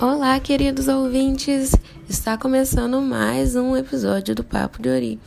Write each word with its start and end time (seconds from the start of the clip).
Olá, 0.00 0.38
queridos 0.38 0.86
ouvintes! 0.86 1.72
Está 2.08 2.38
começando 2.38 3.02
mais 3.02 3.56
um 3.56 3.76
episódio 3.76 4.32
do 4.32 4.44
Papo 4.44 4.80
de 4.80 4.88
Ori. 4.88 5.20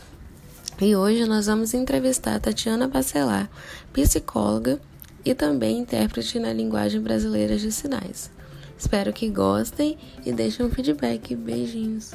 E 0.82 0.96
hoje 0.96 1.26
nós 1.26 1.48
vamos 1.48 1.74
entrevistar 1.74 2.40
Tatiana 2.40 2.88
Bacelar, 2.88 3.50
psicóloga 3.92 4.80
e 5.26 5.34
também 5.36 5.80
intérprete 5.80 6.40
na 6.40 6.54
linguagem 6.54 7.02
brasileira 7.02 7.58
de 7.58 7.70
sinais. 7.70 8.32
Espero 8.78 9.12
que 9.12 9.30
gostem 9.30 9.98
e 10.26 10.32
deixem 10.32 10.66
um 10.66 10.70
feedback. 10.70 11.36
Beijinhos! 11.36 12.14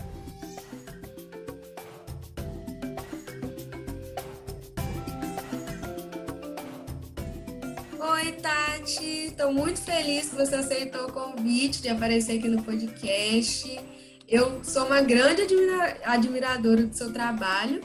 Estou 9.47 9.63
muito 9.63 9.81
feliz 9.81 10.31
que 10.31 10.35
você 10.35 10.57
aceitou 10.57 11.07
o 11.07 11.13
convite 11.13 11.81
de 11.81 11.89
aparecer 11.89 12.37
aqui 12.37 12.49
no 12.49 12.65
podcast. 12.65 13.79
Eu 14.27 14.65
sou 14.65 14.87
uma 14.87 15.01
grande 15.01 15.43
admira 15.43 16.01
admiradora 16.03 16.83
do 16.85 16.93
seu 16.93 17.13
trabalho, 17.13 17.81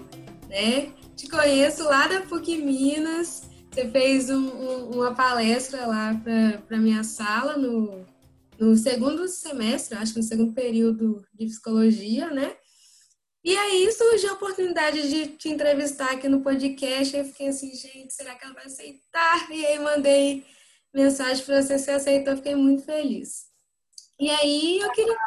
né? 0.50 0.92
Te 1.16 1.30
conheço 1.30 1.84
lá 1.84 2.08
da 2.08 2.22
PUC 2.22 2.58
Minas. 2.58 3.44
Você 3.72 3.88
fez 3.92 4.32
um, 4.32 4.40
um, 4.40 4.90
uma 4.96 5.14
palestra 5.14 5.86
lá 5.86 6.20
para 6.68 6.80
minha 6.80 7.04
sala 7.04 7.56
no, 7.56 8.08
no 8.60 8.76
segundo 8.76 9.28
semestre, 9.28 10.00
acho 10.00 10.14
que 10.14 10.20
no 10.20 10.26
segundo 10.26 10.54
período 10.54 11.24
de 11.32 11.46
psicologia, 11.46 12.32
né? 12.32 12.56
E 13.44 13.56
aí 13.56 13.92
surgiu 13.92 14.32
a 14.32 14.34
oportunidade 14.34 15.08
de 15.08 15.28
te 15.38 15.50
entrevistar 15.50 16.14
aqui 16.14 16.28
no 16.28 16.42
podcast. 16.42 17.16
Eu 17.16 17.26
fiquei 17.26 17.50
assim, 17.50 17.72
gente, 17.76 18.12
será 18.12 18.34
que 18.34 18.46
ela 18.46 18.56
vai 18.56 18.66
aceitar? 18.66 19.48
E 19.52 19.64
aí 19.64 19.78
mandei 19.78 20.44
mensagem 20.94 21.46
para 21.46 21.62
você, 21.62 21.80
se 21.80 21.92
aceitou, 21.92 22.36
fiquei 22.36 22.56
muito 22.56 22.84
feliz. 22.84 23.46
E 24.20 24.30
aí 24.30 24.80
eu 24.80 24.92
queria. 24.92 25.18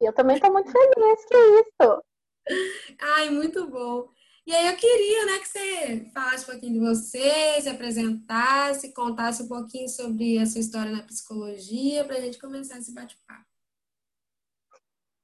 Eu 0.00 0.12
também 0.12 0.36
estou 0.36 0.52
muito 0.52 0.70
feliz, 0.70 1.24
que 1.24 1.36
isso! 1.36 2.02
Ai, 3.00 3.30
muito 3.30 3.68
bom. 3.68 4.08
E 4.44 4.52
aí 4.54 4.66
eu 4.66 4.76
queria 4.76 5.26
né, 5.26 5.38
que 5.38 5.48
você 5.48 6.10
falasse 6.12 6.44
um 6.44 6.52
pouquinho 6.52 6.72
de 6.72 6.80
você, 6.80 7.60
se 7.60 7.68
apresentasse, 7.68 8.92
contasse 8.92 9.44
um 9.44 9.48
pouquinho 9.48 9.88
sobre 9.88 10.38
a 10.38 10.46
sua 10.46 10.60
história 10.60 10.90
na 10.90 11.04
psicologia, 11.04 12.04
para 12.04 12.16
a 12.16 12.20
gente 12.20 12.40
começar 12.40 12.78
esse 12.78 12.92
bate-papo. 12.92 13.46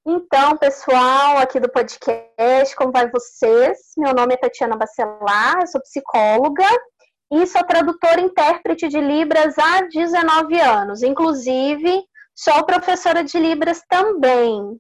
Então, 0.07 0.57
pessoal, 0.57 1.37
aqui 1.39 1.59
do 1.59 1.69
podcast, 1.69 2.77
como 2.77 2.93
vai 2.93 3.11
vocês? 3.11 3.93
Meu 3.97 4.15
nome 4.15 4.35
é 4.35 4.37
Tatiana 4.37 4.77
Bacelar, 4.77 5.61
eu 5.61 5.67
sou 5.67 5.83
psicóloga 5.83 6.65
e 7.31 7.47
sou 7.47 7.63
tradutora 7.65 8.21
e 8.21 8.25
intérprete 8.25 8.89
de 8.89 9.01
Libras 9.01 9.59
há 9.59 9.83
19 9.83 10.61
anos. 10.61 11.03
Inclusive, 11.03 12.03
sou 12.35 12.65
professora 12.65 13.23
de 13.23 13.39
Libras 13.39 13.83
também. 13.89 14.79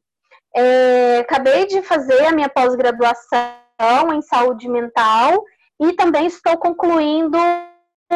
É, 0.56 1.18
acabei 1.18 1.66
de 1.66 1.82
fazer 1.82 2.26
a 2.26 2.32
minha 2.32 2.48
pós-graduação 2.48 4.12
em 4.14 4.22
saúde 4.22 4.68
mental 4.68 5.44
e 5.80 5.92
também 5.92 6.26
estou 6.26 6.56
concluindo 6.56 7.38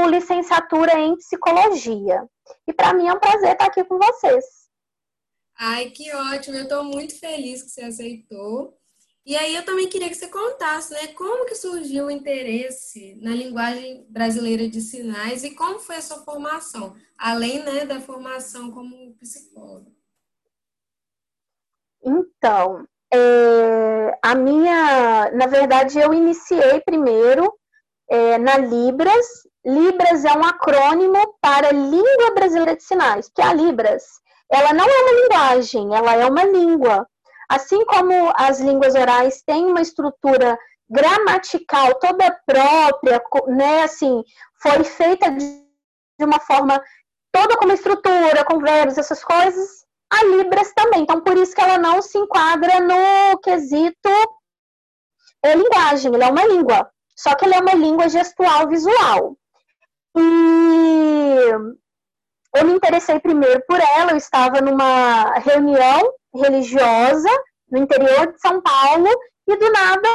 licenciatura 0.08 0.98
em 0.98 1.16
psicologia. 1.16 2.24
E 2.66 2.72
para 2.72 2.94
mim 2.94 3.06
é 3.06 3.12
um 3.12 3.20
prazer 3.20 3.52
estar 3.52 3.66
aqui 3.66 3.84
com 3.84 3.98
vocês. 3.98 4.44
Ai, 5.58 5.90
que 5.90 6.12
ótimo! 6.14 6.56
Eu 6.56 6.62
estou 6.62 6.82
muito 6.82 7.18
feliz 7.18 7.62
que 7.62 7.68
você 7.68 7.82
aceitou. 7.82 8.76
E 9.24 9.36
aí 9.36 9.54
eu 9.54 9.64
também 9.64 9.88
queria 9.88 10.08
que 10.08 10.14
você 10.16 10.26
contasse, 10.26 10.92
né, 10.92 11.08
como 11.08 11.46
que 11.46 11.54
surgiu 11.54 12.06
o 12.06 12.10
interesse 12.10 13.16
na 13.22 13.30
linguagem 13.30 14.04
brasileira 14.08 14.68
de 14.68 14.80
sinais 14.80 15.44
e 15.44 15.54
como 15.54 15.78
foi 15.78 15.96
a 15.96 16.02
sua 16.02 16.24
formação, 16.24 16.96
além, 17.16 17.62
né, 17.62 17.84
da 17.84 18.00
formação 18.00 18.72
como 18.72 19.14
psicóloga. 19.14 19.90
Então, 22.04 22.84
é, 23.14 24.18
a 24.20 24.34
minha, 24.34 25.30
na 25.32 25.46
verdade, 25.46 26.00
eu 26.00 26.12
iniciei 26.12 26.80
primeiro 26.80 27.52
é, 28.10 28.38
na 28.38 28.58
Libras. 28.58 29.26
Libras 29.64 30.24
é 30.24 30.32
um 30.32 30.42
acrônimo 30.44 31.38
para 31.40 31.70
Língua 31.70 32.34
Brasileira 32.34 32.74
de 32.74 32.82
Sinais, 32.82 33.30
que 33.32 33.40
é 33.40 33.44
a 33.44 33.54
Libras 33.54 34.02
ela 34.52 34.74
não 34.74 34.84
é 34.84 35.02
uma 35.02 35.20
linguagem, 35.22 35.96
ela 35.96 36.14
é 36.14 36.26
uma 36.26 36.44
língua. 36.44 37.08
Assim 37.52 37.84
como 37.84 38.32
as 38.34 38.60
línguas 38.60 38.94
orais 38.94 39.42
têm 39.42 39.66
uma 39.66 39.82
estrutura 39.82 40.58
gramatical 40.88 41.98
toda 41.98 42.34
própria, 42.46 43.22
né, 43.48 43.82
assim, 43.82 44.22
foi 44.62 44.82
feita 44.84 45.30
de 45.30 46.24
uma 46.24 46.40
forma 46.40 46.82
toda 47.30 47.54
com 47.58 47.66
uma 47.66 47.74
estrutura, 47.74 48.42
com 48.46 48.58
verbos, 48.58 48.96
essas 48.96 49.22
coisas, 49.22 49.84
a 50.10 50.24
Libras 50.24 50.72
também. 50.72 51.02
Então, 51.02 51.20
por 51.20 51.36
isso 51.36 51.54
que 51.54 51.60
ela 51.60 51.76
não 51.76 52.00
se 52.00 52.16
enquadra 52.16 52.80
no 52.80 53.38
quesito 53.40 54.10
é 55.44 55.54
linguagem, 55.54 56.14
ela 56.14 56.24
é 56.24 56.30
uma 56.30 56.46
língua. 56.46 56.90
Só 57.14 57.34
que 57.34 57.44
ela 57.44 57.56
é 57.56 57.60
uma 57.60 57.74
língua 57.74 58.08
gestual 58.08 58.66
visual. 58.66 59.36
E 60.16 61.50
eu 62.56 62.64
me 62.64 62.72
interessei 62.72 63.20
primeiro 63.20 63.62
por 63.68 63.78
ela, 63.78 64.12
eu 64.12 64.16
estava 64.16 64.62
numa 64.62 65.34
reunião 65.34 66.14
religiosa 66.34 67.30
no 67.70 67.78
interior 67.78 68.32
de 68.32 68.40
São 68.40 68.60
Paulo 68.60 69.08
e 69.48 69.56
do 69.56 69.72
nada 69.72 70.08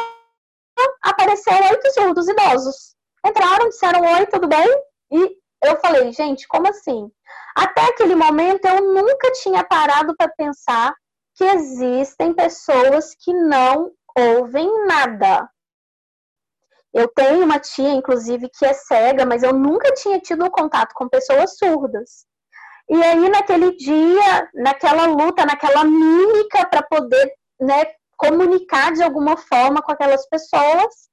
apareceram 1.04 1.70
oito 1.70 1.92
surdos 1.92 2.28
idosos. 2.28 2.96
Entraram, 3.26 3.70
disseram 3.70 4.02
oi, 4.02 4.26
tudo 4.28 4.48
bem? 4.48 4.68
E 5.12 5.38
eu 5.64 5.80
falei, 5.80 6.12
gente, 6.12 6.48
como 6.48 6.70
assim? 6.70 7.10
Até 7.56 7.82
aquele 7.86 8.16
momento 8.16 8.66
eu 8.66 8.94
nunca 8.94 9.32
tinha 9.32 9.64
parado 9.64 10.16
para 10.16 10.32
pensar 10.38 10.94
que 11.36 11.44
existem 11.44 12.34
pessoas 12.34 13.16
que 13.20 13.34
não 13.34 13.92
ouvem 14.16 14.86
nada. 14.86 15.50
Eu 16.94 17.08
tenho 17.10 17.44
uma 17.44 17.60
tia, 17.60 17.92
inclusive, 17.92 18.50
que 18.50 18.66
é 18.66 18.74
cega, 18.74 19.26
mas 19.26 19.44
eu 19.44 19.54
nunca 19.54 19.92
tinha 19.94 20.20
tido 20.20 20.50
contato 20.50 20.94
com 20.94 21.10
pessoas 21.10 21.58
surdas. 21.58 22.27
E 22.90 23.04
aí, 23.04 23.30
naquele 23.30 23.76
dia, 23.76 24.50
naquela 24.54 25.06
luta, 25.08 25.46
naquela 25.46 25.84
mímica 25.84 26.66
para 26.70 26.84
poder 26.84 27.34
né, 27.60 27.86
comunicar 28.16 28.94
de 28.94 29.04
alguma 29.04 29.36
forma 29.36 29.82
com 29.82 29.92
aquelas 29.92 30.28
pessoas, 30.30 31.10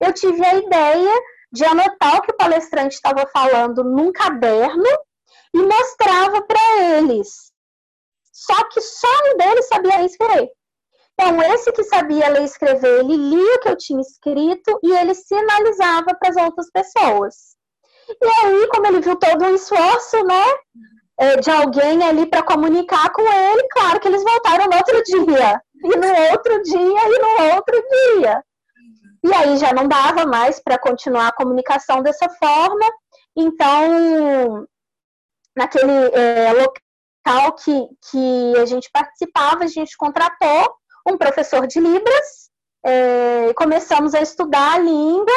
eu 0.00 0.12
tive 0.12 0.44
a 0.44 0.54
ideia 0.54 1.22
de 1.52 1.64
anotar 1.64 2.16
o 2.16 2.22
que 2.22 2.30
o 2.30 2.36
palestrante 2.36 2.94
estava 2.94 3.26
falando 3.26 3.84
num 3.84 4.12
caderno 4.12 4.88
e 5.54 5.58
mostrava 5.58 6.42
para 6.42 6.82
eles. 6.98 7.52
Só 8.32 8.64
que 8.68 8.80
só 8.80 9.08
um 9.32 9.36
deles 9.36 9.68
sabia 9.68 10.04
escrever. 10.04 10.50
Então, 11.20 11.42
esse 11.42 11.72
que 11.72 11.82
sabia 11.82 12.28
ler 12.28 12.42
e 12.42 12.44
escrever, 12.44 13.00
ele 13.00 13.16
lia 13.16 13.56
o 13.56 13.60
que 13.60 13.68
eu 13.68 13.76
tinha 13.76 14.00
escrito 14.00 14.78
e 14.84 14.92
ele 14.92 15.14
sinalizava 15.14 16.14
para 16.14 16.28
as 16.28 16.36
outras 16.36 16.70
pessoas. 16.70 17.56
E 18.08 18.26
aí, 18.26 18.68
como 18.68 18.86
ele 18.86 19.00
viu 19.00 19.16
todo 19.16 19.44
o 19.44 19.54
esforço, 19.54 20.22
né, 20.24 20.44
de 21.40 21.50
alguém 21.50 22.02
ali 22.04 22.26
para 22.26 22.44
comunicar 22.44 23.10
com 23.10 23.22
ele, 23.22 23.68
claro 23.72 23.98
que 23.98 24.06
eles 24.06 24.22
voltaram 24.22 24.66
no 24.66 24.76
outro 24.76 25.02
dia, 25.02 25.60
e 25.74 25.96
no 25.96 26.30
outro 26.30 26.62
dia, 26.62 26.78
e 26.78 27.18
no 27.18 27.54
outro 27.56 27.82
dia. 27.90 28.44
E 29.24 29.34
aí 29.34 29.56
já 29.56 29.72
não 29.72 29.88
dava 29.88 30.24
mais 30.24 30.60
para 30.62 30.78
continuar 30.78 31.28
a 31.28 31.32
comunicação 31.32 32.02
dessa 32.02 32.28
forma, 32.28 32.86
então, 33.36 34.66
naquele 35.56 35.92
é, 36.12 36.52
local 36.52 37.52
que, 37.54 37.88
que 38.10 38.56
a 38.56 38.64
gente 38.64 38.88
participava, 38.92 39.64
a 39.64 39.68
gente 39.68 39.96
contratou 39.96 40.76
um 41.04 41.16
professor 41.16 41.66
de 41.66 41.80
Libras, 41.80 42.48
é, 42.84 43.52
começamos 43.54 44.14
a 44.14 44.20
estudar 44.20 44.74
a 44.74 44.78
língua, 44.78 45.34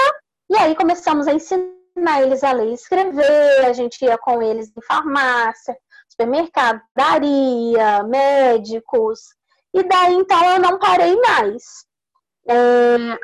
e 0.47 0.57
aí 0.57 0.75
começamos 0.75 1.27
a 1.27 1.33
ensinar 1.33 1.80
ensinar 1.95 2.21
eles 2.21 2.43
a 2.43 2.51
ler 2.51 2.69
e 2.69 2.73
escrever, 2.73 3.65
a 3.65 3.73
gente 3.73 4.03
ia 4.03 4.17
com 4.17 4.41
eles 4.41 4.71
em 4.75 4.81
farmácia, 4.81 5.75
supermercado, 6.09 6.81
daria, 6.95 8.03
médicos, 8.03 9.19
e 9.73 9.83
daí 9.83 10.13
então 10.15 10.43
eu 10.51 10.59
não 10.59 10.79
parei 10.79 11.15
mais. 11.17 11.63
É, 12.47 12.55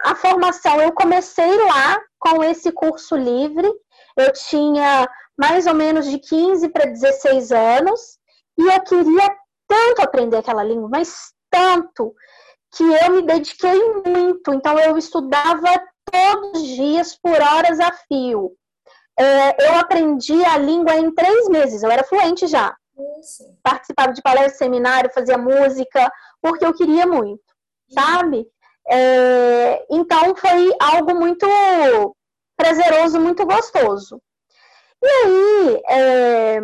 a 0.05 0.15
formação 0.15 0.79
eu 0.79 0.91
comecei 0.93 1.57
lá 1.65 1.99
com 2.19 2.43
esse 2.43 2.71
curso 2.71 3.15
livre, 3.15 3.67
eu 4.15 4.31
tinha 4.33 5.09
mais 5.37 5.67
ou 5.67 5.73
menos 5.73 6.09
de 6.09 6.19
15 6.19 6.69
para 6.69 6.85
16 6.85 7.51
anos, 7.51 8.17
e 8.57 8.63
eu 8.63 8.81
queria 8.81 9.35
tanto 9.67 10.01
aprender 10.01 10.37
aquela 10.37 10.63
língua, 10.63 10.89
mas 10.89 11.31
tanto, 11.49 12.15
que 12.75 12.83
eu 12.83 13.11
me 13.11 13.21
dediquei 13.21 13.79
muito. 14.05 14.53
Então, 14.53 14.77
eu 14.79 14.97
estudava 14.97 15.69
todos 16.11 16.61
os 16.61 16.67
dias 16.67 17.15
por 17.15 17.39
horas 17.41 17.79
a 17.79 17.91
fio. 17.91 18.53
É, 19.19 19.67
eu 19.67 19.75
aprendi 19.75 20.43
a 20.45 20.57
língua 20.57 20.95
em 20.95 21.13
três 21.13 21.49
meses, 21.49 21.81
eu 21.81 21.91
era 21.91 22.03
fluente 22.03 22.45
já. 22.47 22.75
Isso. 23.19 23.43
Participava 23.63 24.13
de 24.13 24.21
palestra, 24.21 24.57
seminário, 24.57 25.13
fazia 25.13 25.37
música, 25.37 26.11
porque 26.41 26.65
eu 26.65 26.73
queria 26.73 27.05
muito, 27.05 27.43
sabe? 27.93 28.47
É, 28.89 29.85
então 29.89 30.35
foi 30.35 30.71
algo 30.79 31.15
muito 31.15 31.45
prazeroso, 32.55 33.19
muito 33.19 33.45
gostoso. 33.45 34.21
E 35.03 35.07
aí, 35.07 35.81
é, 35.89 36.57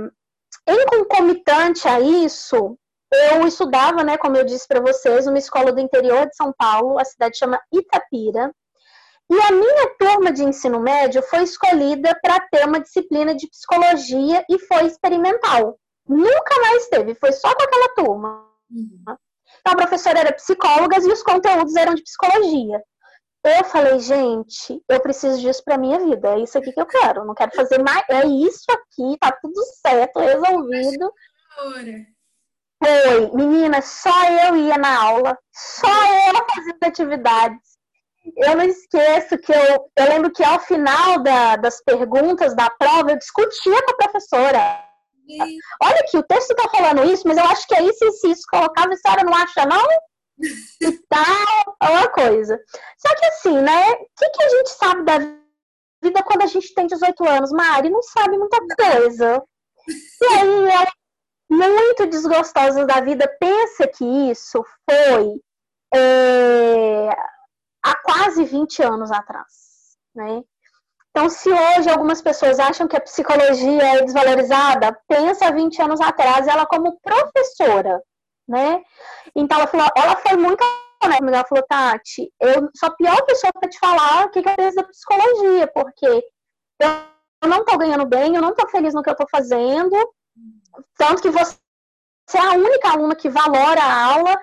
em 0.68 0.86
concomitante 0.86 1.88
a 1.88 2.00
isso, 2.00 2.78
eu 3.12 3.46
estudava, 3.46 4.04
né, 4.04 4.18
como 4.18 4.38
eu 4.38 4.44
disse 4.44 4.68
para 4.68 4.80
vocês, 4.80 5.28
uma 5.28 5.38
escola 5.38 5.72
do 5.72 5.80
interior 5.80 6.28
de 6.28 6.36
São 6.36 6.52
Paulo, 6.58 6.98
a 6.98 7.06
cidade 7.06 7.38
chama 7.38 7.62
Itapira. 7.72 8.52
E 9.34 9.42
a 9.42 9.52
minha 9.52 9.96
turma 9.98 10.32
de 10.32 10.44
ensino 10.44 10.80
médio 10.80 11.24
foi 11.24 11.42
escolhida 11.42 12.16
para 12.22 12.40
ter 12.52 12.68
uma 12.68 12.80
disciplina 12.80 13.34
de 13.34 13.50
psicologia 13.50 14.46
e 14.48 14.60
foi 14.60 14.86
experimental. 14.86 15.80
Nunca 16.08 16.62
mais 16.62 16.88
teve, 16.88 17.16
foi 17.16 17.32
só 17.32 17.52
com 17.56 17.64
aquela 17.64 17.90
turma. 17.96 18.48
Uhum. 18.70 19.02
Então, 19.60 19.74
a 19.74 19.76
professora 19.76 20.20
era 20.20 20.34
psicóloga 20.34 20.98
e 21.00 21.12
os 21.12 21.24
conteúdos 21.24 21.76
eram 21.76 21.96
de 21.96 22.04
psicologia. 22.04 22.80
Eu 23.44 23.64
falei, 23.64 24.00
gente, 24.00 24.80
eu 24.88 25.00
preciso 25.00 25.42
disso 25.42 25.64
para 25.66 25.80
minha 25.80 26.00
vida. 26.00 26.36
É 26.36 26.40
isso 26.40 26.56
aqui 26.60 26.72
que 26.72 26.80
eu 26.80 26.86
quero. 26.86 27.26
Não 27.26 27.34
quero 27.34 27.56
fazer 27.56 27.82
mais. 27.82 28.04
É 28.10 28.28
isso 28.28 28.66
aqui, 28.70 29.18
tá 29.20 29.32
tudo 29.42 29.60
certo, 29.82 30.20
resolvido. 30.20 31.12
Foi, 32.78 33.32
menina, 33.34 33.82
só 33.82 34.30
eu 34.30 34.56
ia 34.58 34.78
na 34.78 35.02
aula, 35.02 35.38
só 35.52 35.88
eu 35.88 36.46
fazendo 36.54 36.84
atividades. 36.84 37.73
Eu 38.38 38.56
não 38.56 38.66
esqueço 38.66 39.38
que 39.38 39.52
eu, 39.52 39.92
eu 39.96 40.10
lembro 40.10 40.32
que 40.32 40.44
ao 40.44 40.60
final 40.60 41.20
da, 41.22 41.56
das 41.56 41.82
perguntas 41.84 42.56
da 42.56 42.70
prova 42.70 43.12
eu 43.12 43.18
discutia 43.18 43.82
com 43.84 43.92
a 43.92 43.98
professora. 43.98 44.84
Olha 45.82 46.04
que 46.10 46.18
o 46.18 46.24
texto 46.24 46.56
tá 46.56 46.68
falando 46.70 47.06
isso, 47.12 47.28
mas 47.28 47.38
eu 47.38 47.46
acho 47.46 47.68
que 47.68 47.76
é 47.76 47.84
isso 47.84 48.04
e 48.04 48.32
isso. 48.32 48.42
Colocava 48.50 48.94
a 48.94 48.98
senhora 48.98 49.24
não 49.24 49.36
acha, 49.36 49.66
não? 49.66 49.88
E 50.82 50.92
tal, 51.08 51.78
é 51.82 51.90
uma 51.90 52.10
coisa. 52.10 52.60
Só 52.98 53.16
que 53.16 53.26
assim, 53.28 53.62
né? 53.62 53.92
O 53.92 54.08
que, 54.18 54.30
que 54.30 54.44
a 54.44 54.50
gente 54.50 54.70
sabe 54.72 55.04
da 55.04 55.20
vida 55.20 56.24
quando 56.26 56.42
a 56.42 56.48
gente 56.48 56.74
tem 56.74 56.88
18 56.88 57.24
anos? 57.30 57.52
Mari 57.52 57.90
não 57.90 58.02
sabe 58.02 58.38
muita 58.38 58.58
coisa. 58.76 59.44
E 59.88 60.26
aí, 60.26 60.72
ela, 60.72 60.92
muito 61.50 62.08
desgostosa 62.08 62.86
da 62.86 63.00
vida, 63.00 63.32
pensa 63.40 63.88
que 63.88 64.04
isso 64.32 64.66
foi 64.90 65.40
é, 65.94 67.10
há 67.84 67.96
quase 67.96 68.46
20 68.46 68.82
anos 68.82 69.12
atrás, 69.12 69.98
né? 70.16 70.42
Então, 71.12 71.30
se 71.30 71.48
hoje 71.48 71.90
algumas 71.90 72.22
pessoas 72.24 72.58
acham 72.58 72.88
que 72.88 72.98
a 72.98 73.02
psicologia 73.02 73.84
é 73.84 74.02
desvalorizada, 74.02 74.98
pensa 75.08 75.52
20 75.52 75.82
anos 75.82 76.02
atrás 76.02 76.48
ela 76.48 76.66
como 76.66 77.00
professora, 77.02 78.02
né? 78.48 78.82
Então, 79.36 79.60
ela, 79.60 79.68
falou, 79.68 79.88
ela 79.96 80.16
foi 80.16 80.36
muito 80.38 80.64
honesta, 81.04 81.26
ela 81.28 81.46
falou, 81.46 81.66
Tati, 81.68 82.32
eu 82.40 82.68
sou 82.76 82.90
a 82.90 82.96
pior 82.96 83.22
pessoa 83.26 83.54
para 83.54 83.70
te 83.70 83.78
falar 83.78 84.26
o 84.26 84.30
que, 84.32 84.40
eu 84.40 84.56
penso 84.56 84.76
da 84.76 84.84
psicologia, 84.86 85.68
porque 85.68 86.24
eu 86.80 87.50
não 87.50 87.60
estou 87.60 87.78
ganhando 87.78 88.06
bem, 88.08 88.36
eu 88.36 88.42
não 88.42 88.50
estou 88.50 88.68
feliz 88.70 88.96
no 88.96 89.04
que 89.04 89.10
eu 89.10 89.14
estou 89.14 89.28
fazendo, 89.30 89.96
tanto 90.98 91.22
que 91.22 91.30
você 91.30 91.58
é 92.34 92.40
a 92.40 92.54
única 92.54 92.90
aluna 92.90 93.16
que 93.16 93.30
valora 93.30 93.82
a 93.82 94.14
aula, 94.16 94.36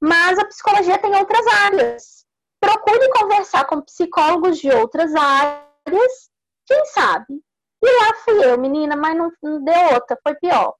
mas 0.00 0.38
a 0.40 0.44
psicologia 0.44 0.98
tem 0.98 1.14
outras 1.14 1.46
áreas. 1.46 2.25
Procure 2.66 3.10
conversar 3.10 3.64
com 3.66 3.80
psicólogos 3.80 4.58
de 4.58 4.70
outras 4.70 5.14
áreas 5.14 6.30
quem 6.66 6.84
sabe? 6.86 7.40
E 7.82 7.86
lá 7.86 8.14
fui 8.24 8.44
eu, 8.44 8.58
menina, 8.58 8.96
mas 8.96 9.16
não, 9.16 9.30
não 9.42 9.62
deu 9.62 9.94
outra, 9.94 10.18
foi 10.22 10.34
pior. 10.34 10.74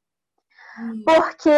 Hum. 0.79 1.03
Porque, 1.05 1.51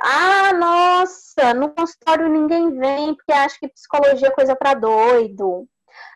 ah, 0.00 0.52
nossa, 0.52 1.52
no 1.54 1.70
consultório 1.74 2.28
ninguém 2.28 2.70
vem 2.78 3.14
porque 3.14 3.32
acha 3.32 3.58
que 3.58 3.68
psicologia 3.68 4.28
é 4.28 4.30
coisa 4.30 4.54
para 4.54 4.74
doido. 4.74 5.66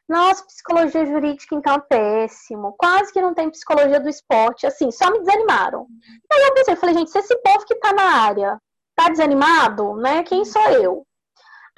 Nossa, 0.09 0.47
psicologia 0.47 1.05
jurídica 1.05 1.55
então 1.55 1.75
é 1.75 1.81
péssimo. 1.81 2.75
Quase 2.79 3.13
que 3.13 3.21
não 3.21 3.35
tem 3.35 3.51
psicologia 3.51 4.01
do 4.01 4.09
esporte. 4.09 4.67
Assim, 4.67 4.91
só 4.91 5.11
me 5.11 5.19
desanimaram. 5.19 5.87
Aí 6.33 6.43
eu 6.45 6.55
pensei, 6.55 6.77
falei, 6.77 6.95
gente, 6.95 7.11
se 7.11 7.19
esse 7.19 7.37
povo 7.43 7.67
que 7.67 7.75
tá 7.75 7.93
na 7.93 8.23
área 8.23 8.59
tá 8.97 9.11
desanimado, 9.11 9.97
né? 9.97 10.23
Quem 10.23 10.45
sou 10.45 10.63
eu? 10.71 11.07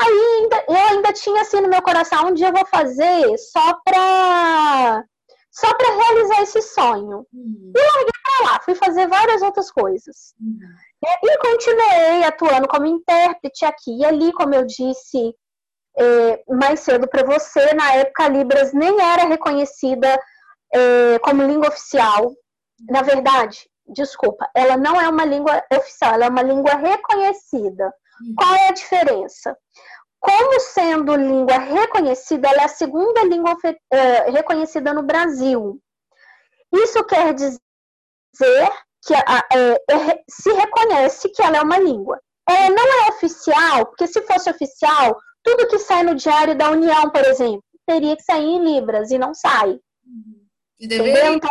Ainda, 0.00 0.64
eu 0.66 0.76
ainda 0.76 1.12
tinha 1.12 1.42
assim 1.42 1.60
no 1.60 1.68
meu 1.68 1.82
coração, 1.82 2.28
um 2.28 2.34
dia 2.34 2.48
eu 2.48 2.52
vou 2.52 2.66
fazer 2.66 3.36
só 3.38 3.74
pra, 3.84 5.04
só 5.50 5.74
pra 5.74 5.94
realizar 5.94 6.42
esse 6.42 6.62
sonho. 6.62 7.26
Uhum. 7.32 7.72
E 7.76 7.78
larguei 7.78 8.12
pra 8.22 8.50
lá, 8.50 8.60
fui 8.60 8.74
fazer 8.74 9.06
várias 9.08 9.42
outras 9.42 9.70
coisas. 9.70 10.34
Uhum. 10.40 10.58
E, 11.04 11.32
e, 11.32 11.38
continuei 11.38 12.24
atuando 12.24 12.66
como 12.66 12.86
intérprete 12.86 13.64
aqui 13.64 13.98
e 13.98 14.04
ali, 14.04 14.32
como 14.32 14.54
eu 14.54 14.64
disse 14.64 15.34
é, 15.98 16.42
mais 16.48 16.80
cedo 16.80 17.06
para 17.06 17.24
você, 17.24 17.74
na 17.74 17.92
época 17.94 18.24
a 18.24 18.28
Libras 18.28 18.72
nem 18.72 19.00
era 19.02 19.26
reconhecida 19.26 20.18
é, 20.72 21.18
como 21.18 21.42
língua 21.42 21.68
oficial. 21.68 22.32
Na 22.88 23.02
verdade, 23.02 23.68
desculpa, 23.86 24.48
ela 24.54 24.78
não 24.78 24.98
é 24.98 25.08
uma 25.08 25.26
língua 25.26 25.62
oficial, 25.74 26.14
ela 26.14 26.24
é 26.24 26.28
uma 26.28 26.42
língua 26.42 26.74
reconhecida. 26.74 27.92
Qual 28.36 28.54
é 28.54 28.68
a 28.68 28.72
diferença? 28.72 29.56
Como 30.18 30.60
sendo 30.60 31.16
língua 31.16 31.58
reconhecida, 31.58 32.48
ela 32.48 32.62
é 32.62 32.64
a 32.64 32.68
segunda 32.68 33.24
língua 33.24 33.56
é, 33.90 34.30
reconhecida 34.30 34.92
no 34.92 35.02
Brasil. 35.02 35.80
Isso 36.72 37.02
quer 37.04 37.32
dizer 37.34 37.58
que 39.06 39.14
é, 39.14 39.20
é, 39.52 40.22
se 40.28 40.52
reconhece 40.52 41.30
que 41.30 41.42
ela 41.42 41.58
é 41.58 41.62
uma 41.62 41.78
língua. 41.78 42.20
Ela 42.48 42.70
não 42.70 43.04
é 43.04 43.08
oficial, 43.10 43.86
porque 43.86 44.06
se 44.06 44.20
fosse 44.22 44.50
oficial, 44.50 45.16
tudo 45.42 45.68
que 45.68 45.78
sai 45.78 46.02
no 46.02 46.14
Diário 46.14 46.56
da 46.56 46.70
União, 46.70 47.10
por 47.10 47.24
exemplo, 47.24 47.64
teria 47.86 48.16
que 48.16 48.22
sair 48.22 48.44
em 48.44 48.64
Libras 48.64 49.10
e 49.10 49.18
não 49.18 49.32
sai. 49.34 49.78
Entendeu? 50.78 51.34
Então, 51.34 51.50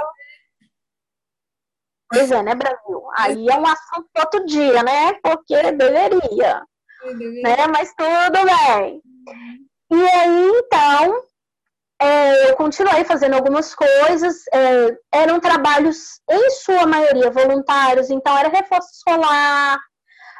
Pois 2.10 2.32
é, 2.32 2.42
né, 2.42 2.56
Brasil? 2.56 3.04
Aí 3.18 3.48
é 3.48 3.56
um 3.56 3.68
assunto 3.68 4.10
para 4.12 4.24
outro 4.24 4.46
dia, 4.46 4.82
né? 4.82 5.14
Porque 5.22 5.56
deveria. 5.72 6.64
deveria. 7.04 7.44
Né? 7.44 7.68
Mas 7.68 7.94
tudo 7.96 8.46
bem. 8.46 9.02
E 9.92 10.04
aí, 10.04 10.52
então, 10.56 11.24
é, 12.02 12.50
eu 12.50 12.56
continuei 12.56 13.04
fazendo 13.04 13.36
algumas 13.36 13.76
coisas. 13.76 14.38
É, 14.54 14.98
eram 15.12 15.40
trabalhos, 15.40 16.20
em 16.30 16.50
sua 16.52 16.88
maioria, 16.88 17.30
voluntários. 17.30 18.10
Então, 18.10 18.36
era 18.38 18.50
reforço 18.50 18.90
escolar, 18.92 19.80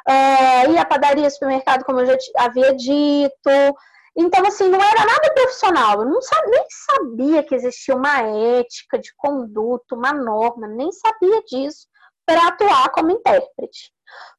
é, 0.08 0.70
ia 0.70 0.82
à 0.82 0.84
padaria, 0.84 1.30
supermercado, 1.30 1.84
como 1.84 2.00
eu 2.00 2.06
já 2.06 2.16
havia 2.38 2.74
dito. 2.74 3.76
Então, 4.16 4.44
assim, 4.46 4.68
não 4.68 4.80
era 4.80 5.04
nada 5.04 5.34
profissional. 5.34 6.00
Eu 6.00 6.06
não 6.06 6.20
sabia, 6.20 6.50
nem 6.50 6.66
sabia 6.68 7.42
que 7.42 7.54
existia 7.54 7.94
uma 7.94 8.20
ética 8.22 8.98
de 8.98 9.12
conduta, 9.16 9.94
uma 9.94 10.12
norma, 10.12 10.66
nem 10.66 10.90
sabia 10.92 11.42
disso 11.44 11.86
para 12.26 12.48
atuar 12.48 12.90
como 12.90 13.10
intérprete. 13.10 13.92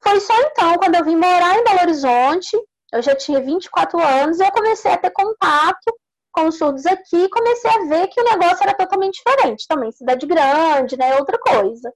Foi 0.03 0.19
só 0.19 0.33
então, 0.41 0.75
quando 0.75 0.95
eu 0.95 1.03
vim 1.03 1.15
morar 1.15 1.57
em 1.57 1.63
Belo 1.63 1.81
Horizonte, 1.81 2.57
eu 2.93 3.01
já 3.01 3.15
tinha 3.15 3.39
24 3.39 3.99
anos, 3.99 4.39
e 4.39 4.43
eu 4.43 4.51
comecei 4.51 4.91
a 4.91 4.97
ter 4.97 5.11
contato 5.11 5.93
com 6.31 6.47
os 6.47 6.57
surdos 6.57 6.85
aqui 6.85 7.23
e 7.23 7.29
comecei 7.29 7.71
a 7.71 7.85
ver 7.85 8.07
que 8.07 8.21
o 8.21 8.23
negócio 8.23 8.63
era 8.63 8.73
totalmente 8.73 9.21
diferente. 9.23 9.67
Também 9.67 9.91
cidade 9.91 10.25
grande, 10.25 10.97
né? 10.97 11.17
Outra 11.17 11.37
coisa. 11.37 11.93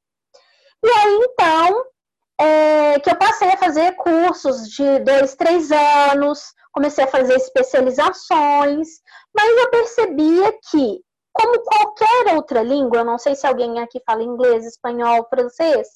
E 0.83 0.89
aí, 0.89 1.19
então, 1.29 1.85
é, 2.39 2.99
que 2.99 3.09
eu 3.09 3.15
passei 3.17 3.49
a 3.49 3.57
fazer 3.57 3.95
cursos 3.95 4.69
de 4.69 4.99
dois, 4.99 5.35
três 5.35 5.71
anos, 5.71 6.53
comecei 6.71 7.03
a 7.03 7.07
fazer 7.07 7.35
especializações, 7.35 8.87
mas 9.33 9.57
eu 9.57 9.69
percebia 9.69 10.51
que, 10.69 11.01
como 11.31 11.63
qualquer 11.63 12.35
outra 12.35 12.61
língua, 12.61 12.99
eu 12.99 13.05
não 13.05 13.17
sei 13.17 13.35
se 13.35 13.47
alguém 13.47 13.79
aqui 13.79 14.01
fala 14.05 14.23
inglês, 14.23 14.65
espanhol, 14.65 15.25
francês, 15.29 15.87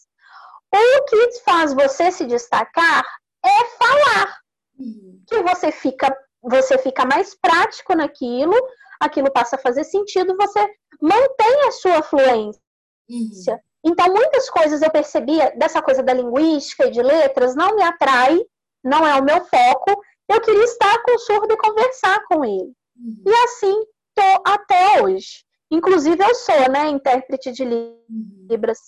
o 0.73 1.05
que 1.05 1.39
faz 1.43 1.73
você 1.73 2.11
se 2.11 2.25
destacar 2.25 3.03
é 3.43 3.65
falar. 3.77 4.37
Uhum. 4.77 5.21
Que 5.27 5.41
você 5.41 5.71
fica, 5.71 6.15
você 6.41 6.77
fica 6.77 7.05
mais 7.05 7.35
prático 7.35 7.95
naquilo, 7.95 8.53
aquilo 8.99 9.31
passa 9.31 9.55
a 9.55 9.59
fazer 9.59 9.83
sentido, 9.83 10.35
você 10.37 10.59
mantém 11.01 11.67
a 11.67 11.71
sua 11.71 12.03
fluência. 12.03 12.61
Uhum. 13.09 13.59
Então, 13.83 14.07
muitas 14.13 14.49
coisas 14.49 14.81
eu 14.81 14.91
percebia 14.91 15.53
dessa 15.55 15.81
coisa 15.81 16.03
da 16.03 16.13
linguística 16.13 16.87
e 16.87 16.91
de 16.91 17.01
letras 17.01 17.55
não 17.55 17.75
me 17.75 17.83
atrai, 17.83 18.39
não 18.83 19.05
é 19.07 19.15
o 19.15 19.23
meu 19.23 19.43
foco. 19.45 20.01
Eu 20.27 20.41
queria 20.41 20.63
estar 20.63 21.01
com 21.03 21.15
o 21.15 21.19
surdo 21.19 21.53
e 21.53 21.57
conversar 21.57 22.23
com 22.27 22.43
ele. 22.43 22.73
Uhum. 22.97 23.23
E 23.25 23.33
assim 23.45 23.83
tô 24.13 24.43
até 24.45 25.01
hoje. 25.01 25.43
Inclusive, 25.71 26.21
eu 26.23 26.35
sou, 26.35 26.69
né, 26.71 26.87
intérprete 26.87 27.51
de 27.51 27.63
uhum. 27.63 28.47
Libras 28.49 28.79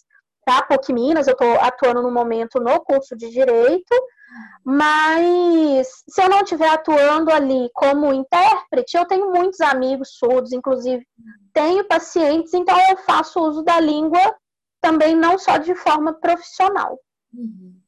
da 0.46 0.62
PUC 0.64 0.92
Minas, 0.92 1.28
eu 1.28 1.34
estou 1.34 1.54
atuando 1.62 2.02
no 2.02 2.12
momento 2.12 2.60
no 2.60 2.80
curso 2.82 3.16
de 3.16 3.30
Direito, 3.30 3.96
mas 4.66 5.88
se 6.10 6.22
eu 6.22 6.30
não 6.30 6.42
estiver 6.42 6.70
atuando 6.70 7.32
ali 7.32 7.70
como 7.74 8.14
intérprete, 8.14 8.98
eu 8.98 9.06
tenho 9.06 9.32
muitos 9.32 9.62
amigos 9.62 10.18
surdos, 10.18 10.52
inclusive 10.52 11.06
tenho 11.54 11.88
pacientes, 11.88 12.54
então 12.54 12.76
eu 12.90 12.98
faço 12.98 13.40
uso 13.40 13.62
da 13.64 13.80
língua 13.80 14.36
também 14.82 15.16
não 15.16 15.38
só 15.38 15.58
de 15.58 15.76
forma 15.76 16.14
profissional. 16.14 17.00
Uhum. 17.34 17.80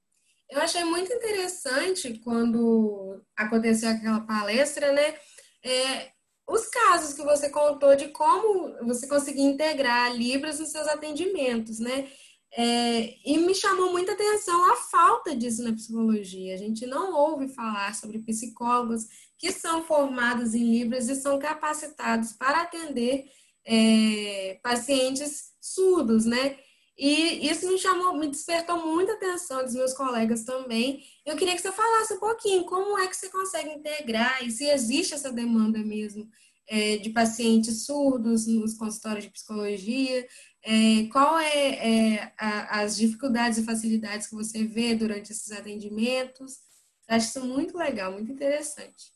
Eu 0.50 0.62
achei 0.62 0.84
muito 0.84 1.12
interessante 1.12 2.20
quando 2.24 3.20
aconteceu 3.36 3.90
aquela 3.90 4.22
palestra, 4.22 4.92
né? 4.92 5.16
É, 5.64 6.12
os 6.48 6.68
casos 6.68 7.14
que 7.14 7.24
você 7.24 7.50
contou 7.50 7.96
de 7.96 8.10
como 8.10 8.76
você 8.86 9.08
conseguir 9.08 9.42
integrar 9.42 10.16
Libras 10.16 10.60
nos 10.60 10.70
seus 10.70 10.88
atendimentos, 10.88 11.80
né? 11.80 12.08
É, 12.56 13.16
e 13.26 13.36
me 13.40 13.56
chamou 13.56 13.92
muita 13.92 14.12
atenção 14.12 14.72
a 14.72 14.76
falta 14.76 15.36
disso 15.36 15.64
na 15.64 15.74
psicologia. 15.74 16.54
A 16.54 16.58
gente 16.58 16.86
não 16.86 17.16
ouve 17.16 17.48
falar 17.48 17.96
sobre 17.96 18.20
psicólogos 18.20 19.08
que 19.40 19.52
são 19.52 19.84
formados 19.84 20.54
em 20.54 20.64
Libras 20.64 21.10
e 21.10 21.16
são 21.16 21.40
capacitados 21.40 22.34
para 22.34 22.62
atender 22.62 23.26
é, 23.66 24.60
pacientes 24.62 25.54
surdos, 25.60 26.26
né? 26.26 26.58
E 26.98 27.50
isso 27.50 27.68
me 27.68 27.78
chamou, 27.78 28.16
me 28.16 28.28
despertou 28.28 28.86
muita 28.86 29.14
atenção 29.14 29.64
dos 29.64 29.74
meus 29.74 29.94
colegas 29.94 30.44
também. 30.44 31.04
Eu 31.26 31.36
queria 31.36 31.56
que 31.56 31.62
você 31.62 31.72
falasse 31.72 32.14
um 32.14 32.20
pouquinho 32.20 32.66
como 32.66 32.98
é 33.00 33.08
que 33.08 33.16
você 33.16 33.30
consegue 33.30 33.72
integrar 33.72 34.46
e 34.46 34.52
se 34.52 34.66
existe 34.66 35.14
essa 35.14 35.32
demanda 35.32 35.80
mesmo 35.80 36.30
é, 36.68 36.98
de 36.98 37.10
pacientes 37.10 37.86
surdos 37.86 38.46
nos 38.46 38.76
consultórios 38.76 39.26
de 39.26 39.32
psicologia. 39.32 40.28
É, 40.64 41.08
qual 41.12 41.38
é, 41.40 42.16
é 42.16 42.34
a, 42.38 42.82
as 42.82 42.96
dificuldades 42.96 43.58
e 43.58 43.66
facilidades 43.66 44.28
que 44.28 44.36
você 44.36 44.64
vê 44.64 44.94
durante 44.94 45.32
esses 45.32 45.52
atendimentos? 45.52 46.60
Acho 47.08 47.28
isso 47.28 47.46
muito 47.46 47.78
legal, 47.78 48.12
muito 48.12 48.32
interessante. 48.32 49.12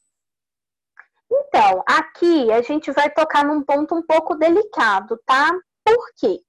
Então, 1.30 1.84
aqui 1.88 2.52
a 2.52 2.62
gente 2.62 2.92
vai 2.92 3.10
tocar 3.10 3.46
num 3.46 3.62
ponto 3.62 3.96
um 3.96 4.02
pouco 4.02 4.36
delicado, 4.36 5.20
tá? 5.26 5.52
Por 5.84 6.14
quê? 6.16 6.42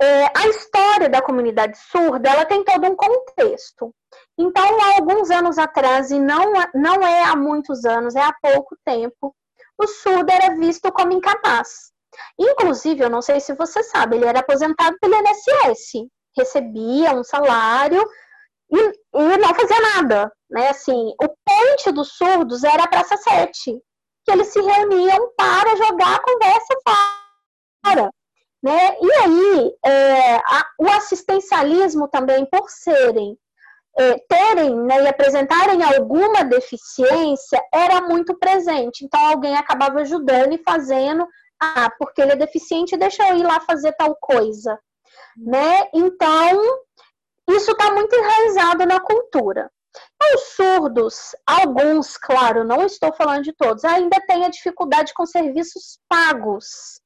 É, 0.00 0.24
a 0.36 0.48
história 0.48 1.08
da 1.08 1.22
comunidade 1.22 1.78
surda 1.78 2.28
ela 2.28 2.44
tem 2.44 2.64
todo 2.64 2.84
um 2.86 2.96
contexto. 2.96 3.94
Então, 4.38 4.80
há 4.80 4.96
alguns 4.96 5.30
anos 5.30 5.58
atrás, 5.58 6.10
e 6.10 6.18
não, 6.18 6.52
não 6.74 7.02
é 7.02 7.24
há 7.24 7.36
muitos 7.36 7.84
anos, 7.84 8.14
é 8.14 8.20
há 8.20 8.34
pouco 8.42 8.76
tempo, 8.84 9.34
o 9.78 9.86
surdo 9.86 10.30
era 10.30 10.54
visto 10.56 10.90
como 10.92 11.12
incapaz. 11.12 11.92
Inclusive, 12.38 13.04
eu 13.04 13.10
não 13.10 13.22
sei 13.22 13.40
se 13.40 13.54
você 13.54 13.82
sabe, 13.82 14.16
ele 14.16 14.26
era 14.26 14.40
aposentado 14.40 14.96
pelo 15.00 15.14
INSS, 15.14 16.06
recebia 16.36 17.12
um 17.12 17.24
salário 17.24 18.04
e, 18.70 18.78
e 18.78 19.36
não 19.38 19.54
fazia 19.54 19.80
nada. 19.94 20.32
Né? 20.50 20.68
Assim, 20.68 21.14
o 21.22 21.28
ponte 21.44 21.92
dos 21.92 22.16
surdos 22.16 22.64
era 22.64 22.84
a 22.84 22.88
Praça 22.88 23.16
7, 23.16 23.80
que 24.24 24.32
eles 24.32 24.48
se 24.48 24.60
reuniam 24.60 25.32
para 25.36 25.76
jogar 25.76 26.16
a 26.16 26.22
conversa 26.22 26.74
fora. 27.84 28.10
Né? 28.64 28.96
E 28.98 29.12
aí, 29.12 29.76
é, 29.84 30.36
a, 30.36 30.66
o 30.78 30.88
assistencialismo 30.88 32.08
também, 32.08 32.46
por 32.46 32.70
serem, 32.70 33.36
é, 33.94 34.18
terem 34.26 34.74
né, 34.74 35.02
e 35.02 35.06
apresentarem 35.06 35.82
alguma 35.82 36.42
deficiência, 36.42 37.62
era 37.70 38.00
muito 38.00 38.38
presente. 38.38 39.04
Então, 39.04 39.20
alguém 39.20 39.54
acabava 39.54 40.00
ajudando 40.00 40.54
e 40.54 40.62
fazendo, 40.62 41.28
ah, 41.60 41.90
porque 41.98 42.22
ele 42.22 42.32
é 42.32 42.36
deficiente, 42.36 42.96
deixa 42.96 43.28
eu 43.28 43.36
ir 43.36 43.42
lá 43.42 43.60
fazer 43.60 43.92
tal 43.92 44.16
coisa. 44.18 44.78
Né? 45.36 45.86
Então, 45.92 46.58
isso 47.50 47.70
está 47.70 47.92
muito 47.92 48.16
enraizado 48.16 48.86
na 48.86 48.98
cultura. 48.98 49.70
Os 50.34 50.40
surdos, 50.56 51.36
alguns, 51.46 52.16
claro, 52.16 52.64
não 52.64 52.86
estou 52.86 53.12
falando 53.12 53.42
de 53.42 53.52
todos, 53.52 53.84
ainda 53.84 54.18
têm 54.26 54.46
a 54.46 54.48
dificuldade 54.48 55.12
com 55.12 55.26
serviços 55.26 55.98
pagos. 56.08 57.03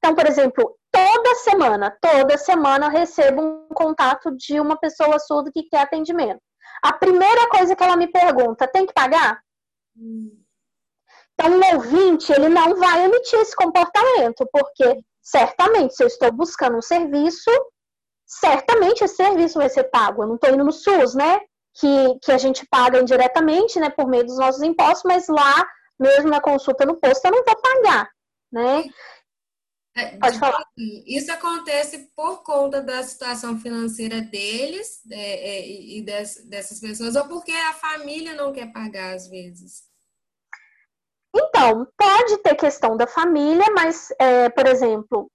Então, 0.00 0.14
por 0.14 0.26
exemplo, 0.26 0.76
toda 0.90 1.34
semana, 1.36 1.96
toda 2.00 2.38
semana 2.38 2.86
eu 2.86 2.90
recebo 2.90 3.42
um 3.42 3.68
contato 3.68 4.34
de 4.34 4.58
uma 4.58 4.76
pessoa 4.78 5.18
surda 5.18 5.52
que 5.52 5.64
quer 5.64 5.82
atendimento. 5.82 6.40
A 6.82 6.94
primeira 6.94 7.48
coisa 7.50 7.76
que 7.76 7.84
ela 7.84 7.96
me 7.96 8.06
pergunta, 8.06 8.66
tem 8.66 8.86
que 8.86 8.94
pagar? 8.94 9.38
Então, 11.34 11.52
um 11.52 11.74
ouvinte, 11.74 12.32
ele 12.32 12.48
não 12.48 12.76
vai 12.76 13.04
emitir 13.04 13.38
esse 13.40 13.54
comportamento, 13.54 14.48
porque 14.50 15.00
certamente, 15.22 15.94
se 15.94 16.02
eu 16.02 16.06
estou 16.06 16.32
buscando 16.32 16.78
um 16.78 16.82
serviço, 16.82 17.50
certamente 18.26 19.04
esse 19.04 19.16
serviço 19.16 19.58
vai 19.58 19.68
ser 19.68 19.84
pago. 19.84 20.22
Eu 20.22 20.28
não 20.28 20.34
estou 20.36 20.50
indo 20.50 20.64
no 20.64 20.72
SUS, 20.72 21.14
né? 21.14 21.40
Que, 21.74 22.18
que 22.22 22.32
a 22.32 22.38
gente 22.38 22.66
paga 22.70 23.00
indiretamente, 23.00 23.78
né, 23.78 23.90
por 23.90 24.08
meio 24.08 24.24
dos 24.24 24.38
nossos 24.38 24.60
impostos, 24.62 25.04
mas 25.04 25.28
lá, 25.28 25.64
mesmo 25.98 26.28
na 26.28 26.40
consulta 26.40 26.84
no 26.84 26.96
posto, 26.96 27.24
eu 27.24 27.30
não 27.30 27.44
vou 27.44 27.56
pagar, 27.60 28.10
né? 28.50 28.84
É, 30.00 30.16
Pode 30.18 30.38
falar. 30.38 30.62
Isso 31.06 31.30
acontece 31.32 32.10
por 32.16 32.42
conta 32.42 32.80
da 32.80 33.02
situação 33.02 33.58
financeira 33.58 34.20
deles 34.20 35.00
é, 35.10 35.58
é, 35.58 35.68
e 35.68 36.02
des, 36.02 36.44
dessas 36.48 36.80
pessoas, 36.80 37.16
ou 37.16 37.28
porque 37.28 37.52
a 37.52 37.72
família 37.74 38.34
não 38.34 38.52
quer 38.52 38.72
pagar 38.72 39.14
às 39.14 39.28
vezes? 39.28 39.84
Então, 41.34 41.86
pode 41.96 42.38
ter 42.38 42.54
questão 42.56 42.96
da 42.96 43.06
família, 43.06 43.66
mas, 43.72 44.12
é, 44.18 44.48
por 44.48 44.66
exemplo, 44.66 45.30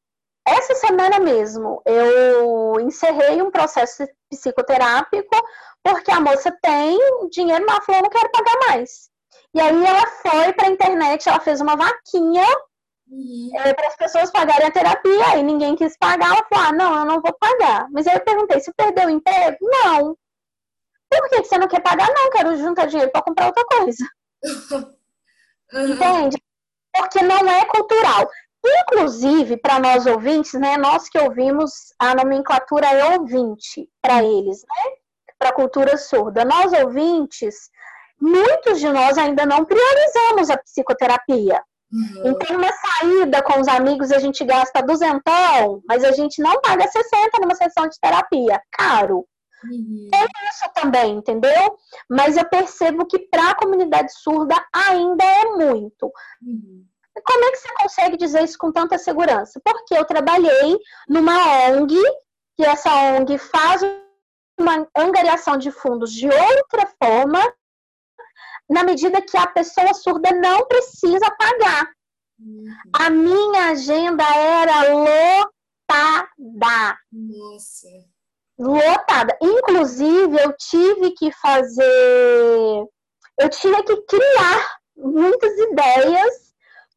essa 0.46 0.76
semana 0.76 1.20
mesmo 1.20 1.82
eu 1.86 2.80
encerrei 2.82 3.42
um 3.42 3.50
processo 3.50 4.08
psicoterápico 4.30 5.36
porque 5.84 6.12
a 6.12 6.20
moça 6.20 6.56
tem 6.62 6.98
dinheiro, 7.30 7.66
mas 7.68 7.86
falou, 7.86 8.02
não 8.02 8.10
quero 8.10 8.32
pagar 8.32 8.60
mais. 8.68 9.10
E 9.54 9.62
aí 9.62 9.86
ela 9.86 10.06
foi 10.08 10.54
para 10.54 10.68
a 10.68 10.72
internet, 10.72 11.30
ela 11.30 11.40
fez 11.40 11.62
uma 11.62 11.76
vaquinha 11.76 12.46
Uhum. 13.08 13.52
É, 13.54 13.74
para 13.74 13.88
as 13.88 13.96
pessoas 13.96 14.32
pagarem 14.32 14.68
a 14.68 14.72
terapia, 14.72 15.38
e 15.38 15.44
ninguém 15.44 15.76
quis 15.76 15.96
pagar, 15.98 16.28
ela 16.28 16.46
falou, 16.50 16.66
ah, 16.66 16.72
não, 16.74 17.00
eu 17.00 17.06
não 17.06 17.22
vou 17.22 17.34
pagar. 17.34 17.88
Mas 17.92 18.08
aí 18.08 18.16
eu 18.16 18.24
perguntei, 18.24 18.60
se 18.60 18.74
perdeu 18.74 19.08
o 19.08 19.12
emprego? 19.12 19.58
Não. 19.62 20.18
Por 21.10 21.30
que 21.30 21.44
você 21.44 21.58
não 21.58 21.68
quer 21.68 21.82
pagar? 21.82 22.10
Não, 22.14 22.30
quero 22.30 22.58
juntar 22.58 22.88
dinheiro 22.88 23.12
para 23.12 23.22
comprar 23.22 23.48
outra 23.48 23.64
coisa. 23.66 24.06
uhum. 25.74 25.94
Entende? 25.94 26.38
Porque 26.94 27.22
não 27.22 27.50
é 27.50 27.66
cultural. 27.66 28.30
Inclusive, 28.66 29.58
para 29.58 29.80
nós 29.80 30.08
ouvintes, 30.08 30.54
né, 30.54 30.76
nós 30.78 31.08
que 31.08 31.20
ouvimos 31.20 31.94
a 32.00 32.16
nomenclatura 32.16 32.88
é 32.88 33.18
ouvinte 33.18 33.88
para 34.02 34.24
eles, 34.24 34.64
né, 34.64 34.92
para 35.38 35.50
a 35.50 35.54
cultura 35.54 35.98
surda. 35.98 36.44
Nós 36.44 36.74
ouvintes, 36.74 37.70
muitos 38.20 38.80
de 38.80 38.90
nós 38.90 39.18
ainda 39.20 39.46
não 39.46 39.64
priorizamos 39.64 40.50
a 40.50 40.58
psicoterapia. 40.58 41.62
Uhum. 41.92 42.32
Então, 42.32 42.58
uma 42.58 42.72
saída 42.72 43.42
com 43.44 43.60
os 43.60 43.68
amigos 43.68 44.12
a 44.12 44.20
gente 44.20 44.44
gasta 44.44 44.82
duzentão, 44.82 45.82
mas 45.88 46.04
a 46.04 46.12
gente 46.12 46.42
não 46.42 46.60
paga 46.62 46.88
60 46.88 47.40
numa 47.40 47.56
sessão 47.56 47.88
de 47.88 48.00
terapia. 48.00 48.62
Caro. 48.72 49.26
Uhum. 49.64 50.10
Tem 50.12 50.28
isso 50.50 50.70
também, 50.74 51.18
entendeu? 51.18 51.78
Mas 52.10 52.38
eu 52.38 52.46
percebo 52.46 53.06
que 53.06 53.20
para 53.20 53.52
a 53.52 53.56
comunidade 53.56 54.12
surda 54.14 54.56
ainda 54.74 55.24
é 55.24 55.46
muito. 55.46 56.12
Uhum. 56.42 56.86
Como 57.24 57.46
é 57.46 57.52
que 57.52 57.58
você 57.58 57.74
consegue 57.80 58.18
dizer 58.18 58.44
isso 58.44 58.58
com 58.58 58.72
tanta 58.72 58.98
segurança? 58.98 59.60
Porque 59.64 59.96
eu 59.96 60.04
trabalhei 60.06 60.78
numa 61.08 61.70
ONG, 61.70 61.96
que 62.58 62.66
essa 62.66 62.90
ONG 63.14 63.38
faz 63.38 63.82
uma 64.60 64.88
angariação 64.96 65.58
de 65.58 65.72
fundos 65.72 66.12
de 66.12 66.28
outra 66.28 66.88
forma, 67.02 67.42
na 68.70 68.84
medida 68.84 69.22
que 69.22 69.38
a 69.38 69.48
pessoa 69.48 69.94
surda 69.94 70.32
não 70.32 70.66
precisa 70.68 71.30
pagar. 71.38 71.90
Uhum. 72.40 72.66
A 72.94 73.10
minha 73.10 73.70
agenda 73.70 74.24
era 74.24 74.94
lotada. 74.94 75.50
Nossa. 77.12 77.88
Lotada. 78.58 79.38
Inclusive, 79.42 80.38
eu 80.38 80.54
tive 80.58 81.12
que 81.12 81.30
fazer. 81.32 82.86
Eu 83.40 83.50
tive 83.50 83.84
que 83.84 84.02
criar 84.04 84.78
muitas 84.96 85.58
ideias 85.58 86.54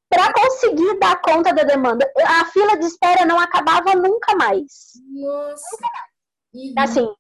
para 0.09 0.33
conseguir 0.33 0.99
dar 0.99 1.21
conta 1.21 1.53
da 1.53 1.65
demanda. 1.65 2.11
A 2.25 2.45
fila 2.47 2.79
de 2.79 2.87
espera 2.87 3.27
não 3.27 3.39
acabava 3.39 3.95
nunca 3.95 4.35
mais. 4.37 4.93
Nossa. 5.13 5.63
Nunca 5.73 5.89
mais. 5.93 6.09
Uhum. 6.55 6.75
Assim, 6.79 7.15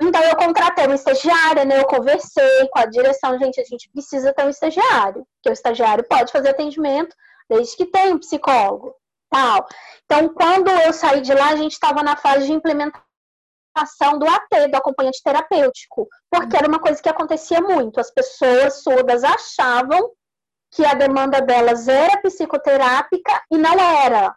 então 0.00 0.22
eu 0.22 0.36
contratei 0.36 0.86
uma 0.86 0.94
estagiária, 0.94 1.64
né? 1.64 1.80
Eu 1.80 1.86
conversei 1.86 2.68
com 2.68 2.78
a 2.78 2.86
direção, 2.86 3.38
gente, 3.38 3.60
a 3.60 3.64
gente 3.64 3.88
precisa 3.90 4.32
ter 4.32 4.44
um 4.44 4.50
estagiário, 4.50 5.26
porque 5.36 5.50
o 5.50 5.52
estagiário 5.52 6.04
pode 6.08 6.32
fazer 6.32 6.50
atendimento 6.50 7.14
desde 7.48 7.76
que 7.76 7.86
tenha 7.86 8.14
um 8.14 8.18
psicólogo, 8.18 8.94
tal. 9.30 9.66
Então, 10.04 10.28
quando 10.34 10.68
eu 10.68 10.92
saí 10.92 11.20
de 11.20 11.32
lá, 11.32 11.50
a 11.50 11.56
gente 11.56 11.72
estava 11.72 12.02
na 12.02 12.16
fase 12.16 12.46
de 12.46 12.52
implementação 12.52 13.02
do 14.18 14.26
AT, 14.26 14.68
do 14.68 14.76
acompanhante 14.76 15.22
terapêutico, 15.22 16.08
porque 16.30 16.56
era 16.56 16.68
uma 16.68 16.80
coisa 16.80 17.00
que 17.00 17.08
acontecia 17.08 17.60
muito. 17.60 18.00
As 18.00 18.10
pessoas 18.10 18.82
surdas 18.82 19.22
achavam 19.22 20.10
que 20.72 20.84
a 20.84 20.94
demanda 20.94 21.40
delas 21.40 21.86
era 21.86 22.20
psicoterápica 22.20 23.42
e 23.50 23.56
não 23.56 23.78
era. 23.78 24.34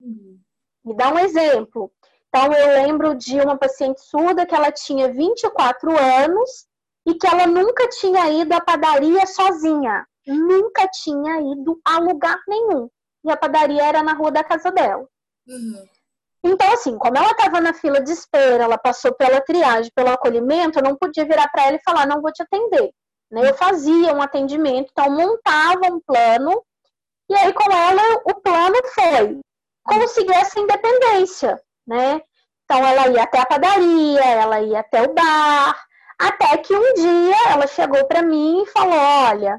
Uhum. 0.00 0.40
Me 0.84 0.94
dá 0.94 1.10
um 1.12 1.18
exemplo. 1.18 1.92
Então, 2.36 2.52
eu 2.52 2.82
lembro 2.82 3.14
de 3.14 3.40
uma 3.40 3.56
paciente 3.56 4.00
surda 4.00 4.44
que 4.44 4.52
ela 4.52 4.72
tinha 4.72 5.08
24 5.12 5.96
anos 5.96 6.66
e 7.06 7.14
que 7.14 7.28
ela 7.28 7.46
nunca 7.46 7.88
tinha 7.90 8.28
ido 8.28 8.52
à 8.52 8.60
padaria 8.60 9.24
sozinha. 9.24 10.04
Nunca 10.26 10.88
tinha 10.88 11.40
ido 11.52 11.80
a 11.84 12.00
lugar 12.00 12.36
nenhum. 12.48 12.90
E 13.24 13.30
a 13.30 13.36
padaria 13.36 13.84
era 13.84 14.02
na 14.02 14.14
rua 14.14 14.32
da 14.32 14.42
casa 14.42 14.72
dela. 14.72 15.06
Uhum. 15.46 15.88
Então, 16.42 16.72
assim, 16.72 16.98
como 16.98 17.16
ela 17.16 17.30
estava 17.30 17.60
na 17.60 17.72
fila 17.72 18.00
de 18.00 18.10
espera, 18.10 18.64
ela 18.64 18.78
passou 18.78 19.14
pela 19.14 19.40
triagem, 19.40 19.92
pelo 19.94 20.10
acolhimento, 20.10 20.80
eu 20.80 20.82
não 20.82 20.96
podia 20.96 21.24
virar 21.24 21.46
para 21.52 21.66
ela 21.66 21.76
e 21.76 21.84
falar, 21.84 22.04
não 22.04 22.20
vou 22.20 22.32
te 22.32 22.42
atender. 22.42 22.90
Né? 23.30 23.48
Eu 23.48 23.54
fazia 23.54 24.12
um 24.12 24.20
atendimento, 24.20 24.90
então 24.90 25.08
montava 25.08 25.86
um 25.86 26.00
plano, 26.00 26.64
e 27.30 27.34
aí 27.36 27.52
com 27.52 27.70
ela 27.70 28.02
o 28.24 28.34
plano 28.40 28.74
foi 28.92 29.40
conseguir 29.84 30.32
essa 30.32 30.58
independência 30.58 31.62
né? 31.86 32.20
Então 32.64 32.84
ela 32.86 33.08
ia 33.08 33.22
até 33.22 33.40
a 33.40 33.46
padaria, 33.46 34.24
ela 34.24 34.60
ia 34.60 34.80
até 34.80 35.02
o 35.02 35.12
bar, 35.12 35.76
até 36.18 36.56
que 36.58 36.74
um 36.74 36.94
dia 36.94 37.52
ela 37.52 37.66
chegou 37.66 38.04
para 38.06 38.22
mim 38.22 38.62
e 38.62 38.66
falou: 38.66 38.94
Olha, 38.94 39.58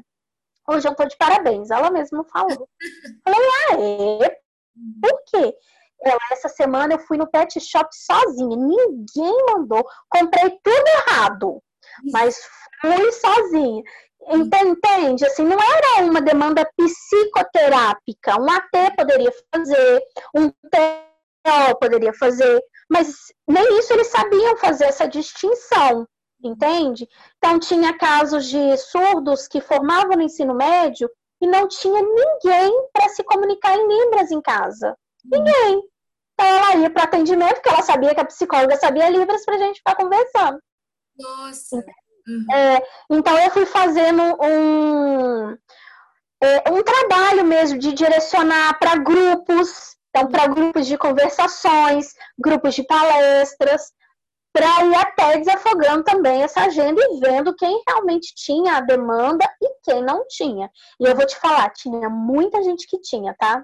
hoje 0.68 0.88
eu 0.88 0.94
tô 0.94 1.04
de 1.04 1.16
parabéns. 1.16 1.70
Ela 1.70 1.90
mesma 1.90 2.24
falou. 2.24 2.68
Falei: 3.24 3.40
Ah, 3.40 3.74
é? 4.24 4.40
Por 5.00 5.22
quê? 5.26 5.54
Ela, 6.02 6.18
essa 6.30 6.48
semana 6.48 6.94
eu 6.94 6.98
fui 6.98 7.16
no 7.16 7.30
pet 7.30 7.58
shop 7.60 7.88
sozinha, 7.92 8.56
ninguém 8.56 9.46
mandou, 9.50 9.84
comprei 10.10 10.50
tudo 10.62 10.86
errado, 11.08 11.62
mas 12.12 12.38
fui 12.80 13.12
sozinha. 13.12 13.82
Então, 14.28 14.60
entende? 14.66 15.24
Assim, 15.24 15.44
não 15.44 15.56
era 15.56 16.04
uma 16.04 16.20
demanda 16.20 16.68
psicoterápica. 16.76 18.40
Um 18.40 18.50
AT 18.50 18.96
poderia 18.96 19.32
fazer, 19.54 20.02
um 20.34 20.50
Poderia 21.80 22.12
fazer, 22.14 22.62
mas 22.88 23.14
nem 23.46 23.78
isso 23.78 23.92
eles 23.92 24.08
sabiam 24.08 24.56
fazer 24.56 24.84
essa 24.84 25.06
distinção, 25.06 26.06
entende? 26.42 27.08
Então, 27.38 27.58
tinha 27.58 27.96
casos 27.96 28.46
de 28.46 28.76
surdos 28.76 29.48
que 29.48 29.60
formavam 29.60 30.16
no 30.16 30.22
ensino 30.22 30.54
médio 30.54 31.10
e 31.40 31.46
não 31.46 31.68
tinha 31.68 32.00
ninguém 32.00 32.88
para 32.92 33.08
se 33.08 33.22
comunicar 33.24 33.76
em 33.76 33.86
Libras 33.86 34.30
em 34.30 34.40
casa. 34.40 34.96
Ninguém. 35.24 35.82
Então, 36.34 36.46
ela 36.46 36.76
ia 36.76 36.90
para 36.90 37.04
atendimento, 37.04 37.54
porque 37.54 37.68
ela 37.68 37.82
sabia 37.82 38.14
que 38.14 38.20
a 38.20 38.24
psicóloga 38.24 38.76
sabia 38.76 39.08
Libras 39.08 39.44
para 39.44 39.56
a 39.56 39.58
gente 39.58 39.78
ficar 39.78 39.94
conversando. 39.96 40.58
Nossa. 41.18 41.76
Uhum. 41.76 42.46
É, 42.52 42.82
então, 43.10 43.38
eu 43.38 43.50
fui 43.50 43.66
fazendo 43.66 44.22
um, 44.22 45.56
é, 46.42 46.70
um 46.70 46.82
trabalho 46.82 47.44
mesmo 47.44 47.78
de 47.78 47.92
direcionar 47.92 48.78
para 48.78 48.96
grupos 48.96 49.95
então, 50.16 50.28
para 50.28 50.46
grupos 50.46 50.86
de 50.86 50.96
conversações, 50.96 52.14
grupos 52.38 52.74
de 52.74 52.82
palestras, 52.84 53.92
para 54.50 54.86
ir 54.86 54.94
até 54.94 55.36
desafogando 55.36 56.04
também 56.04 56.42
essa 56.42 56.62
agenda 56.62 56.98
e 56.98 57.20
vendo 57.20 57.54
quem 57.54 57.82
realmente 57.86 58.32
tinha 58.34 58.78
a 58.78 58.80
demanda 58.80 59.44
e 59.60 59.68
quem 59.82 60.02
não 60.02 60.24
tinha. 60.26 60.70
E 60.98 61.04
eu 61.04 61.14
vou 61.14 61.26
te 61.26 61.36
falar, 61.36 61.68
tinha 61.74 62.08
muita 62.08 62.62
gente 62.62 62.86
que 62.86 62.98
tinha, 62.98 63.34
tá? 63.38 63.62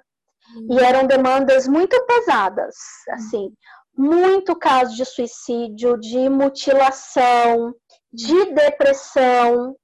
E 0.71 0.79
eram 0.79 1.07
demandas 1.07 1.67
muito 1.67 1.99
pesadas, 2.05 2.77
assim, 3.13 3.51
muito 3.97 4.55
caso 4.55 4.95
de 4.95 5.07
suicídio, 5.07 5.99
de 5.99 6.29
mutilação, 6.29 7.75
de 8.13 8.53
depressão, 8.53 9.75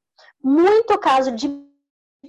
muito 0.44 0.98
caso 0.98 1.32
de 1.32 1.48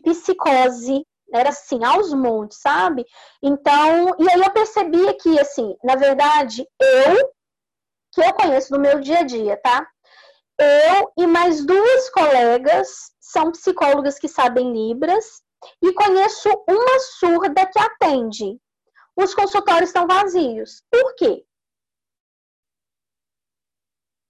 psicose, 0.01 1.03
era 1.34 1.50
assim, 1.50 1.84
aos 1.84 2.14
montes, 2.14 2.60
sabe? 2.62 3.06
Então, 3.42 4.16
e 4.20 4.30
aí 4.30 4.42
eu 4.42 4.52
percebia 4.52 5.14
que, 5.16 5.40
assim, 5.40 5.76
na 5.84 5.96
verdade, 5.96 6.68
eu, 6.80 7.32
que 8.14 8.22
eu 8.22 8.34
conheço 8.34 8.72
do 8.72 8.80
meu 8.80 9.00
dia 9.00 9.20
a 9.20 9.24
dia, 9.24 9.60
tá? 9.62 9.88
Eu 10.60 11.12
e 11.18 11.26
mais 11.26 11.66
duas 11.66 12.10
colegas 12.10 13.12
são 13.20 13.52
psicólogas 13.52 14.20
que 14.20 14.28
sabem 14.28 14.74
Libras 14.74 15.42
e 15.82 15.94
conheço 15.94 16.50
uma 16.68 17.00
surda 17.18 17.66
que 17.66 17.80
atende. 17.80 18.60
Os 19.16 19.34
consultórios 19.34 19.90
estão 19.90 20.08
vazios. 20.08 20.82
Por 20.92 21.16
quê? 21.16 21.46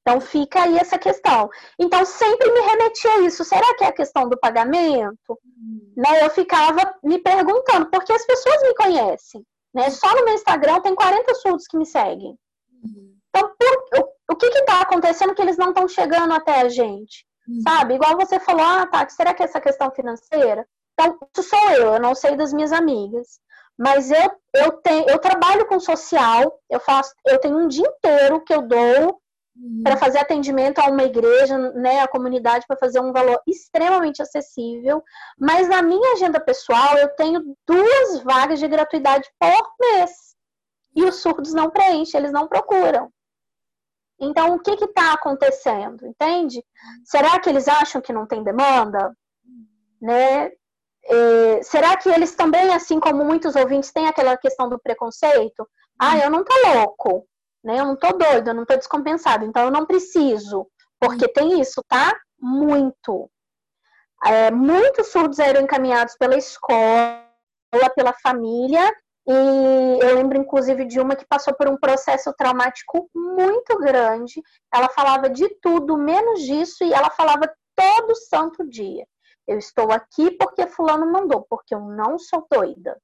Então 0.10 0.20
fica 0.20 0.64
aí 0.64 0.76
essa 0.76 0.98
questão. 0.98 1.50
Então 1.78 2.04
sempre 2.04 2.52
me 2.52 2.62
remetia 2.62 3.12
a 3.12 3.20
isso. 3.20 3.46
Será 3.46 3.76
que 3.76 3.84
é 3.84 3.88
a 3.88 3.94
questão 3.94 4.28
do 4.28 4.40
pagamento? 4.40 5.30
Uhum. 5.30 5.94
Né, 5.96 6.26
eu 6.26 6.32
ficava 6.32 6.96
me 7.04 7.20
perguntando, 7.20 7.92
porque 7.92 8.12
as 8.12 8.26
pessoas 8.26 8.64
me 8.64 8.74
conhecem. 8.74 9.46
Né? 9.72 9.92
Só 9.92 10.10
no 10.16 10.26
meu 10.26 10.34
Instagram 10.34 10.82
tem 10.82 10.96
40 10.96 11.36
surdos 11.36 11.68
que 11.68 11.78
me 11.78 11.86
seguem. 11.86 12.36
Uhum. 12.84 13.18
Então, 13.30 13.52
por, 13.56 14.02
o, 14.02 14.34
o 14.34 14.36
que 14.36 14.48
está 14.48 14.82
acontecendo 14.82 15.36
que 15.36 15.44
eles 15.44 15.58
não 15.58 15.70
estão 15.70 15.88
chegando 15.88 16.34
até 16.34 16.62
a 16.62 16.70
gente? 16.70 17.24
Uhum. 17.48 17.62
Sabe? 17.62 17.94
Igual 17.94 18.18
você 18.18 18.40
falou, 18.40 18.66
ah, 18.66 18.88
Tati, 18.88 19.14
será 19.14 19.32
que 19.36 19.44
é 19.44 19.46
essa 19.46 19.62
questão 19.62 19.92
financeira? 19.92 20.66
Então, 20.94 21.20
isso 21.38 21.48
sou 21.48 21.70
eu, 21.70 21.94
eu 21.94 22.02
não 22.02 22.16
sei 22.16 22.36
das 22.36 22.52
minhas 22.52 22.72
amigas. 22.72 23.40
Mas 23.78 24.10
eu, 24.10 24.32
eu, 24.56 24.72
tenho, 24.82 25.08
eu 25.08 25.20
trabalho 25.20 25.68
com 25.68 25.80
social, 25.80 26.60
eu 26.68 26.80
faço, 26.80 27.14
eu 27.28 27.40
tenho 27.40 27.60
um 27.60 27.68
dia 27.68 27.88
inteiro 27.88 28.44
que 28.44 28.54
eu 28.54 28.64
dou 28.64 29.22
uhum. 29.56 29.82
para 29.84 29.98
fazer 29.98 30.20
atendimento 30.20 30.80
a 30.80 30.88
uma 30.88 31.04
igreja, 31.04 31.58
né, 31.74 32.02
a 32.02 32.08
comunidade, 32.08 32.66
para 32.68 32.78
fazer 32.78 33.00
um 33.00 33.12
valor 33.12 33.42
extremamente 33.48 34.22
acessível. 34.22 35.04
Mas 35.38 35.68
na 35.68 35.82
minha 35.82 36.14
agenda 36.14 36.40
pessoal, 36.40 36.98
eu 36.98 37.10
tenho 37.16 37.56
duas 37.68 38.24
vagas 38.24 38.60
de 38.60 38.68
gratuidade 38.68 39.30
por 39.40 39.76
mês. 39.80 40.12
E 40.96 41.04
os 41.04 41.22
surdos 41.22 41.54
não 41.54 41.70
preenchem, 41.70 42.20
eles 42.20 42.32
não 42.32 42.48
procuram. 42.48 43.12
Então, 44.20 44.56
o 44.56 44.60
que 44.60 44.72
está 44.72 45.14
acontecendo? 45.14 46.06
Entende? 46.06 46.64
Será 47.06 47.40
que 47.40 47.50
eles 47.50 47.68
acham 47.68 48.02
que 48.02 48.12
não 48.12 48.26
tem 48.26 48.44
demanda? 48.44 49.16
Né? 50.02 50.52
É, 51.06 51.64
será 51.64 51.96
que 51.96 52.10
eles 52.10 52.36
também, 52.36 52.74
assim 52.74 53.00
como 53.00 53.24
muitos 53.24 53.56
ouvintes, 53.56 53.94
têm 53.94 54.08
aquela 54.08 54.36
questão 54.36 54.68
do 54.68 54.80
preconceito? 54.80 55.68
Ah, 55.98 56.18
eu 56.18 56.30
não 56.30 56.44
tô 56.44 56.54
louco 56.68 57.29
né? 57.64 57.80
Eu 57.80 57.86
não 57.86 57.96
tô 57.96 58.12
doido, 58.14 58.50
eu 58.50 58.54
não 58.54 58.66
tô 58.66 58.76
descompensado, 58.76 59.46
então 59.46 59.64
eu 59.64 59.72
não 59.72 59.86
preciso, 59.86 60.68
porque 61.00 61.26
uhum. 61.26 61.34
tem 61.34 61.62
isso, 61.62 61.84
tá? 61.88 62.16
Muito. 62.40 63.30
É, 64.26 64.52
muitos 64.52 65.08
surdos 65.08 65.40
eram 65.40 65.62
encaminhados 65.62 66.16
pela 66.18 66.36
escola, 66.36 67.24
pela 67.96 68.14
família, 68.22 68.92
e 69.28 70.00
eu 70.02 70.16
lembro 70.16 70.38
inclusive 70.38 70.86
de 70.86 71.00
uma 71.00 71.16
que 71.16 71.28
passou 71.28 71.54
por 71.54 71.68
um 71.68 71.78
processo 71.78 72.34
traumático 72.34 73.10
muito 73.14 73.78
grande. 73.78 74.42
Ela 74.74 74.90
falava 74.90 75.30
de 75.30 75.48
tudo, 75.62 75.98
menos 75.98 76.42
disso, 76.42 76.84
e 76.84 76.94
ela 76.94 77.10
falava 77.12 77.50
todo 77.76 78.16
santo 78.16 78.68
dia. 78.68 79.06
Eu 79.48 79.58
estou 79.58 79.92
aqui 79.92 80.32
porque 80.32 80.68
fulano 80.68 81.12
mandou, 81.12 81.46
porque 81.50 81.74
eu 81.74 81.80
não 81.80 82.18
sou 82.20 82.46
doida. 82.52 83.00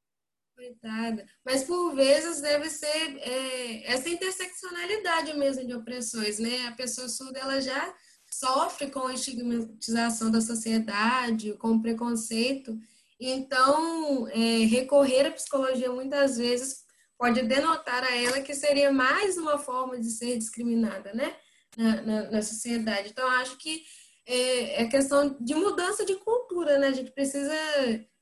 Coitada. 0.56 1.26
Mas 1.46 1.66
por 1.66 1.94
vezes 1.94 2.40
deve 2.40 2.70
ser 2.70 2.88
é, 3.18 3.92
essa 3.92 4.08
interseccionalidade 4.08 5.34
mesmo 5.38 5.68
de 5.68 5.76
opressões, 5.76 6.40
né? 6.40 6.68
A 6.68 6.72
pessoa 6.72 7.10
surda 7.10 7.40
ela 7.40 7.60
já 7.60 7.94
sofre 8.32 8.90
com 8.90 9.08
a 9.08 9.14
estigmatização 9.14 10.32
da 10.32 10.40
sociedade, 10.40 11.54
com 11.54 11.82
preconceito. 11.82 12.78
Então, 13.20 14.28
é, 14.30 14.66
recorrer 14.66 15.28
à 15.28 15.32
psicologia 15.32 15.92
muitas 15.92 16.38
vezes 16.38 16.86
pode 17.18 17.42
denotar 17.44 18.04
a 18.04 18.16
ela 18.16 18.42
que 18.42 18.54
seria 18.54 18.94
mais 18.94 19.38
uma 19.38 19.58
forma 19.58 20.00
de 20.00 20.10
ser 20.10 20.38
discriminada, 20.38 21.14
né? 21.14 21.36
Na, 21.78 22.02
na, 22.02 22.32
na 22.32 22.42
sociedade. 22.42 23.10
Então, 23.10 23.28
acho 23.28 23.58
que 23.58 23.84
é, 24.26 24.84
é 24.84 24.88
questão 24.88 25.38
de 25.40 25.54
mudança 25.54 26.06
de 26.06 26.16
cultura, 26.16 26.80
né? 26.80 26.88
A 26.88 26.94
gente 26.94 27.12
precisa 27.12 27.54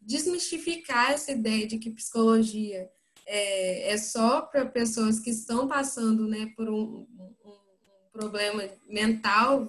desmistificar 0.06 1.12
essa 1.12 1.32
ideia 1.32 1.68
de 1.68 1.78
que 1.78 1.92
psicologia 1.92 2.90
é, 3.26 3.92
é 3.92 3.98
só 3.98 4.42
para 4.42 4.66
pessoas 4.66 5.20
que 5.20 5.30
estão 5.30 5.68
passando 5.68 6.28
né, 6.28 6.52
por 6.56 6.70
um, 6.70 7.08
um, 7.46 7.64
problema 8.12 8.70
mental, 8.88 9.66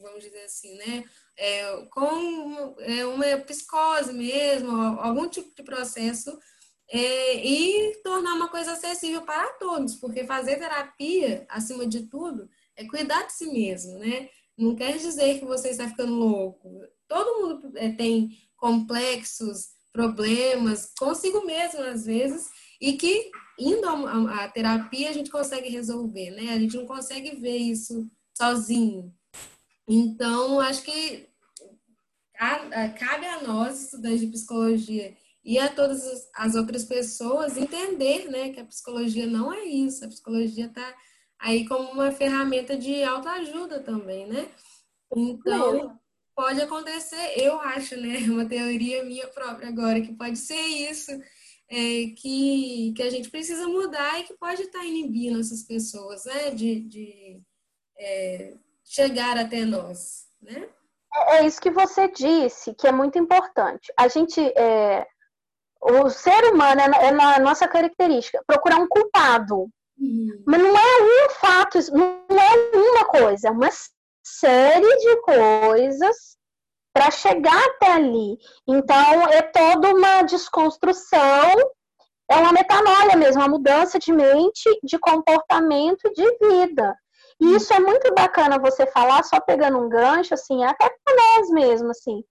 vamos 0.00 0.24
dizer 0.24 0.44
assim, 0.44 0.74
né? 0.76 1.04
É, 1.36 1.84
com 1.90 2.74
é, 2.78 3.04
uma 3.04 3.36
psicose 3.40 4.14
mesmo, 4.14 4.70
algum 4.98 5.28
tipo 5.28 5.54
de 5.54 5.62
processo, 5.62 6.38
é, 6.88 7.46
e 7.46 8.00
tornar 8.02 8.34
uma 8.34 8.48
coisa 8.48 8.72
acessível 8.72 9.22
para 9.22 9.52
todos, 9.54 9.94
porque 9.96 10.24
fazer 10.24 10.56
terapia, 10.56 11.44
acima 11.50 11.86
de 11.86 12.04
tudo, 12.04 12.48
é 12.74 12.86
cuidar 12.86 13.26
de 13.26 13.34
si 13.34 13.46
mesmo, 13.46 13.98
né? 13.98 14.30
Não 14.56 14.74
quer 14.74 14.96
dizer 14.96 15.38
que 15.38 15.44
você 15.44 15.68
está 15.68 15.86
ficando 15.86 16.14
louco. 16.14 16.80
Todo 17.06 17.42
mundo 17.42 17.72
é, 17.76 17.90
tem 17.90 18.30
complexos, 18.56 19.68
problemas 19.92 20.92
consigo 20.98 21.44
mesmo, 21.44 21.80
às 21.80 22.04
vezes, 22.04 22.48
e 22.80 22.94
que 22.94 23.30
indo 23.58 23.88
à 23.88 24.48
terapia 24.48 25.08
a 25.08 25.12
gente 25.12 25.30
consegue 25.30 25.68
resolver, 25.68 26.30
né? 26.30 26.52
A 26.52 26.58
gente 26.58 26.76
não 26.76 26.86
consegue 26.86 27.36
ver 27.36 27.56
isso 27.56 28.06
sozinho. 28.36 29.14
Então, 29.88 30.60
acho 30.60 30.82
que 30.82 31.28
cabe 32.98 33.26
a 33.26 33.42
nós, 33.42 33.84
estudantes 33.84 34.20
de 34.20 34.26
psicologia, 34.26 35.16
e 35.42 35.58
a 35.58 35.72
todas 35.72 36.28
as 36.34 36.54
outras 36.56 36.84
pessoas 36.84 37.56
entender, 37.56 38.28
né, 38.28 38.50
que 38.50 38.60
a 38.60 38.64
psicologia 38.64 39.26
não 39.26 39.52
é 39.52 39.64
isso. 39.64 40.04
A 40.04 40.08
psicologia 40.08 40.66
está 40.66 40.94
aí 41.38 41.66
como 41.66 41.88
uma 41.92 42.10
ferramenta 42.10 42.76
de 42.76 43.02
autoajuda 43.04 43.80
também, 43.80 44.26
né? 44.26 44.50
Então, 45.14 45.98
pode 46.36 46.60
acontecer, 46.60 47.32
eu 47.36 47.58
acho, 47.60 47.96
né, 47.96 48.18
uma 48.28 48.44
teoria 48.44 49.02
minha 49.02 49.26
própria 49.28 49.68
agora, 49.68 50.00
que 50.00 50.12
pode 50.12 50.36
ser 50.36 50.60
isso, 50.60 51.10
é, 51.68 52.14
que, 52.16 52.92
que 52.94 53.02
a 53.02 53.10
gente 53.10 53.30
precisa 53.30 53.66
mudar 53.66 54.20
e 54.20 54.24
que 54.24 54.34
pode 54.34 54.62
estar 54.62 54.84
inibindo 54.84 55.40
essas 55.40 55.62
pessoas, 55.62 56.26
né, 56.26 56.50
de, 56.50 56.80
de 56.80 57.40
é, 57.98 58.54
chegar 58.84 59.38
até 59.38 59.64
nós, 59.64 60.26
né? 60.40 60.68
É, 61.14 61.38
é 61.38 61.46
isso 61.46 61.60
que 61.60 61.70
você 61.70 62.06
disse, 62.08 62.74
que 62.74 62.86
é 62.86 62.92
muito 62.92 63.18
importante. 63.18 63.90
A 63.96 64.06
gente, 64.06 64.40
é, 64.40 65.06
o 65.80 66.10
ser 66.10 66.44
humano, 66.52 66.80
é, 66.82 67.06
é 67.06 67.10
na 67.10 67.38
nossa 67.38 67.66
característica, 67.66 68.44
procurar 68.46 68.76
um 68.76 68.86
culpado, 68.86 69.70
Uhum. 69.98 70.42
Mas 70.46 70.60
não 70.60 70.76
é 70.76 71.26
um 71.26 71.30
fato, 71.30 71.78
não 71.92 72.38
é 72.38 72.76
uma 72.76 73.06
coisa, 73.06 73.48
é 73.48 73.50
uma 73.50 73.70
série 74.26 74.96
de 74.96 75.16
coisas 75.22 76.36
para 76.92 77.10
chegar 77.10 77.62
até 77.68 77.92
ali. 77.92 78.36
Então, 78.66 79.28
é 79.28 79.42
toda 79.42 79.94
uma 79.94 80.22
desconstrução, 80.22 81.52
é 82.28 82.36
uma 82.36 82.52
metanoia 82.52 83.16
mesmo, 83.16 83.40
uma 83.40 83.48
mudança 83.48 83.98
de 83.98 84.12
mente, 84.12 84.68
de 84.82 84.98
comportamento, 84.98 86.12
de 86.12 86.38
vida. 86.38 86.96
E 87.40 87.54
isso 87.54 87.72
é 87.72 87.78
muito 87.78 88.12
bacana 88.14 88.58
você 88.58 88.86
falar, 88.86 89.22
só 89.22 89.38
pegando 89.40 89.78
um 89.78 89.88
gancho, 89.88 90.34
assim, 90.34 90.64
até 90.64 90.88
para 90.88 91.14
nós 91.14 91.50
mesmo, 91.50 91.90
assim. 91.90 92.24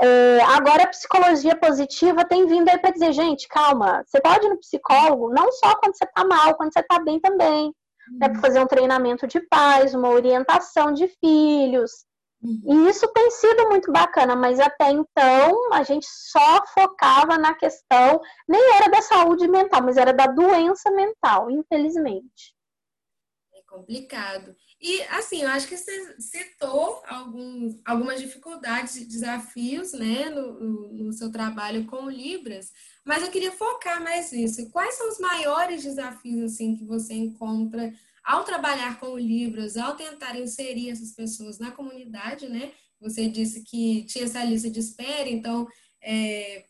É, 0.00 0.40
agora 0.42 0.84
a 0.84 0.88
psicologia 0.88 1.56
positiva 1.56 2.24
tem 2.24 2.46
vindo 2.46 2.68
aí 2.68 2.78
para 2.78 2.90
dizer, 2.90 3.12
gente, 3.12 3.48
calma, 3.48 4.04
você 4.06 4.20
pode 4.20 4.46
ir 4.46 4.50
no 4.50 4.58
psicólogo 4.58 5.32
não 5.32 5.50
só 5.52 5.74
quando 5.76 5.96
você 5.96 6.06
tá 6.06 6.24
mal, 6.24 6.54
quando 6.56 6.72
você 6.72 6.82
tá 6.82 6.98
bem 6.98 7.18
também. 7.20 7.72
Né, 8.12 8.28
para 8.28 8.40
fazer 8.40 8.60
um 8.60 8.66
treinamento 8.66 9.26
de 9.26 9.40
pais, 9.40 9.94
uma 9.94 10.10
orientação 10.10 10.92
de 10.92 11.08
filhos. 11.08 11.90
Uhum. 12.42 12.86
E 12.86 12.90
isso 12.90 13.08
tem 13.08 13.30
sido 13.30 13.68
muito 13.70 13.90
bacana, 13.90 14.36
mas 14.36 14.60
até 14.60 14.90
então 14.90 15.72
a 15.72 15.82
gente 15.82 16.06
só 16.06 16.66
focava 16.66 17.38
na 17.38 17.54
questão, 17.54 18.20
nem 18.46 18.74
era 18.74 18.90
da 18.90 19.00
saúde 19.00 19.48
mental, 19.48 19.82
mas 19.82 19.96
era 19.96 20.12
da 20.12 20.26
doença 20.26 20.90
mental, 20.90 21.50
infelizmente. 21.50 22.54
É 23.54 23.62
complicado. 23.66 24.54
E, 24.78 25.00
assim, 25.04 25.42
eu 25.42 25.48
acho 25.48 25.66
que 25.66 25.78
você 25.78 26.14
citou 26.20 27.02
alguns, 27.06 27.80
algumas 27.86 28.20
dificuldades 28.20 28.96
e 28.96 29.06
desafios 29.06 29.94
né, 29.94 30.28
no, 30.28 30.60
no, 30.92 31.12
seu 31.14 31.32
trabalho 31.32 31.86
com 31.86 32.10
Libras, 32.10 32.70
mas 33.04 33.22
eu 33.22 33.30
queria 33.30 33.52
focar 33.52 34.02
mais 34.02 34.32
nisso. 34.32 34.70
Quais 34.70 34.94
são 34.94 35.08
os 35.08 35.18
maiores 35.18 35.82
desafios 35.82 36.52
assim, 36.52 36.76
que 36.76 36.84
você 36.84 37.14
encontra 37.14 37.92
ao 38.24 38.44
trabalhar 38.44 38.98
com 38.98 39.18
Libras, 39.18 39.76
ao 39.76 39.96
tentar 39.96 40.38
inserir 40.38 40.90
essas 40.90 41.12
pessoas 41.12 41.58
na 41.58 41.70
comunidade, 41.70 42.48
né? 42.48 42.72
Você 43.00 43.28
disse 43.28 43.62
que 43.62 44.04
tinha 44.06 44.24
essa 44.24 44.42
lista 44.42 44.70
de 44.70 44.80
espera, 44.80 45.28
então 45.28 45.68
é, 46.00 46.64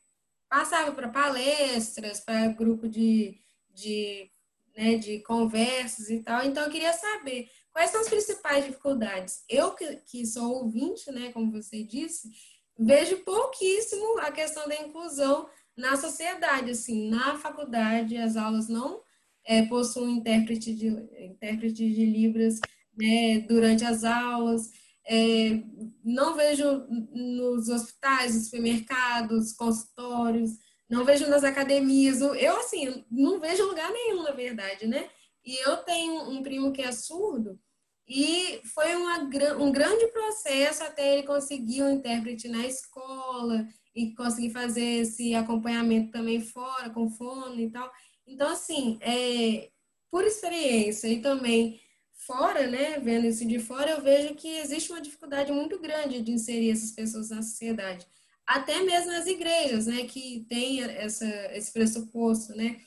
passava 0.49 0.91
para 0.93 1.09
palestras, 1.09 2.19
para 2.19 2.49
grupo 2.49 2.89
de, 2.89 3.39
de, 3.73 4.29
né, 4.77 4.97
de 4.97 5.21
conversas 5.21 6.11
e 6.11 6.21
tal. 6.21 6.45
Então, 6.45 6.65
eu 6.65 6.71
queria 6.71 6.93
saber 6.93 7.49
Quais 7.75 7.91
são 7.91 8.01
as 8.03 8.09
principais 8.09 8.65
dificuldades? 8.65 9.43
Eu, 9.49 9.73
que, 9.73 9.97
que 10.07 10.25
sou 10.25 10.63
ouvinte, 10.63 11.11
né, 11.11 11.33
como 11.33 11.51
você 11.51 11.83
disse, 11.83 12.31
vejo 12.79 13.19
pouquíssimo 13.25 14.21
a 14.21 14.31
questão 14.31 14.69
da 14.69 14.77
inclusão 14.77 15.49
na 15.77 15.97
sociedade. 15.97 16.71
Assim, 16.71 17.09
na 17.09 17.39
faculdade, 17.39 18.17
as 18.17 18.37
aulas 18.37 18.69
não 18.69 19.03
é, 19.45 19.63
possuem 19.67 20.19
intérprete 20.19 20.75
de, 20.75 20.89
intérprete 21.19 21.91
de 21.91 22.07
Libras 22.07 22.61
né, 22.97 23.41
durante 23.41 23.85
as 23.85 24.05
aulas. 24.05 24.71
É, 25.07 25.63
não 26.05 26.35
vejo 26.35 26.87
nos 27.13 27.69
hospitais, 27.69 28.35
nos 28.35 28.47
supermercados, 28.47 29.53
consultórios, 29.53 30.53
não 30.89 31.05
vejo 31.05 31.29
nas 31.29 31.45
academias. 31.45 32.21
Eu, 32.21 32.57
assim, 32.59 33.05
não 33.11 33.41
vejo 33.41 33.67
lugar 33.67 33.91
nenhum, 33.93 34.23
na 34.23 34.33
verdade, 34.33 34.87
né? 34.87 35.09
E 35.45 35.57
eu 35.69 35.77
tenho 35.79 36.31
um 36.31 36.43
primo 36.43 36.73
que 36.73 36.81
é 36.81 36.91
surdo, 36.91 37.61
e 38.07 38.61
foi 38.75 38.95
uma, 38.97 39.19
um 39.59 39.73
grande 39.73 40.07
processo 40.09 40.85
até 40.85 41.15
ele 41.15 41.27
conseguir 41.27 41.83
um 41.83 41.91
intérprete 41.91 42.49
na 42.49 42.67
escola 42.67 43.67
e 43.95 44.15
conseguir 44.15 44.51
fazer 44.51 45.03
esse 45.03 45.35
acompanhamento 45.35 46.11
também 46.11 46.41
fora, 46.41 46.91
com 46.91 47.09
fone 47.09 47.67
e 47.67 47.71
tal. 47.71 47.91
Então, 48.27 48.49
assim, 48.49 48.99
é, 49.01 49.71
por 50.11 50.25
experiência 50.25 51.09
e 51.09 51.21
também 51.21 51.81
fora, 52.27 52.67
né, 52.67 52.99
vendo 52.99 53.27
isso 53.27 53.47
de 53.47 53.59
fora, 53.59 53.91
eu 53.91 54.03
vejo 54.03 54.35
que 54.35 54.49
existe 54.49 54.91
uma 54.91 55.01
dificuldade 55.01 55.53
muito 55.53 55.79
grande 55.79 56.23
de 56.23 56.33
inserir 56.33 56.71
essas 56.71 56.91
pessoas 56.91 57.31
na 57.31 57.43
sociedade. 57.43 58.07
Até 58.47 58.83
mesmo 58.83 59.13
nas 59.13 59.27
igrejas, 59.27 59.87
né, 59.87 60.05
que 60.05 60.47
tem 60.49 60.83
essa, 60.83 61.27
esse 61.55 61.73
pressuposto, 61.73 62.55
né, 62.57 62.81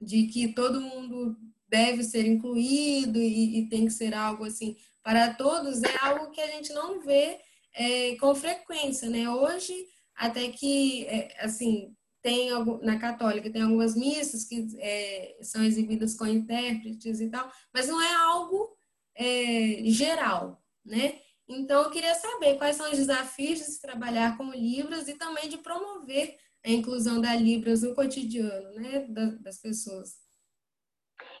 de 0.00 0.26
que 0.26 0.48
todo 0.48 0.80
mundo 0.80 1.36
deve 1.68 2.02
ser 2.02 2.26
incluído 2.26 3.18
e, 3.18 3.60
e, 3.60 3.68
tem 3.68 3.86
que 3.86 3.92
ser 3.92 4.14
algo 4.14 4.44
assim 4.44 4.76
para 5.02 5.32
todos, 5.32 5.82
é 5.82 5.96
algo 6.00 6.30
que 6.30 6.40
a 6.40 6.46
gente 6.48 6.72
não 6.72 7.00
vê 7.00 7.40
é, 7.74 8.14
com 8.16 8.34
frequência, 8.34 9.08
né? 9.08 9.28
Hoje, 9.30 9.74
até 10.22 10.48
que, 10.50 11.04
é, 11.06 11.44
assim, 11.44 11.96
tem 12.22 12.50
na 12.82 12.96
católica 12.96 13.50
tem 13.50 13.62
algumas 13.62 13.96
missas 13.96 14.44
que 14.44 14.68
é, 14.78 15.36
são 15.42 15.64
exibidas 15.64 16.14
com 16.14 16.24
intérpretes 16.24 17.20
e 17.20 17.28
tal, 17.28 17.50
mas 17.74 17.88
não 17.88 18.00
é 18.00 18.14
algo 18.14 18.72
é, 19.16 19.82
geral, 19.86 20.62
né? 20.84 21.18
Então, 21.48 21.82
eu 21.82 21.90
queria 21.90 22.14
saber 22.14 22.56
quais 22.56 22.76
são 22.76 22.88
os 22.88 22.96
desafios 22.96 23.58
de 23.58 23.64
se 23.64 23.82
trabalhar 23.82 24.38
com 24.38 24.52
Libras 24.52 25.08
e 25.08 25.14
também 25.14 25.48
de 25.48 25.58
promover 25.58 26.38
a 26.64 26.70
inclusão 26.70 27.20
da 27.20 27.34
Libras 27.34 27.82
no 27.82 27.92
cotidiano, 27.92 28.74
né, 28.76 29.04
das 29.40 29.58
pessoas. 29.58 30.14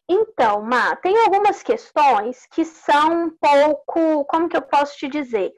Então, 0.08 0.60
Má, 0.62 0.96
tem 0.96 1.16
algumas 1.18 1.62
questões 1.62 2.44
que 2.46 2.64
são 2.64 3.26
um 3.26 3.30
pouco, 3.30 4.24
como 4.24 4.48
que 4.48 4.56
eu 4.56 4.62
posso 4.62 4.96
te 4.98 5.08
dizer? 5.08 5.52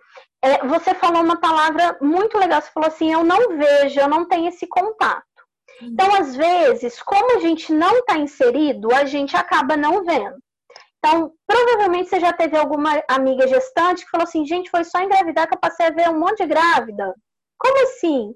É, 0.44 0.66
você 0.66 0.92
falou 0.92 1.22
uma 1.22 1.40
palavra 1.40 1.96
muito 2.02 2.37
legal, 2.37 2.61
você 2.61 2.70
falou 2.70 2.88
assim, 2.88 3.11
eu 3.11 3.24
não 3.24 3.57
vejo, 3.57 3.98
eu 3.98 4.09
não 4.09 4.28
tenho 4.28 4.48
esse 4.48 4.66
contato. 4.66 5.24
Então, 5.80 6.14
às 6.14 6.37
vezes, 6.37 7.02
como 7.02 7.38
a 7.38 7.40
gente 7.40 7.72
não 7.72 7.96
está 8.00 8.18
inserido, 8.18 8.94
a 8.94 9.07
gente 9.07 9.35
acaba 9.35 9.74
não 9.74 10.04
vendo. 10.04 10.37
Então, 10.98 11.33
provavelmente 11.46 12.11
você 12.11 12.20
já 12.20 12.30
teve 12.30 12.59
alguma 12.59 13.02
amiga 13.09 13.48
gestante 13.48 14.04
que 14.04 14.11
falou 14.11 14.24
assim, 14.24 14.44
gente, 14.44 14.70
foi 14.70 14.85
só 14.85 15.00
engravidar 15.00 15.48
que 15.48 15.54
eu 15.54 15.61
passei 15.61 15.87
a 15.87 15.90
ver 15.90 16.11
um 16.11 16.18
monte 16.18 16.42
de 16.42 16.46
grávida. 16.46 17.14
Como 17.59 17.83
assim? 17.85 18.35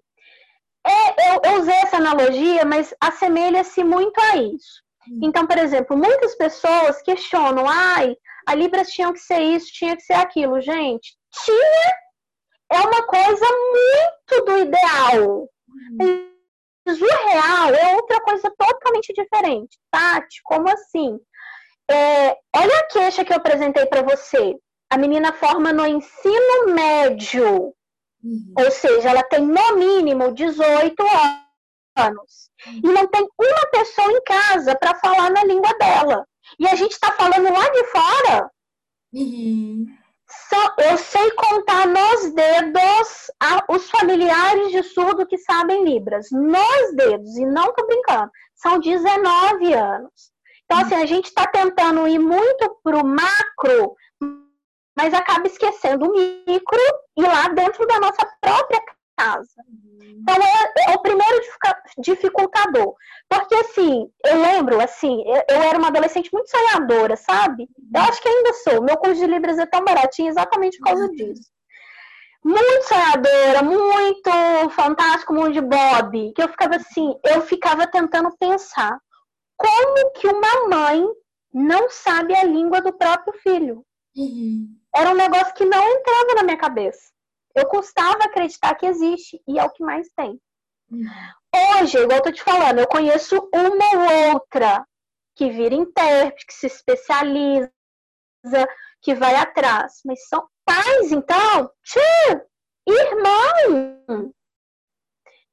É, 0.86 1.34
eu, 1.34 1.40
eu 1.44 1.60
usei 1.60 1.76
essa 1.76 1.98
analogia, 1.98 2.64
mas 2.64 2.94
assemelha-se 2.98 3.84
muito 3.84 4.18
a 4.18 4.36
isso. 4.36 4.82
Então, 5.22 5.46
por 5.46 5.58
exemplo, 5.58 5.94
muitas 5.94 6.34
pessoas 6.36 7.02
questionam, 7.02 7.66
ai, 7.68 8.16
a 8.46 8.54
Libras 8.54 8.88
tinha 8.88 9.12
que 9.12 9.18
ser 9.18 9.40
isso, 9.40 9.72
tinha 9.72 9.94
que 9.94 10.02
ser 10.02 10.14
aquilo. 10.14 10.58
Gente, 10.60 11.17
tinha 11.30 11.94
é 12.70 12.80
uma 12.80 13.02
coisa 13.06 13.46
muito 13.46 14.44
do 14.44 14.58
ideal. 14.58 15.48
Mas 16.86 17.00
o 17.00 17.06
real 17.06 17.74
é 17.74 17.96
outra 17.96 18.20
coisa 18.20 18.52
totalmente 18.56 19.12
diferente. 19.12 19.78
Tati, 19.90 20.40
como 20.42 20.68
assim? 20.68 21.18
É, 21.90 22.36
olha 22.56 22.78
a 22.78 22.86
queixa 22.88 23.24
que 23.24 23.32
eu 23.32 23.36
apresentei 23.36 23.86
para 23.86 24.02
você. 24.02 24.54
A 24.90 24.98
menina 24.98 25.32
forma 25.32 25.72
no 25.72 25.86
ensino 25.86 26.74
médio. 26.74 27.74
Uhum. 28.22 28.54
Ou 28.58 28.70
seja, 28.70 29.10
ela 29.10 29.22
tem 29.22 29.40
no 29.40 29.76
mínimo 29.76 30.32
18 30.32 31.02
anos 31.02 31.48
anos. 31.98 32.50
E 32.66 32.86
não 32.86 33.06
tem 33.08 33.22
uma 33.38 33.66
pessoa 33.70 34.10
em 34.12 34.22
casa 34.22 34.76
para 34.76 34.94
falar 34.94 35.30
na 35.30 35.44
língua 35.44 35.72
dela. 35.74 36.24
E 36.58 36.66
a 36.66 36.74
gente 36.74 36.92
está 36.92 37.12
falando 37.12 37.52
lá 37.52 37.68
de 37.70 37.84
fora. 37.84 38.50
Uhum. 39.12 39.86
Eu 40.78 40.96
sei 40.96 41.30
contar 41.32 41.86
nos 41.86 42.32
dedos 42.32 43.30
a, 43.40 43.64
os 43.68 43.90
familiares 43.90 44.70
de 44.70 44.82
surdo 44.82 45.26
que 45.26 45.36
sabem 45.38 45.84
Libras. 45.84 46.28
Nos 46.30 46.94
dedos, 46.94 47.36
e 47.36 47.44
não 47.44 47.72
tô 47.72 47.86
brincando. 47.86 48.30
São 48.54 48.78
19 48.78 49.72
anos. 49.74 50.32
Então, 50.64 50.78
assim, 50.78 50.94
a 50.94 51.06
gente 51.06 51.26
está 51.26 51.46
tentando 51.46 52.06
ir 52.06 52.18
muito 52.18 52.78
pro 52.82 53.04
macro, 53.04 53.96
mas 54.96 55.14
acaba 55.14 55.46
esquecendo 55.46 56.06
o 56.06 56.12
micro 56.12 56.78
e 57.16 57.22
lá 57.22 57.48
dentro 57.48 57.86
da 57.86 57.98
nossa 57.98 58.26
própria 58.40 58.80
casa. 59.18 59.50
Então, 60.00 60.36
é, 60.36 60.90
é 60.92 60.94
o 60.94 61.02
primeiro 61.02 61.40
dificultador. 61.98 62.94
Porque, 63.28 63.54
assim, 63.56 64.08
eu 64.24 64.40
lembro, 64.40 64.80
assim, 64.80 65.22
eu, 65.26 65.42
eu, 65.56 65.62
era 65.62 65.78
uma 65.78 65.88
adolescente 65.88 66.30
muito 66.32 66.48
sonhadora, 66.48 67.16
sabe? 67.16 67.68
Eu 67.94 68.00
acho 68.02 68.22
que 68.22 68.28
ainda 68.28 68.52
sou. 68.54 68.82
Meu 68.82 68.96
curso 68.96 69.20
de 69.20 69.26
Libras 69.26 69.58
é 69.58 69.66
tão 69.66 69.84
baratinho 69.84 70.28
exatamente 70.28 70.78
por 70.78 70.86
causa 70.86 71.04
uhum. 71.04 71.10
disso. 71.10 71.50
Muito 72.44 72.84
sonhadora, 72.84 73.62
muito 73.62 74.70
fantástico, 74.70 75.34
mundo 75.34 75.52
de 75.52 75.60
Bob. 75.60 76.32
Que 76.34 76.42
eu 76.42 76.48
ficava 76.48 76.76
assim, 76.76 77.14
eu 77.24 77.42
ficava 77.42 77.86
tentando 77.86 78.30
pensar 78.38 78.98
como 79.56 80.12
que 80.12 80.28
uma 80.28 80.68
mãe 80.68 81.04
não 81.52 81.90
sabe 81.90 82.34
a 82.34 82.44
língua 82.44 82.80
do 82.80 82.92
próprio 82.92 83.32
filho. 83.40 83.84
Uhum. 84.16 84.68
Era 84.94 85.10
um 85.10 85.14
negócio 85.14 85.54
que 85.54 85.64
não 85.64 85.82
entrava 85.82 86.34
na 86.36 86.42
minha 86.44 86.56
cabeça. 86.56 87.10
Eu 87.58 87.66
custava 87.66 88.24
acreditar 88.24 88.74
que 88.74 88.86
existe 88.86 89.40
e 89.46 89.58
é 89.58 89.64
o 89.64 89.70
que 89.70 89.82
mais 89.82 90.08
tem. 90.16 90.40
Hoje, 91.80 91.98
igual 91.98 92.18
eu 92.18 92.22
tô 92.22 92.32
te 92.32 92.42
falando, 92.42 92.78
eu 92.78 92.86
conheço 92.88 93.36
uma 93.52 94.28
ou 94.28 94.34
outra 94.34 94.86
que 95.34 95.50
vira 95.50 95.74
intérprete, 95.74 96.46
que 96.46 96.54
se 96.54 96.66
especializa, 96.66 97.70
que 99.02 99.14
vai 99.14 99.34
atrás. 99.34 100.00
Mas 100.04 100.26
são 100.28 100.46
pais, 100.64 101.12
então, 101.12 101.70
tio, 101.82 102.46
irmão. 102.86 104.32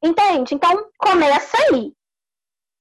Entende? 0.03 0.55
Então, 0.55 0.89
começa 0.97 1.57
aí. 1.71 1.93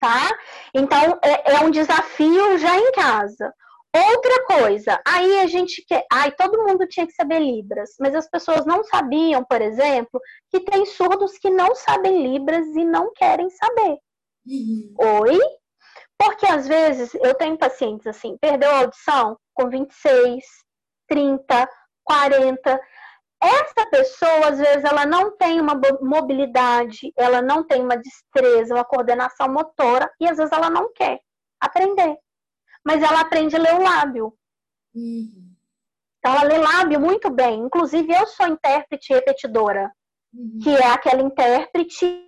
tá? 0.01 0.39
Então, 0.75 1.19
é, 1.23 1.55
é 1.55 1.61
um 1.61 1.71
desafio 1.71 2.59
já 2.59 2.77
em 2.77 2.93
casa. 2.93 3.55
Outra 3.95 4.45
coisa, 4.47 5.01
aí 5.07 5.39
a 5.39 5.47
gente 5.47 5.85
quer. 5.87 6.05
Ai, 6.13 6.33
todo 6.33 6.65
mundo 6.67 6.85
tinha 6.89 7.07
que 7.07 7.13
saber 7.13 7.39
Libras, 7.39 7.91
mas 8.01 8.13
as 8.13 8.29
pessoas 8.29 8.67
não 8.67 8.83
sabiam, 8.83 9.45
por 9.45 9.63
exemplo, 9.63 10.21
que 10.51 10.59
tem 10.59 10.85
surdos 10.85 11.39
que 11.39 11.49
não 11.49 11.77
sabem 11.77 12.21
Libras 12.21 12.67
e 12.75 12.85
não 12.85 13.13
querem 13.13 13.49
saber. 13.51 13.99
Uhum. 14.45 14.95
Oi? 14.99 15.39
Porque 16.19 16.45
às 16.45 16.67
vezes 16.67 17.15
eu 17.15 17.35
tenho 17.35 17.57
pacientes 17.57 18.09
assim, 18.09 18.37
perdeu 18.41 18.69
a 18.69 18.79
audição 18.81 19.39
com 19.55 19.69
26, 19.69 20.45
30, 21.09 21.69
40. 22.03 22.81
Essa 23.41 23.89
pessoa, 23.91 24.49
às 24.49 24.59
vezes, 24.59 24.85
ela 24.85 25.07
não 25.07 25.37
tem 25.37 25.61
uma 25.61 25.79
mobilidade, 26.01 27.13
ela 27.17 27.41
não 27.41 27.63
tem 27.63 27.81
uma 27.81 27.97
destreza, 27.97 28.75
uma 28.75 28.85
coordenação 28.85 29.49
motora, 29.49 30.11
e 30.19 30.27
às 30.27 30.39
vezes 30.39 30.53
ela 30.53 30.71
não 30.71 30.93
quer 30.93 31.21
aprender 31.61 32.17
mas 32.85 33.03
ela 33.03 33.21
aprende 33.21 33.57
a 33.57 33.59
ler 33.59 33.75
o 33.75 33.83
lábio. 33.83 34.35
Uhum. 34.95 35.55
Então, 36.19 36.33
ela 36.33 36.43
lê 36.45 36.59
lábio 36.59 37.01
muito 37.01 37.31
bem. 37.31 37.61
Inclusive, 37.61 38.13
eu 38.13 38.27
sou 38.27 38.47
intérprete 38.47 39.13
repetidora, 39.13 39.93
uhum. 40.33 40.59
que 40.63 40.71
é 40.71 40.87
aquela 40.87 41.23
intérprete 41.23 42.25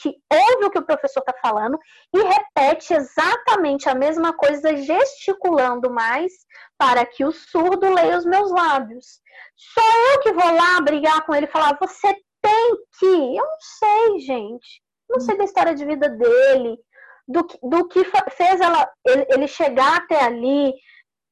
que 0.00 0.16
ouve 0.32 0.66
o 0.66 0.70
que 0.70 0.78
o 0.78 0.86
professor 0.86 1.20
está 1.20 1.34
falando 1.42 1.76
e 2.14 2.22
repete 2.22 2.94
exatamente 2.94 3.88
a 3.88 3.94
mesma 3.94 4.32
coisa, 4.32 4.76
gesticulando 4.76 5.90
mais, 5.90 6.32
para 6.78 7.04
que 7.04 7.24
o 7.24 7.32
surdo 7.32 7.92
leia 7.92 8.16
os 8.16 8.24
meus 8.24 8.50
lábios. 8.52 9.20
Sou 9.56 10.12
eu 10.12 10.20
que 10.20 10.32
vou 10.32 10.54
lá 10.54 10.80
brigar 10.80 11.26
com 11.26 11.34
ele 11.34 11.46
e 11.46 11.50
falar: 11.50 11.76
você 11.80 12.14
tem 12.40 12.76
que. 12.98 13.06
Eu 13.06 13.44
não 13.44 13.58
sei, 13.60 14.18
gente. 14.20 14.82
Não 15.10 15.20
sei 15.20 15.36
da 15.36 15.44
história 15.44 15.74
de 15.74 15.84
vida 15.84 16.08
dele 16.08 16.78
do, 17.26 17.46
do 17.62 17.88
que 17.88 18.04
fez 18.30 18.60
ela, 18.60 18.88
ele, 19.06 19.26
ele 19.30 19.48
chegar 19.48 19.98
até 19.98 20.24
ali. 20.24 20.72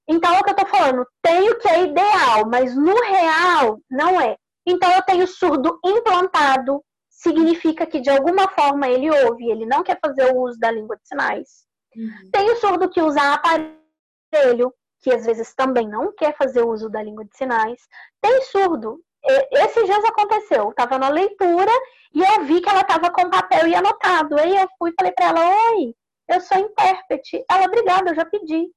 Então, 0.09 0.35
é 0.35 0.41
o 0.41 0.43
que 0.43 0.51
eu 0.51 0.57
tô 0.57 0.67
falando, 0.67 1.07
tenho 1.23 1.59
que 1.59 1.69
é 1.69 1.83
ideal, 1.83 2.49
mas 2.49 2.75
no 2.75 2.95
real 2.95 3.79
não 3.91 4.21
é. 4.21 4.37
Então, 4.67 4.91
eu 4.91 5.03
tenho 5.03 5.27
surdo 5.27 5.79
implantado, 5.85 6.83
significa 7.09 7.87
que 7.87 8.01
de 8.01 8.11
alguma 8.11 8.49
forma 8.49 8.89
ele 8.89 9.11
ouve, 9.11 9.51
ele 9.51 9.67
não 9.67 9.83
quer 9.83 9.99
fazer 10.01 10.33
o 10.33 10.41
uso 10.41 10.59
da 10.59 10.71
língua 10.71 10.97
de 10.97 11.07
sinais. 11.07 11.67
Uhum. 11.95 12.31
Tenho 12.33 12.57
surdo 12.57 12.89
que 12.89 13.03
usa 13.03 13.35
aparelho, 13.35 14.73
que 15.03 15.13
às 15.13 15.25
vezes 15.25 15.55
também 15.55 15.89
não 15.89 16.13
quer 16.15 16.37
fazer 16.37 16.63
o 16.63 16.71
uso 16.71 16.89
da 16.89 17.03
língua 17.03 17.25
de 17.25 17.37
sinais. 17.37 17.81
Tem 18.21 18.43
surdo. 18.43 19.01
Esses 19.23 19.85
dias 19.85 20.05
aconteceu, 20.05 20.71
estava 20.71 20.99
na 20.99 21.09
leitura 21.09 21.71
e 22.15 22.23
eu 22.23 22.45
vi 22.45 22.61
que 22.61 22.69
ela 22.69 22.81
estava 22.81 23.11
com 23.11 23.29
papel 23.29 23.67
e 23.67 23.75
anotado. 23.75 24.39
Aí 24.39 24.57
eu 24.57 24.69
fui 24.79 24.91
e 24.91 24.95
falei 24.95 25.13
para 25.13 25.27
ela: 25.27 25.71
Oi, 25.73 25.95
eu 26.29 26.41
sou 26.41 26.59
intérprete. 26.59 27.45
Ela, 27.51 27.67
obrigada, 27.67 28.11
eu 28.11 28.15
já 28.15 28.25
pedi. 28.25 28.69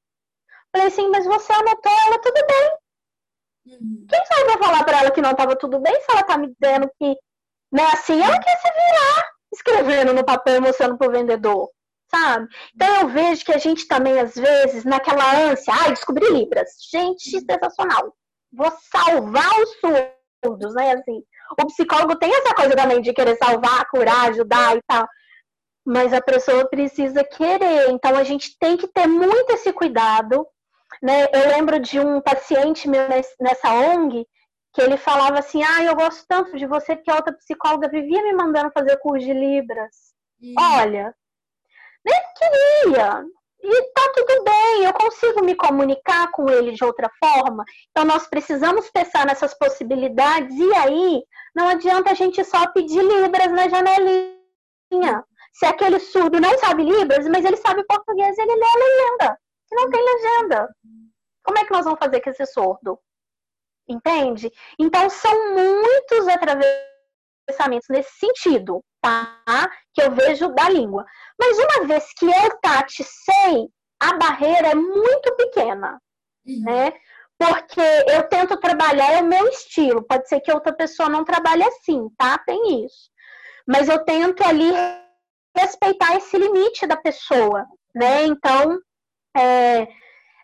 Falei 0.71 0.88
assim, 0.88 1.08
mas 1.10 1.25
você 1.25 1.53
anotou 1.53 1.91
ela, 2.08 2.19
tudo 2.19 2.45
bem. 2.47 2.71
Uhum. 3.65 4.06
Quem 4.10 4.25
sabe 4.25 4.53
eu 4.53 4.63
falar 4.63 4.84
para 4.84 4.99
ela 4.99 5.12
que 5.12 5.21
não 5.21 5.32
estava 5.32 5.56
tudo 5.56 5.79
bem 5.79 5.93
se 6.01 6.12
ela 6.12 6.23
tá 6.23 6.38
me 6.38 6.53
dizendo 6.53 6.91
que, 6.97 7.15
né, 7.71 7.84
assim, 7.93 8.19
ela 8.21 8.39
quer 8.39 8.58
se 8.58 8.71
virar 8.71 9.34
escrevendo 9.53 10.13
no 10.13 10.25
papel, 10.25 10.60
mostrando 10.62 10.97
pro 10.97 11.12
vendedor, 11.12 11.69
sabe? 12.10 12.47
Então 12.73 13.01
eu 13.01 13.08
vejo 13.10 13.45
que 13.45 13.53
a 13.53 13.60
gente 13.60 13.88
também, 13.88 14.19
às 14.19 14.34
vezes, 14.34 14.84
naquela 14.84 15.51
ânsia, 15.51 15.73
ai, 15.73 15.91
descobri 15.91 16.27
Libras. 16.27 16.71
Gente, 16.91 17.39
sensacional. 17.39 18.15
Vou 18.51 18.71
salvar 18.91 19.60
os 19.62 19.75
surdos, 20.43 20.73
né, 20.73 20.91
assim 20.93 21.23
o 21.62 21.67
psicólogo 21.67 22.15
tem 22.15 22.32
essa 22.34 22.53
coisa 22.53 22.75
também 22.75 23.01
de 23.01 23.13
querer 23.13 23.36
salvar, 23.36 23.88
curar, 23.89 24.29
ajudar 24.29 24.75
e 24.75 24.82
tal. 24.88 25.08
Mas 25.86 26.13
a 26.13 26.21
pessoa 26.21 26.67
precisa 26.69 27.23
querer. 27.23 27.89
Então 27.89 28.15
a 28.15 28.23
gente 28.23 28.58
tem 28.58 28.77
que 28.77 28.88
ter 28.88 29.08
muito 29.08 29.51
esse 29.51 29.71
cuidado. 29.73 30.47
Né? 31.01 31.25
Eu 31.34 31.49
lembro 31.49 31.79
de 31.79 31.99
um 31.99 32.21
paciente 32.21 32.88
meu 32.88 33.08
nessa 33.39 33.73
ONG 33.73 34.25
que 34.73 34.82
ele 34.82 34.97
falava 34.97 35.39
assim: 35.39 35.62
Ah, 35.63 35.84
eu 35.84 35.95
gosto 35.95 36.25
tanto 36.27 36.58
de 36.58 36.65
você 36.65 36.95
que 36.95 37.12
a 37.12 37.15
outra 37.15 37.34
psicóloga 37.34 37.89
vivia 37.89 38.23
me 38.23 38.34
mandando 38.34 38.71
fazer 38.71 38.97
curso 38.97 39.25
de 39.25 39.34
Libras. 39.34 40.13
Hum. 40.41 40.53
Olha, 40.58 41.13
nem 42.06 42.21
queria, 42.38 43.23
e 43.63 43.84
tá 43.93 44.12
tudo 44.13 44.43
bem, 44.43 44.84
eu 44.84 44.93
consigo 44.93 45.43
me 45.43 45.56
comunicar 45.56 46.30
com 46.32 46.49
ele 46.49 46.73
de 46.73 46.84
outra 46.84 47.10
forma. 47.17 47.63
Então 47.89 48.04
nós 48.04 48.28
precisamos 48.28 48.89
pensar 48.89 49.26
nessas 49.26 49.54
possibilidades 49.58 50.54
e 50.58 50.73
aí 50.76 51.23
não 51.56 51.69
adianta 51.69 52.12
a 52.12 52.13
gente 52.13 52.43
só 52.43 52.67
pedir 52.71 53.02
libras 53.02 53.52
na 53.52 53.69
janelinha. 53.69 55.23
Se 55.54 55.65
aquele 55.65 55.99
surdo 55.99 56.41
não 56.41 56.58
sabe 56.58 56.84
libras, 56.84 57.26
mas 57.30 57.45
ele 57.45 57.58
sabe 57.58 57.86
português, 57.86 58.38
ele 58.38 58.54
lê 58.54 58.65
a 58.65 58.78
legenda. 58.78 59.39
Não 59.71 59.89
tem 59.89 60.04
legenda, 60.04 60.69
como 61.43 61.58
é 61.58 61.65
que 61.65 61.71
nós 61.71 61.86
vamos 61.86 61.99
fazer 61.99 62.21
com 62.21 62.30
esse 62.30 62.45
surdo? 62.45 62.99
Entende? 63.88 64.52
Então 64.80 65.10
são 65.10 65.54
muitos 65.54 66.28
atravessamentos 66.28 67.88
nesse 67.89 68.12
sentido 68.17 68.84
tá? 69.03 69.69
Que 69.93 70.01
eu 70.01 70.11
vejo 70.11 70.47
da 70.53 70.69
língua. 70.69 71.05
Mas 71.37 71.57
uma 71.59 71.87
vez 71.87 72.05
que 72.17 72.25
eu, 72.25 72.59
Tati, 72.61 73.03
sei, 73.03 73.67
a 73.99 74.13
barreira 74.13 74.69
é 74.69 74.75
muito 74.75 75.35
pequena, 75.35 76.01
uhum. 76.47 76.63
né? 76.63 76.93
Porque 77.37 77.81
eu 78.07 78.23
tento 78.29 78.57
trabalhar 78.57 79.11
é 79.11 79.21
o 79.21 79.25
meu 79.25 79.47
estilo. 79.49 80.01
Pode 80.03 80.29
ser 80.29 80.39
que 80.39 80.51
outra 80.51 80.73
pessoa 80.73 81.09
não 81.09 81.25
trabalhe 81.25 81.63
assim, 81.63 82.07
tá? 82.17 82.37
Tem 82.37 82.85
isso. 82.85 83.11
Mas 83.67 83.89
eu 83.89 84.03
tento 84.05 84.41
ali 84.43 84.71
respeitar 85.55 86.15
esse 86.15 86.37
limite 86.37 86.87
da 86.87 86.95
pessoa, 86.95 87.65
né? 87.93 88.25
Então, 88.25 88.79
é, 89.35 89.87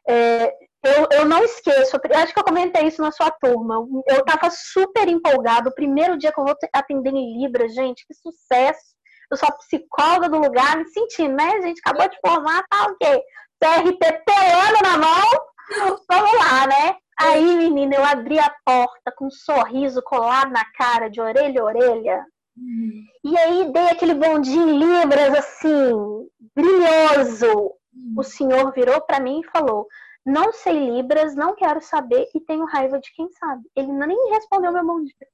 é, 0.08 0.54
eu, 0.84 1.08
eu 1.12 1.26
não 1.26 1.44
esqueço, 1.44 2.00
acho 2.16 2.34
que 2.34 2.40
eu 2.40 2.44
comentei 2.44 2.88
isso 2.88 3.02
na 3.02 3.12
sua 3.12 3.30
turma. 3.32 3.86
Eu 4.08 4.24
tava 4.24 4.50
super 4.50 5.08
empolgado. 5.08 5.70
O 5.70 5.76
primeiro 5.76 6.18
dia 6.18 6.32
que 6.32 6.40
eu 6.40 6.46
vou 6.46 6.56
atender 6.74 7.14
em 7.14 7.38
Libra, 7.38 7.68
gente, 7.68 8.06
que 8.08 8.14
sucesso. 8.14 8.96
Eu 9.30 9.38
sou 9.38 9.50
a 9.50 9.58
psicóloga 9.58 10.30
do 10.30 10.40
lugar, 10.40 10.78
me 10.78 10.88
sentindo, 10.88 11.36
né? 11.36 11.54
A 11.54 11.62
gente 11.62 11.82
acabou 11.86 12.10
de 12.10 12.18
formar, 12.26 12.64
tá 12.70 12.88
o 12.88 12.96
quê? 12.96 13.22
CRT 13.62 14.24
pelando 14.26 14.82
na 14.82 14.98
mão. 14.98 16.00
Vamos 16.10 16.34
lá, 16.34 16.66
né? 16.66 16.96
Aí, 17.20 17.58
menina, 17.58 17.96
eu 17.96 18.06
abri 18.06 18.40
a 18.40 18.52
porta 18.66 19.12
com 19.16 19.28
um 19.28 19.32
sorriso 19.32 20.02
colado 20.02 20.52
na 20.52 20.64
cara, 20.72 21.10
de 21.10 21.20
orelha 21.20 21.62
a 21.62 21.66
orelha. 21.66 22.26
Uhum. 22.58 23.04
E 23.24 23.38
aí 23.38 23.72
dei 23.72 23.90
aquele 23.90 24.14
bondinho 24.14 24.70
em 24.70 24.80
Libras, 24.80 25.34
assim, 25.36 26.28
brilhoso. 26.56 27.74
Uhum. 27.94 28.14
O 28.18 28.24
senhor 28.24 28.72
virou 28.72 29.02
para 29.02 29.20
mim 29.20 29.42
e 29.42 29.50
falou: 29.52 29.86
não 30.26 30.52
sei 30.54 30.92
Libras, 30.92 31.36
não 31.36 31.56
quero 31.56 31.82
saber 31.82 32.30
e 32.34 32.40
tenho 32.40 32.66
raiva 32.66 33.00
de 33.00 33.12
quem 33.14 33.30
sabe. 33.32 33.64
Ele 33.76 33.92
nem 33.92 34.32
respondeu 34.32 34.72
meu 34.72 34.86
bom 34.86 35.04
dia. 35.04 35.28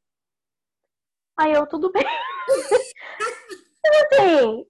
Aí 1.37 1.51
eu, 1.51 1.67
tudo 1.67 1.91
bem. 1.91 2.05
assim, 4.13 4.65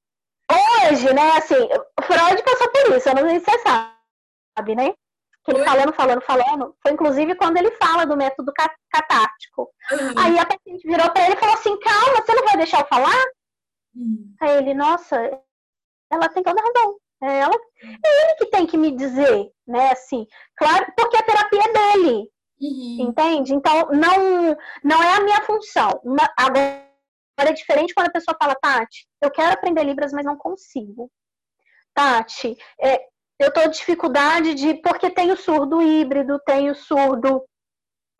hoje, 0.52 1.14
né, 1.14 1.38
assim, 1.38 1.56
Freud 2.04 2.44
passou 2.44 2.72
por 2.72 2.98
isso, 2.98 3.10
eu 3.10 3.16
não 3.16 3.30
sei 3.30 3.40
se 3.40 3.46
você 3.46 3.60
sabe, 3.60 4.76
né? 4.76 4.94
Que 5.44 5.52
ele 5.52 5.64
falando, 5.64 5.94
falando, 5.94 6.22
falando. 6.22 6.76
Foi 6.82 6.92
inclusive 6.92 7.36
quando 7.36 7.58
ele 7.58 7.70
fala 7.72 8.04
do 8.06 8.18
método 8.18 8.52
catártico. 8.92 9.72
Uhum. 9.92 10.14
Aí 10.18 10.40
a 10.40 10.46
paciente 10.46 10.88
virou 10.88 11.12
para 11.12 11.26
ele 11.26 11.36
e 11.36 11.40
falou 11.40 11.54
assim: 11.54 11.80
calma, 11.80 12.16
você 12.16 12.34
não 12.34 12.46
vai 12.46 12.58
deixar 12.58 12.80
eu 12.80 12.88
falar? 12.88 13.26
Uhum. 13.96 14.36
Aí 14.42 14.58
ele, 14.58 14.74
nossa, 14.74 15.16
ela 16.12 16.30
tem 16.30 16.42
toda 16.42 16.60
razão. 16.60 16.98
É 17.26 17.40
ela, 17.40 17.56
é 17.56 18.24
ele 18.24 18.36
que 18.38 18.46
tem 18.48 18.68
que 18.68 18.78
me 18.78 18.92
dizer, 18.92 19.50
né? 19.68 19.92
Assim, 19.92 20.28
claro, 20.56 20.86
porque 20.96 21.18
a 21.18 21.24
terapia 21.24 21.62
é 21.64 21.74
dele, 21.74 22.30
uhum. 22.62 22.98
entende? 23.10 23.56
Então 23.56 23.90
não, 23.92 24.56
não 24.84 25.04
é 25.04 25.18
a 25.18 25.22
minha 25.22 25.42
função. 25.42 26.02
Agora 26.38 26.86
é 27.38 27.52
diferente 27.52 27.94
quando 27.94 28.08
a 28.08 28.14
pessoa 28.14 28.38
fala, 28.40 28.56
Tati, 28.56 29.08
eu 29.22 29.32
quero 29.32 29.54
aprender 29.54 29.84
libras, 29.84 30.14
mas 30.14 30.24
não 30.24 30.38
consigo. 30.38 31.12
Tati, 31.96 32.56
é, 32.80 33.00
eu 33.40 33.52
tô 33.52 33.68
dificuldade 33.68 34.54
de 34.54 34.76
porque 34.76 35.10
tenho 35.10 35.36
surdo 35.36 35.82
híbrido, 35.82 36.40
tenho 36.46 36.76
surdo 36.76 37.44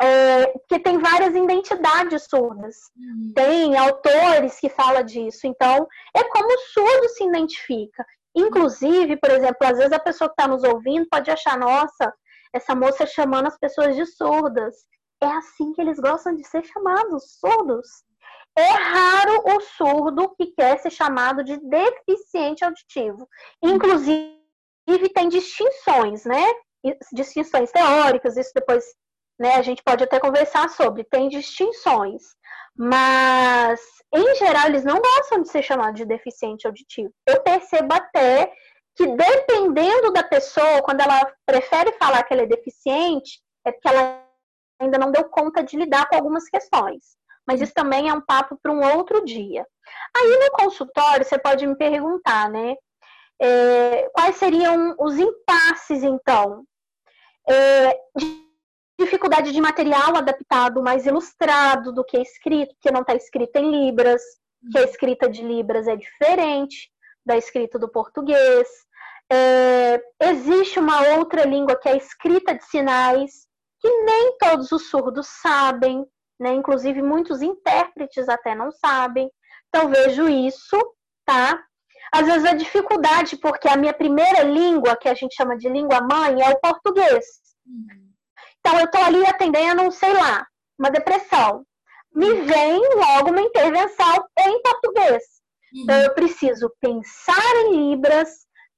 é, 0.02 0.48
que 0.68 0.80
tem 0.80 0.98
várias 0.98 1.34
identidades 1.36 2.28
surdas. 2.30 2.76
Uhum. 2.98 3.32
Tem 3.34 3.78
autores 3.78 4.60
que 4.60 4.70
falam 4.70 5.04
disso. 5.04 5.48
Então, 5.48 5.88
é 6.14 6.24
como 6.24 6.48
o 6.48 6.60
surdo 6.74 7.10
se 7.10 7.24
identifica. 7.24 8.06
Inclusive, 8.36 9.18
por 9.18 9.32
exemplo, 9.32 9.58
às 9.62 9.78
vezes 9.78 9.94
a 9.94 10.00
pessoa 10.00 10.30
que 10.30 10.34
está 10.34 10.48
nos 10.48 10.64
ouvindo 10.64 11.08
pode 11.10 11.32
achar, 11.32 11.58
nossa, 11.58 12.14
essa 12.54 12.76
moça 12.76 13.06
chamando 13.06 13.48
as 13.48 13.58
pessoas 13.58 13.96
de 13.96 14.06
surdas. 14.06 14.76
É 15.22 15.28
assim 15.28 15.72
que 15.74 15.82
eles 15.82 16.00
gostam 16.00 16.36
de 16.36 16.44
ser 16.44 16.64
chamados, 16.66 17.38
surdos. 17.40 17.88
É 18.58 18.72
raro 18.72 19.44
o 19.46 19.62
surdo 19.62 20.34
que 20.36 20.48
quer 20.48 20.80
ser 20.80 20.90
chamado 20.90 21.44
de 21.44 21.58
deficiente 21.58 22.64
auditivo. 22.64 23.28
Inclusive, 23.62 24.40
tem 25.14 25.28
distinções, 25.28 26.26
né? 26.26 26.44
Distinções 27.14 27.72
teóricas, 27.72 28.38
isso 28.38 28.52
depois 28.54 28.86
né, 29.40 29.56
a 29.56 29.62
gente 29.62 29.84
pode 29.84 30.04
até 30.04 30.20
conversar 30.20 30.70
sobre. 30.70 31.04
Tem 31.04 31.28
distinções. 31.28 32.24
Mas, 32.78 33.80
em 34.14 34.36
geral, 34.36 34.68
eles 34.68 34.84
não 34.84 35.00
gostam 35.00 35.42
de 35.42 35.50
ser 35.50 35.64
chamados 35.64 35.96
de 35.96 36.06
deficiente 36.06 36.68
auditivo. 36.68 37.14
Eu 37.26 37.42
percebo 37.42 37.94
até 37.94 38.52
que, 38.96 39.08
dependendo 39.08 40.12
da 40.12 40.24
pessoa, 40.24 40.82
quando 40.82 41.02
ela 41.02 41.32
prefere 41.46 41.94
falar 41.94 42.24
que 42.24 42.34
ela 42.34 42.44
é 42.44 42.48
deficiente, 42.48 43.42
é 43.66 43.72
porque 43.72 43.88
ela 43.88 44.24
ainda 44.80 44.98
não 44.98 45.12
deu 45.12 45.24
conta 45.30 45.64
de 45.64 45.78
lidar 45.78 46.08
com 46.08 46.16
algumas 46.16 46.50
questões. 46.50 47.16
Mas 47.48 47.62
isso 47.62 47.74
também 47.74 48.10
é 48.10 48.14
um 48.14 48.22
papo 48.22 48.58
para 48.62 48.72
um 48.72 48.84
outro 48.98 49.24
dia. 49.24 49.66
Aí 50.16 50.38
no 50.38 50.52
consultório, 50.52 51.24
você 51.24 51.38
pode 51.38 51.66
me 51.66 51.78
perguntar, 51.78 52.50
né? 52.50 52.76
É, 53.40 54.10
quais 54.14 54.36
seriam 54.38 54.96
os 55.00 55.18
impasses, 55.18 56.04
então? 56.04 56.64
É, 57.48 58.00
dificuldade 58.98 59.52
de 59.52 59.62
material 59.62 60.16
adaptado, 60.16 60.82
mais 60.82 61.06
ilustrado 61.06 61.92
do 61.92 62.04
que 62.04 62.18
escrito, 62.18 62.76
que 62.80 62.92
não 62.92 63.02
está 63.02 63.14
escrito 63.16 63.58
em 63.58 63.86
Libras, 63.86 64.22
que 64.72 64.78
a 64.78 64.84
escrita 64.84 65.30
de 65.30 65.44
Libras 65.44 65.88
é 65.88 65.96
diferente 65.96 66.90
da 67.26 67.36
escrita 67.38 67.78
do 67.78 67.90
português. 67.90 68.68
É, 69.32 70.02
existe 70.22 70.80
uma 70.80 71.18
outra 71.18 71.46
língua 71.46 71.76
que 71.76 71.90
é 71.90 71.94
a 71.94 71.98
escrita 71.98 72.56
de 72.56 72.64
sinais, 72.66 73.48
que 73.80 73.90
nem 74.04 74.38
todos 74.38 74.72
os 74.72 74.90
surdos 74.90 75.28
sabem, 75.42 76.06
né? 76.40 76.54
Inclusive 76.54 77.02
muitos 77.02 77.42
intérpretes 77.42 78.30
até 78.30 78.56
não 78.56 78.72
sabem. 78.72 79.30
Então 79.68 79.90
vejo 79.90 80.28
isso, 80.30 80.78
tá? 81.26 81.62
Às 82.12 82.26
vezes 82.28 82.46
a 82.46 82.54
dificuldade, 82.54 83.36
porque 83.38 83.68
a 83.68 83.76
minha 83.76 83.94
primeira 83.94 84.44
língua, 84.44 84.96
que 84.96 85.10
a 85.10 85.14
gente 85.14 85.36
chama 85.36 85.58
de 85.58 85.68
língua 85.68 86.02
mãe, 86.02 86.42
é 86.42 86.50
o 86.50 86.60
português. 86.60 87.26
Uhum. 87.66 88.05
Então, 88.66 88.80
eu 88.80 88.86
estou 88.86 89.04
ali 89.04 89.24
atendendo, 89.28 89.92
sei 89.92 90.12
lá, 90.12 90.44
uma 90.80 90.90
depressão. 90.90 91.64
Me 92.12 92.34
vem 92.42 92.82
logo 92.96 93.30
uma 93.30 93.42
intervenção 93.42 94.26
em 94.40 94.60
português. 94.64 95.24
Uhum. 95.72 95.84
Então, 95.84 96.02
eu 96.02 96.14
preciso 96.16 96.74
pensar 96.82 97.56
em 97.68 97.92
Libras, 97.92 98.30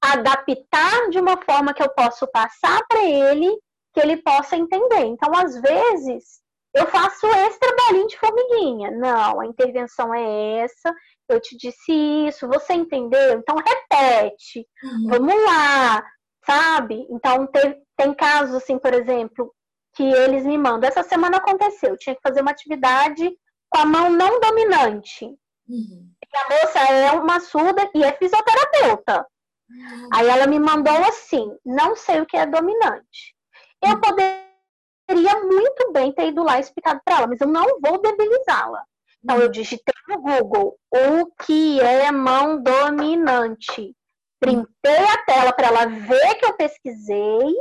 adaptar 0.02 1.10
de 1.10 1.20
uma 1.20 1.38
forma 1.42 1.74
que 1.74 1.82
eu 1.82 1.90
possa 1.94 2.28
passar 2.28 2.86
para 2.90 3.02
ele, 3.02 3.50
que 3.94 4.02
ele 4.02 4.18
possa 4.18 4.58
entender. 4.58 5.06
Então, 5.06 5.34
às 5.34 5.58
vezes, 5.62 6.42
eu 6.76 6.86
faço 6.88 7.26
esse 7.26 7.58
trabalhinho 7.58 8.08
de 8.08 8.20
formiguinha. 8.20 8.92
Não, 8.92 9.40
a 9.40 9.46
intervenção 9.46 10.14
é 10.14 10.66
essa, 10.66 10.94
eu 11.30 11.40
te 11.40 11.56
disse 11.56 11.94
isso, 12.28 12.46
você 12.46 12.74
entendeu? 12.74 13.40
Então, 13.40 13.56
repete. 13.56 14.68
Uhum. 14.84 15.08
Vamos 15.12 15.46
lá, 15.46 16.04
sabe? 16.46 17.08
Então, 17.10 17.48
tem, 17.48 17.82
tem 17.96 18.14
casos, 18.14 18.54
assim, 18.54 18.78
por 18.78 18.94
exemplo, 18.94 19.54
que 19.98 20.04
eles 20.04 20.46
me 20.46 20.58
mandam. 20.58 20.88
Essa 20.88 21.02
semana 21.02 21.38
aconteceu, 21.38 21.90
eu 21.90 21.98
tinha 21.98 22.16
que 22.16 22.22
fazer 22.22 22.42
uma 22.42 22.52
atividade 22.52 23.36
com 23.68 23.80
a 23.80 23.86
mão 23.86 24.12
não 24.12 24.40
dominante. 24.40 25.26
Uhum. 25.68 26.10
a 26.34 26.50
moça 26.50 26.80
é 26.80 27.12
uma 27.12 27.42
surda 27.42 27.90
e 27.94 28.04
é 28.04 28.14
fisioterapeuta. 28.14 29.26
Uhum. 29.70 30.10
Aí 30.14 30.30
ela 30.30 30.48
me 30.48 30.60
mandou 30.60 30.96
assim: 31.04 31.52
não 31.66 31.96
sei 31.96 32.22
o 32.22 32.26
que 32.26 32.38
é 32.38 32.46
dominante. 32.46 33.36
Eu 33.84 33.96
uhum. 33.96 34.02
poderia 34.02 35.44
muito 35.44 35.92
bem 35.92 36.14
ter 36.14 36.28
ido 36.28 36.44
lá 36.44 36.58
e 36.58 36.62
explicado 36.62 37.02
para 37.04 37.18
ela, 37.18 37.28
mas 37.28 37.42
eu 37.42 37.48
não 37.48 37.66
vou 37.82 38.00
debilizá-la. 38.00 38.84
Então 39.22 39.40
eu 39.40 39.50
digitei 39.50 39.94
no 40.08 40.22
Google 40.22 40.78
o 40.92 41.26
que 41.44 41.82
é 41.82 42.12
mão 42.12 42.62
dominante. 42.62 43.94
Printei 44.40 45.06
a 45.12 45.26
tela 45.26 45.52
para 45.52 45.68
ela 45.68 45.86
ver 45.88 46.36
que 46.36 46.46
eu 46.46 46.54
pesquisei 46.54 47.56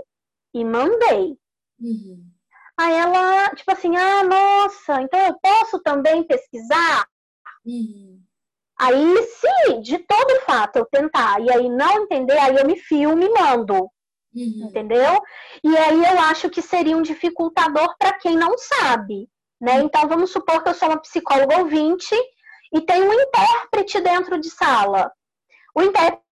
e 0.55 0.65
mandei. 0.65 1.37
Uhum. 1.81 2.25
Aí 2.79 2.95
ela, 2.95 3.49
tipo 3.55 3.73
assim, 3.73 3.97
ah, 3.97 4.23
nossa, 4.23 5.01
então 5.01 5.19
eu 5.21 5.39
posso 5.41 5.81
também 5.81 6.23
pesquisar? 6.23 7.07
Uhum. 7.65 8.21
Aí, 8.79 9.23
se 9.23 9.81
de 9.81 9.99
todo 9.99 10.41
fato 10.43 10.77
eu 10.77 10.87
tentar 10.87 11.41
e 11.41 11.51
aí 11.51 11.69
não 11.69 12.03
entender, 12.03 12.39
aí 12.39 12.55
eu 12.57 12.67
me 12.67 12.77
filmo 12.77 13.23
e 13.23 13.31
mando. 13.31 13.91
Uhum. 14.35 14.69
Entendeu? 14.69 15.23
E 15.65 15.77
aí 15.77 16.05
eu 16.05 16.21
acho 16.21 16.51
que 16.51 16.61
seria 16.61 16.97
um 16.97 17.01
dificultador 17.01 17.97
para 17.99 18.13
quem 18.19 18.37
não 18.37 18.57
sabe. 18.59 19.31
Né? 19.59 19.79
Uhum. 19.79 19.87
Então, 19.87 20.07
vamos 20.07 20.31
supor 20.31 20.63
que 20.63 20.69
eu 20.69 20.75
sou 20.75 20.89
uma 20.89 21.01
psicóloga 21.01 21.59
ouvinte 21.59 22.15
e 22.73 22.81
tem 22.83 23.03
um 23.03 23.13
intérprete 23.13 23.99
dentro 24.01 24.39
de 24.39 24.51
sala. 24.51 25.11
O 25.75 25.81
intérprete 25.83 26.26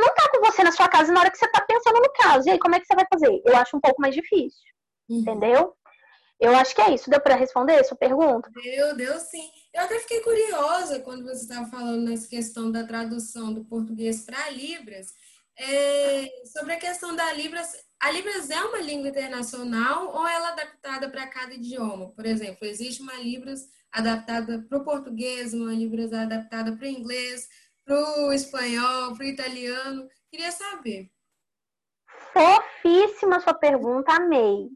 não 0.00 0.08
está 0.08 0.30
com 0.30 0.40
você 0.40 0.62
na 0.62 0.72
sua 0.72 0.88
casa 0.88 1.12
na 1.12 1.20
hora 1.20 1.30
que 1.30 1.38
você 1.38 1.46
está 1.46 1.60
pensando 1.60 2.00
no 2.00 2.12
caso. 2.12 2.48
E 2.48 2.50
aí, 2.52 2.58
como 2.58 2.74
é 2.74 2.80
que 2.80 2.86
você 2.86 2.94
vai 2.94 3.06
fazer? 3.12 3.42
Eu 3.44 3.56
acho 3.56 3.76
um 3.76 3.80
pouco 3.80 4.00
mais 4.00 4.14
difícil. 4.14 4.62
Uhum. 5.08 5.18
Entendeu? 5.20 5.74
Eu 6.40 6.56
acho 6.56 6.74
que 6.74 6.80
é 6.80 6.94
isso. 6.94 7.10
Deu 7.10 7.20
para 7.20 7.34
responder 7.34 7.74
essa 7.74 7.94
pergunta? 7.94 8.50
Deu, 8.54 8.96
deu 8.96 9.18
sim. 9.20 9.50
Eu 9.74 9.82
até 9.82 9.98
fiquei 10.00 10.20
curiosa 10.20 11.00
quando 11.00 11.24
você 11.24 11.42
estava 11.42 11.66
falando 11.66 12.08
nessa 12.08 12.26
questão 12.26 12.72
da 12.72 12.84
tradução 12.84 13.52
do 13.52 13.64
português 13.64 14.24
para 14.24 14.48
Libras. 14.50 15.12
É, 15.58 16.26
sobre 16.46 16.72
a 16.72 16.78
questão 16.78 17.14
da 17.14 17.30
Libras, 17.34 17.76
a 18.00 18.10
Libras 18.10 18.48
é 18.48 18.58
uma 18.62 18.78
língua 18.78 19.10
internacional 19.10 20.08
ou 20.08 20.26
ela 20.26 20.48
é 20.48 20.52
adaptada 20.52 21.10
para 21.10 21.26
cada 21.26 21.52
idioma? 21.52 22.10
Por 22.12 22.24
exemplo, 22.24 22.66
existe 22.66 23.02
uma 23.02 23.14
Libras 23.16 23.68
adaptada 23.92 24.64
para 24.66 24.78
o 24.78 24.84
português, 24.84 25.52
uma 25.52 25.74
Libras 25.74 26.12
adaptada 26.12 26.74
para 26.74 26.86
o 26.86 26.90
inglês, 26.90 27.46
para 27.90 28.22
o 28.22 28.32
espanhol, 28.32 29.16
para 29.16 29.24
o 29.24 29.28
italiano. 29.28 30.08
Queria 30.30 30.52
saber. 30.52 31.10
Fofíssima 32.32 33.40
sua 33.40 33.54
pergunta, 33.54 34.12
amei. 34.12 34.68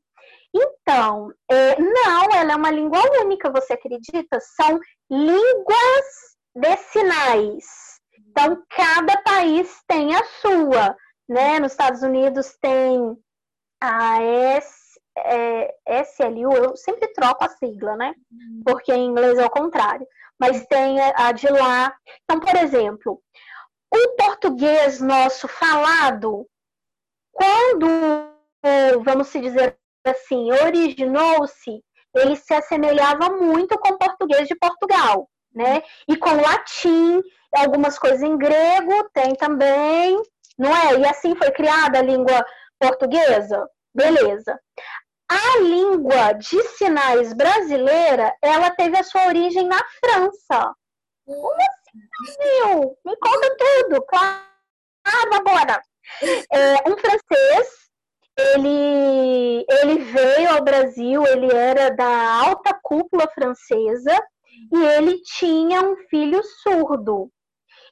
Então, 0.53 1.33
é, 1.49 1.81
não, 1.81 2.25
ela 2.35 2.53
é 2.53 2.57
uma 2.57 2.73
língua 2.73 2.99
única, 3.21 3.53
você 3.53 3.75
acredita? 3.75 4.41
São 4.41 4.81
línguas 5.09 6.37
de 6.57 6.77
sinais. 6.77 7.65
Então, 8.31 8.61
cada 8.71 9.23
país 9.23 9.81
tem 9.87 10.15
a 10.15 10.25
sua. 10.41 10.97
Né? 11.29 11.61
Nos 11.61 11.73
Estados 11.73 12.03
Unidos 12.03 12.57
tem 12.61 13.17
a 13.81 14.23
S, 14.23 15.01
é, 15.19 16.03
SLU, 16.03 16.53
eu 16.53 16.77
sempre 16.77 17.09
troco 17.13 17.45
a 17.45 17.49
sigla, 17.49 17.97
né? 17.97 18.15
Uhum. 18.31 18.63
Porque 18.67 18.93
em 18.93 19.07
inglês 19.07 19.39
é 19.39 19.47
o 19.47 19.51
contrário 19.51 20.07
mas 20.45 20.67
tem 20.67 21.01
a 21.01 21.33
de 21.33 21.49
lá. 21.49 21.95
Então, 22.25 22.39
por 22.39 22.55
exemplo, 22.57 23.23
o 23.93 24.17
português 24.17 25.01
nosso 25.01 25.49
falado, 25.49 26.47
quando, 27.33 27.87
vamos 29.03 29.33
dizer 29.33 29.79
assim, 30.05 30.53
originou-se, 30.53 31.83
ele 32.15 32.37
se 32.37 32.53
assemelhava 32.53 33.31
muito 33.31 33.79
com 33.79 33.95
o 33.95 33.99
português 33.99 34.47
de 34.47 34.55
Portugal, 34.55 35.29
né? 35.53 35.83
E 36.07 36.17
com 36.17 36.41
latim, 36.41 37.23
algumas 37.57 37.99
coisas 37.99 38.23
em 38.23 38.37
grego 38.37 39.09
tem 39.15 39.35
também, 39.35 40.21
não 40.59 40.77
é? 40.77 40.99
E 40.99 41.07
assim 41.07 41.35
foi 41.37 41.51
criada 41.53 42.01
a 42.01 42.03
língua 42.03 42.45
portuguesa. 42.79 43.67
Beleza. 43.95 44.61
A 45.29 45.59
língua 45.61 46.33
de 46.35 46.63
sinais 46.77 47.33
brasileira, 47.33 48.37
ela 48.43 48.71
teve 48.71 48.99
a 48.99 49.03
sua 49.03 49.27
origem 49.27 49.67
na 49.67 49.83
França. 50.01 50.75
Como 51.25 51.57
assim, 51.57 51.99
Brasil? 52.11 52.99
Me 53.05 53.17
conta 53.17 53.57
tudo, 53.57 54.03
claro, 54.03 55.35
agora. 55.35 55.83
É, 56.53 56.89
um 56.89 56.97
francês, 56.99 57.69
ele, 58.37 59.65
ele 59.69 59.99
veio 60.05 60.51
ao 60.51 60.63
Brasil, 60.63 61.27
ele 61.27 61.51
era 61.53 61.91
da 61.91 62.45
alta 62.47 62.79
cúpula 62.83 63.27
francesa 63.35 64.23
e 64.73 64.85
ele 64.85 65.23
tinha 65.23 65.81
um 65.81 65.97
filho 66.09 66.43
surdo. 66.63 67.31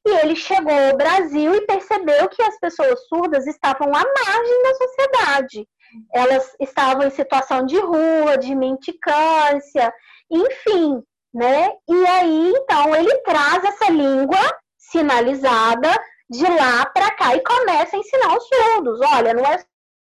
E 0.07 0.11
ele 0.19 0.37
chegou 0.37 0.73
ao 0.73 0.97
Brasil 0.97 1.55
e 1.55 1.67
percebeu 1.67 2.29
que 2.29 2.43
as 2.43 2.59
pessoas 2.59 3.07
surdas 3.07 3.47
estavam 3.47 3.89
à 3.89 4.03
margem 4.03 4.63
da 4.63 4.75
sociedade 4.75 5.69
elas 6.13 6.55
estavam 6.61 7.07
em 7.07 7.11
situação 7.11 7.65
de 7.65 7.79
rua, 7.79 8.39
de 8.39 8.55
mendicância, 8.55 9.93
enfim, 10.31 11.03
né? 11.33 11.71
E 11.89 12.07
aí, 12.07 12.53
então, 12.57 12.95
ele 12.95 13.17
traz 13.19 13.65
essa 13.65 13.91
língua 13.91 14.39
sinalizada 14.79 15.91
de 16.29 16.45
lá 16.45 16.87
para 16.87 17.15
cá 17.15 17.35
e 17.37 17.43
começa 17.43 17.97
a 17.97 17.99
ensinar 17.99 18.37
os 18.37 18.45
surdos. 18.47 19.01
Olha, 19.01 19.35
não 19.35 19.45
é 19.45 19.59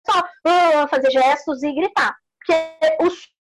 só 0.05 0.19
uh, 0.19 0.87
fazer 0.89 1.11
gestos 1.11 1.63
e 1.63 1.73
gritar, 1.73 2.15
porque 2.39 3.03
o 3.03 3.09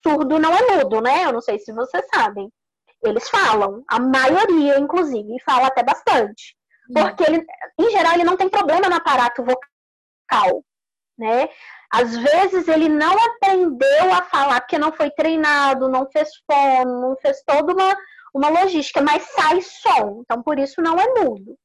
surdo 0.06 0.40
não 0.40 0.54
é 0.54 0.78
mudo, 0.78 1.02
né? 1.02 1.26
Eu 1.26 1.34
não 1.34 1.42
sei 1.42 1.60
se 1.60 1.74
vocês 1.74 2.06
sabem. 2.14 2.50
Eles 3.04 3.30
falam, 3.30 3.84
a 3.88 4.00
maioria, 4.00 4.80
inclusive, 4.80 5.36
fala 5.46 5.68
até 5.68 5.84
bastante. 5.84 6.56
Hum. 6.90 6.94
Porque 6.94 7.24
ele, 7.24 7.46
em 7.80 7.90
geral, 7.90 8.14
ele 8.14 8.24
não 8.24 8.38
tem 8.38 8.50
problema 8.50 8.88
no 8.88 8.96
aparato 8.96 9.44
vocal, 9.44 10.64
né? 11.18 11.50
Às 11.92 12.16
vezes 12.16 12.68
ele 12.68 12.90
não 12.90 13.14
aprendeu 13.14 14.14
a 14.14 14.24
falar 14.24 14.62
porque 14.62 14.78
não 14.78 14.92
foi 14.92 15.10
treinado, 15.12 15.90
não 15.90 16.10
fez 16.12 16.30
fono, 16.50 17.02
não 17.02 17.16
fez 17.18 17.44
toda 17.46 17.74
uma, 17.74 17.96
uma 18.34 18.50
logística, 18.50 19.02
mas 19.02 19.24
sai 19.24 19.62
som, 19.62 20.22
então 20.22 20.42
por 20.42 20.58
isso 20.58 20.82
não 20.82 21.00
é 21.00 21.08
mudo. 21.20 21.56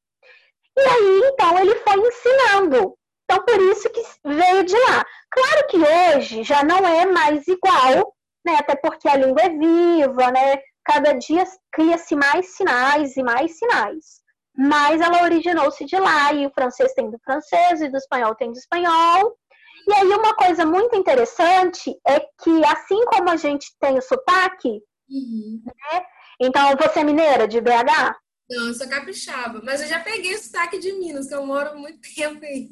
E 0.76 0.80
aí, 0.80 1.30
então, 1.32 1.58
ele 1.58 1.74
foi 1.76 1.94
ensinando. 1.94 2.96
Então, 3.24 3.44
por 3.44 3.60
isso 3.60 3.90
que 3.90 4.02
veio 4.24 4.64
de 4.64 4.76
lá. 4.76 5.04
Claro 5.30 5.66
que 5.68 5.76
hoje 5.76 6.44
já 6.44 6.62
não 6.62 6.78
é 6.78 7.04
mais 7.04 7.46
igual, 7.48 8.14
né? 8.46 8.56
Até 8.58 8.76
porque 8.76 9.08
a 9.08 9.16
língua 9.16 9.42
é 9.42 9.48
viva, 9.50 10.30
né? 10.30 10.62
cada 10.88 11.12
dia 11.12 11.44
cria-se 11.70 12.16
mais 12.16 12.56
sinais 12.56 13.14
e 13.18 13.22
mais 13.22 13.58
sinais. 13.58 14.22
Mas 14.58 15.00
ela 15.00 15.22
originou-se 15.22 15.84
de 15.84 15.96
lá, 15.96 16.32
e 16.32 16.44
o 16.44 16.50
francês 16.50 16.92
tem 16.92 17.08
do 17.08 17.18
francês, 17.20 17.80
e 17.80 17.88
do 17.88 17.96
espanhol 17.96 18.34
tem 18.34 18.50
do 18.50 18.58
espanhol. 18.58 19.38
E 19.86 19.94
aí, 19.94 20.08
uma 20.08 20.34
coisa 20.34 20.66
muito 20.66 20.96
interessante 20.96 21.96
é 22.04 22.18
que, 22.18 22.64
assim 22.66 23.04
como 23.04 23.30
a 23.30 23.36
gente 23.36 23.68
tem 23.78 23.96
o 23.96 24.02
sotaque, 24.02 24.82
uhum. 25.08 25.62
né? 25.64 26.02
Então, 26.40 26.76
você 26.76 27.00
é 27.00 27.04
mineira 27.04 27.46
de 27.46 27.60
BH? 27.60 28.16
Não, 28.50 28.66
eu 28.66 28.74
sou 28.74 28.88
capixaba, 28.88 29.60
mas 29.62 29.80
eu 29.80 29.86
já 29.86 30.00
peguei 30.00 30.34
o 30.34 30.38
sotaque 30.38 30.78
de 30.78 30.92
Minas, 30.92 31.28
que 31.28 31.34
eu 31.34 31.46
moro 31.46 31.78
muito 31.78 32.00
tempo 32.16 32.44
aí. 32.44 32.68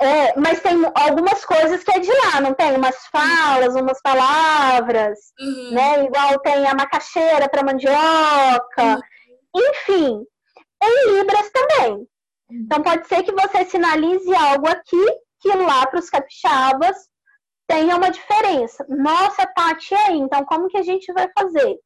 É, 0.00 0.38
mas 0.38 0.60
tem 0.60 0.74
algumas 0.94 1.44
coisas 1.44 1.82
que 1.82 1.90
é 1.90 1.98
de 1.98 2.10
lá, 2.10 2.40
não 2.40 2.54
tem? 2.54 2.76
Umas 2.76 3.06
falas, 3.06 3.74
umas 3.74 4.00
palavras, 4.02 5.18
uhum. 5.40 5.70
né? 5.72 6.04
Igual 6.04 6.38
tem 6.40 6.66
a 6.66 6.74
macaxeira 6.74 7.48
para 7.48 7.64
mandioca. 7.64 8.82
Uhum. 8.82 9.00
Enfim, 9.56 10.26
em 10.86 11.18
Libras 11.18 11.50
também. 11.50 12.08
Então 12.50 12.82
pode 12.82 13.06
ser 13.08 13.22
que 13.22 13.32
você 13.32 13.64
sinalize 13.64 14.34
algo 14.34 14.68
aqui 14.68 15.04
que 15.40 15.48
lá 15.48 15.86
para 15.86 15.98
os 15.98 16.08
capixabas 16.08 16.96
tenha 17.66 17.96
uma 17.96 18.10
diferença. 18.10 18.84
Nossa, 18.88 19.46
Tati, 19.46 19.94
aí, 19.94 20.18
então 20.18 20.44
como 20.44 20.68
que 20.68 20.78
a 20.78 20.82
gente 20.82 21.12
vai 21.12 21.28
fazer? 21.36 21.78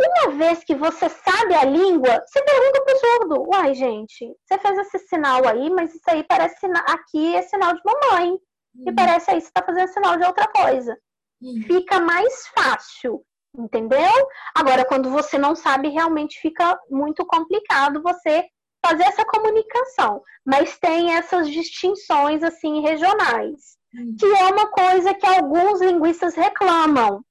Uma 0.00 0.32
vez 0.32 0.64
que 0.64 0.74
você 0.74 1.08
sabe 1.08 1.54
a 1.54 1.64
língua, 1.64 2.20
você 2.26 2.42
pergunta 2.42 2.84
pro 2.84 2.98
surdo. 2.98 3.48
Uai, 3.48 3.74
gente, 3.74 4.34
você 4.44 4.58
fez 4.58 4.78
esse 4.78 4.98
sinal 5.06 5.46
aí, 5.46 5.70
mas 5.70 5.94
isso 5.94 6.04
aí 6.08 6.24
parece 6.24 6.66
aqui 6.88 7.36
é 7.36 7.42
sinal 7.42 7.74
de 7.74 7.80
mamãe. 7.84 8.30
Uhum. 8.30 8.84
E 8.88 8.92
parece 8.92 9.30
aí 9.30 9.40
você 9.40 9.50
tá 9.52 9.62
fazendo 9.64 9.88
sinal 9.88 10.16
de 10.16 10.24
outra 10.26 10.48
coisa. 10.48 10.96
Uhum. 11.40 11.62
Fica 11.66 12.00
mais 12.00 12.48
fácil, 12.48 13.24
entendeu? 13.56 14.28
Agora, 14.54 14.84
quando 14.84 15.10
você 15.10 15.38
não 15.38 15.54
sabe, 15.54 15.88
realmente 15.88 16.40
fica 16.40 16.78
muito 16.90 17.24
complicado 17.26 18.02
você 18.02 18.44
fazer 18.84 19.04
essa 19.04 19.24
comunicação. 19.24 20.22
Mas 20.44 20.78
tem 20.78 21.14
essas 21.14 21.48
distinções, 21.48 22.42
assim, 22.42 22.82
regionais. 22.82 23.76
Uhum. 23.94 24.16
Que 24.18 24.26
é 24.26 24.52
uma 24.52 24.66
coisa 24.68 25.14
que 25.14 25.26
alguns 25.26 25.80
linguistas 25.80 26.34
reclamam 26.34 27.24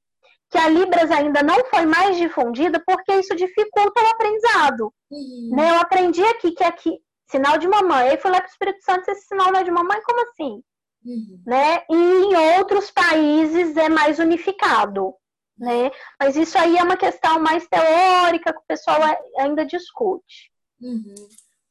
que 0.53 0.57
a 0.59 0.69
Libras 0.69 1.09
ainda 1.09 1.41
não 1.41 1.65
foi 1.65 1.83
mais 1.83 2.15
difundida 2.15 2.79
porque 2.85 3.11
isso 3.15 3.35
dificulta 3.35 4.03
o 4.03 4.07
aprendizado. 4.07 4.93
Uhum. 5.09 5.49
Né? 5.51 5.71
Eu 5.71 5.77
aprendi 5.77 6.23
aqui 6.25 6.51
que 6.51 6.63
aqui, 6.63 6.99
sinal 7.27 7.57
de 7.57 7.67
mamãe, 7.67 8.09
aí 8.09 8.17
fui 8.17 8.29
lá 8.29 8.37
para 8.37 8.47
o 8.47 8.51
Espírito 8.51 8.83
Santo, 8.83 9.09
esse 9.09 9.25
sinal 9.27 9.51
não 9.51 9.59
é 9.59 9.63
de 9.63 9.71
mamãe, 9.71 9.99
como 10.03 10.21
assim? 10.21 10.63
Uhum. 11.03 11.41
Né? 11.45 11.81
E 11.89 11.95
em 11.95 12.35
outros 12.59 12.91
países 12.91 13.75
é 13.75 13.89
mais 13.89 14.19
unificado. 14.19 15.15
Né? 15.57 15.91
Mas 16.19 16.35
isso 16.35 16.57
aí 16.57 16.77
é 16.77 16.83
uma 16.83 16.97
questão 16.97 17.39
mais 17.39 17.67
teórica 17.67 18.51
que 18.51 18.59
o 18.59 18.67
pessoal 18.67 18.99
ainda 19.37 19.65
discute. 19.65 20.51
Uhum. 20.81 21.15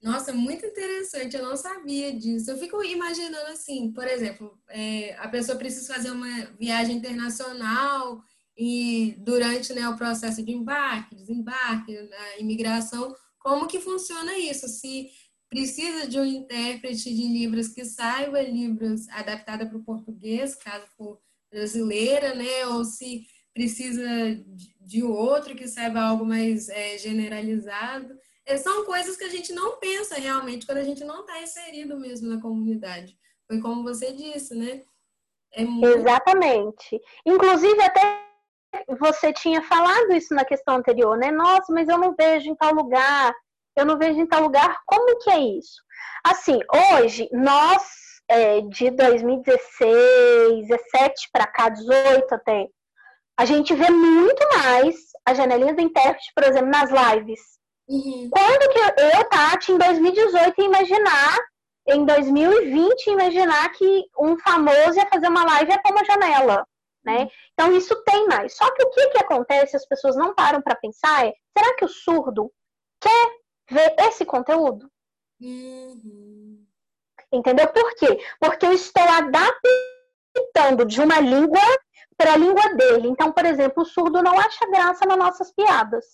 Nossa, 0.03 0.33
muito 0.33 0.67
interessante, 0.67 1.37
eu 1.37 1.45
não 1.45 1.57
sabia 1.57 2.13
disso. 2.13 2.51
Eu 2.51 2.59
fico 2.59 2.83
imaginando 2.83 3.53
assim, 3.53 3.93
por 3.93 4.05
exemplo, 4.05 4.59
é, 4.69 5.15
a 5.19 5.29
pessoa 5.29 5.57
precisa 5.57 5.95
fazer 5.95 6.11
uma 6.11 6.47
viagem 6.59 6.97
internacional 6.97 8.21
e 8.59 9.15
durante 9.19 9.73
né, 9.73 9.89
o 9.89 9.97
processo 9.97 10.43
de 10.45 10.51
embarque, 10.51 11.15
desembarque, 11.15 11.97
a 11.97 12.41
imigração, 12.41 13.15
como 13.39 13.69
que 13.69 13.81
funciona 13.81 14.37
isso? 14.37 14.67
Se 14.67 15.09
precisa 15.49 16.09
de 16.09 16.19
um 16.19 16.25
intérprete 16.25 17.15
de 17.15 17.23
Libras 17.29 17.69
que 17.69 17.85
saiba 17.85 18.43
Libras 18.43 19.09
adaptada 19.11 19.67
para 19.67 19.77
o 19.77 19.85
português, 19.85 20.57
caso 20.57 20.87
for 20.97 21.21
brasileira, 21.51 22.35
né? 22.35 22.67
Ou 22.69 22.85
se 22.85 23.25
precisa 23.55 24.05
de 24.81 25.03
outro 25.03 25.55
que 25.55 25.69
saiba 25.69 26.01
algo 26.01 26.25
mais 26.25 26.69
é, 26.69 26.99
generalizado. 26.99 28.15
É, 28.45 28.57
são 28.57 28.85
coisas 28.85 29.17
que 29.17 29.25
a 29.25 29.29
gente 29.29 29.53
não 29.53 29.79
pensa 29.79 30.17
realmente 30.17 30.67
quando 30.67 30.79
a 30.79 30.85
gente 30.85 31.05
não 31.05 31.21
está 31.21 31.41
inserido 31.41 31.99
mesmo 31.99 32.29
na 32.29 32.41
comunidade. 32.41 33.17
Foi 33.47 33.61
como 33.61 33.83
você 33.83 34.13
disse, 34.13 34.55
né? 34.55 34.83
É 35.53 35.65
muito... 35.65 35.87
Exatamente. 35.87 37.01
Inclusive, 37.27 37.83
até 37.83 38.23
você 38.99 39.33
tinha 39.33 39.63
falado 39.63 40.13
isso 40.13 40.35
na 40.35 40.45
questão 40.45 40.77
anterior, 40.77 41.17
né? 41.17 41.31
Nossa, 41.31 41.73
mas 41.73 41.89
eu 41.89 41.99
não 41.99 42.15
vejo 42.19 42.49
em 42.49 42.57
tal 42.57 42.75
lugar, 42.75 43.33
eu 43.77 43.85
não 43.85 43.99
vejo 43.99 44.19
em 44.19 44.27
tal 44.27 44.43
lugar. 44.43 44.81
Como 44.87 45.19
que 45.19 45.31
é 45.31 45.39
isso? 45.39 45.83
Assim, 46.25 46.59
hoje, 46.95 47.29
nós, 47.33 47.83
é, 48.29 48.61
de 48.63 48.91
2016, 48.91 50.69
17 50.69 51.29
para 51.33 51.47
cá, 51.47 51.69
18 51.69 52.35
até, 52.35 52.69
a 53.39 53.45
gente 53.45 53.75
vê 53.75 53.91
muito 53.91 54.47
mais 54.57 54.97
a 55.27 55.35
janelinha 55.35 55.75
do 55.75 55.81
intérprete, 55.81 56.33
por 56.35 56.45
exemplo, 56.45 56.69
nas 56.69 56.91
lives. 56.91 57.41
Uhum. 57.89 58.31
Quando 58.31 58.73
que 58.73 58.79
eu, 58.79 59.25
Tati, 59.29 59.73
em 59.73 59.79
2018, 59.79 60.61
ia 60.61 60.67
imaginar, 60.67 61.39
em 61.89 62.05
2020, 62.05 63.07
imaginar 63.09 63.69
que 63.71 64.05
um 64.19 64.39
famoso 64.39 64.97
ia 64.97 65.09
fazer 65.09 65.29
uma 65.29 65.45
live 65.45 65.83
pôr 65.83 65.93
uma 65.93 66.05
janela 66.05 66.67
né? 67.05 67.29
Então 67.53 67.73
isso 67.77 67.95
tem 68.05 68.27
mais. 68.27 68.55
Só 68.57 68.71
que 68.73 68.83
o 68.85 68.91
que, 68.91 69.09
que 69.09 69.19
acontece, 69.19 69.77
as 69.77 69.87
pessoas 69.87 70.17
não 70.17 70.35
param 70.35 70.63
para 70.63 70.77
pensar 70.77 71.27
é, 71.27 71.35
será 71.57 71.75
que 71.77 71.85
o 71.85 71.89
surdo 71.89 72.53
quer 73.01 73.31
ver 73.71 73.95
esse 74.07 74.25
conteúdo? 74.25 74.91
Uhum. 75.41 76.65
Entendeu? 77.33 77.69
Por 77.69 77.95
quê? 77.95 78.19
Porque 78.39 78.67
eu 78.67 78.73
estou 78.73 79.03
adaptando 79.03 80.85
de 80.85 81.01
uma 81.01 81.19
língua 81.19 81.61
para 82.17 82.35
a 82.35 82.37
língua 82.37 82.75
dele. 82.75 83.09
Então, 83.09 83.33
por 83.33 83.45
exemplo, 83.45 83.83
o 83.83 83.87
surdo 83.87 84.23
não 84.23 84.39
acha 84.39 84.69
graça 84.71 85.07
nas 85.07 85.19
nossas 85.19 85.53
piadas, 85.53 86.05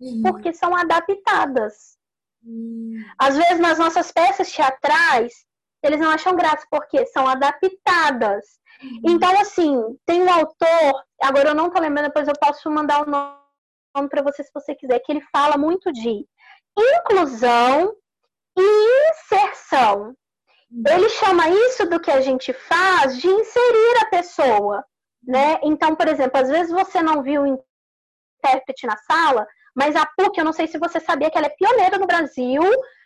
uhum. 0.00 0.22
porque 0.22 0.52
são 0.52 0.74
adaptadas. 0.74 1.98
Uhum. 2.42 3.04
Às 3.18 3.36
vezes, 3.36 3.58
nas 3.58 3.78
nossas 3.78 4.10
peças 4.12 4.50
teatrais, 4.50 5.44
eles 5.82 5.98
não 5.98 6.10
acham 6.10 6.36
graça, 6.36 6.66
porque 6.70 7.06
são 7.06 7.26
adaptadas. 7.26 8.60
Então, 9.04 9.38
assim, 9.40 9.76
tem 10.06 10.22
um 10.22 10.32
autor, 10.32 11.04
agora 11.20 11.50
eu 11.50 11.54
não 11.54 11.70
tô 11.70 11.80
lembrando, 11.80 12.06
depois 12.06 12.26
eu 12.26 12.34
posso 12.40 12.70
mandar 12.70 13.02
o 13.02 13.10
nome 13.10 14.08
para 14.08 14.22
você 14.22 14.42
se 14.42 14.50
você 14.54 14.74
quiser, 14.74 15.00
que 15.00 15.12
ele 15.12 15.20
fala 15.32 15.58
muito 15.58 15.92
de 15.92 16.26
inclusão 16.78 17.94
e 18.56 19.10
inserção. 19.10 20.14
Ele 20.86 21.08
chama 21.08 21.48
isso 21.48 21.86
do 21.86 21.98
que 21.98 22.10
a 22.10 22.20
gente 22.20 22.52
faz 22.52 23.18
de 23.18 23.26
inserir 23.26 24.02
a 24.02 24.06
pessoa, 24.06 24.84
né? 25.22 25.58
Então, 25.62 25.94
por 25.94 26.08
exemplo, 26.08 26.40
às 26.40 26.48
vezes 26.48 26.72
você 26.72 27.02
não 27.02 27.22
viu 27.22 27.42
o 27.42 27.62
intérprete 28.38 28.86
na 28.86 28.96
sala, 28.96 29.46
mas 29.74 29.94
a 29.96 30.06
PUC, 30.06 30.38
eu 30.38 30.44
não 30.44 30.52
sei 30.52 30.66
se 30.66 30.78
você 30.78 30.98
sabia 31.00 31.30
que 31.30 31.38
ela 31.38 31.46
é 31.46 31.56
pioneira 31.56 31.98
no 31.98 32.06
Brasil 32.06 32.62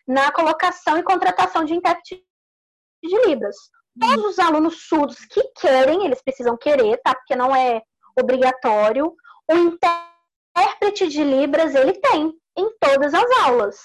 na 0.07 0.31
colocação 0.33 0.99
e 0.99 1.03
contratação 1.03 1.65
de 1.65 1.75
intérprete 1.75 2.23
de 3.03 3.27
Libras. 3.27 3.57
Todos 3.99 4.25
os 4.25 4.39
alunos 4.39 4.87
surdos 4.87 5.25
que 5.27 5.43
querem, 5.61 6.05
eles 6.05 6.23
precisam 6.23 6.57
querer, 6.57 7.01
tá? 7.03 7.15
Porque 7.15 7.37
não 7.37 7.55
é 7.55 7.81
obrigatório. 8.19 9.15
O 9.51 9.55
intérprete 9.55 11.09
de 11.09 11.23
Libras, 11.23 11.75
ele 11.75 11.93
tem 11.93 12.33
em 12.57 12.71
todas 12.79 13.15
as 13.15 13.31
aulas. 13.45 13.77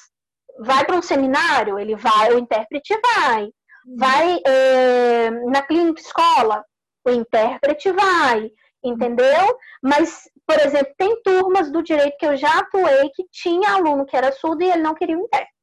Vai 0.59 0.83
para 0.85 0.95
um 0.95 1.01
seminário, 1.01 1.79
ele 1.79 1.95
vai, 1.95 2.33
o 2.33 2.39
intérprete 2.39 2.99
vai. 3.01 3.49
Vai 3.97 4.39
é, 4.45 5.29
na 5.29 5.61
clínica 5.61 6.01
escola, 6.01 6.65
o 7.09 7.15
intérprete 7.15 7.91
vai, 7.91 8.51
entendeu? 8.83 9.57
Mas, 9.81 10.29
por 10.45 10.59
exemplo, 10.59 10.93
tem 10.97 11.21
turmas 11.21 11.71
do 11.71 11.83
direito 11.83 12.17
que 12.17 12.25
eu 12.25 12.37
já 12.37 12.59
atuei 12.59 13.09
que 13.15 13.25
tinha 13.31 13.73
aluno 13.73 14.05
que 14.05 14.15
era 14.15 14.31
surdo 14.31 14.63
e 14.63 14.71
ele 14.71 14.81
não 14.81 14.95
queria 14.95 15.17
o 15.17 15.21
intérprete. 15.21 15.53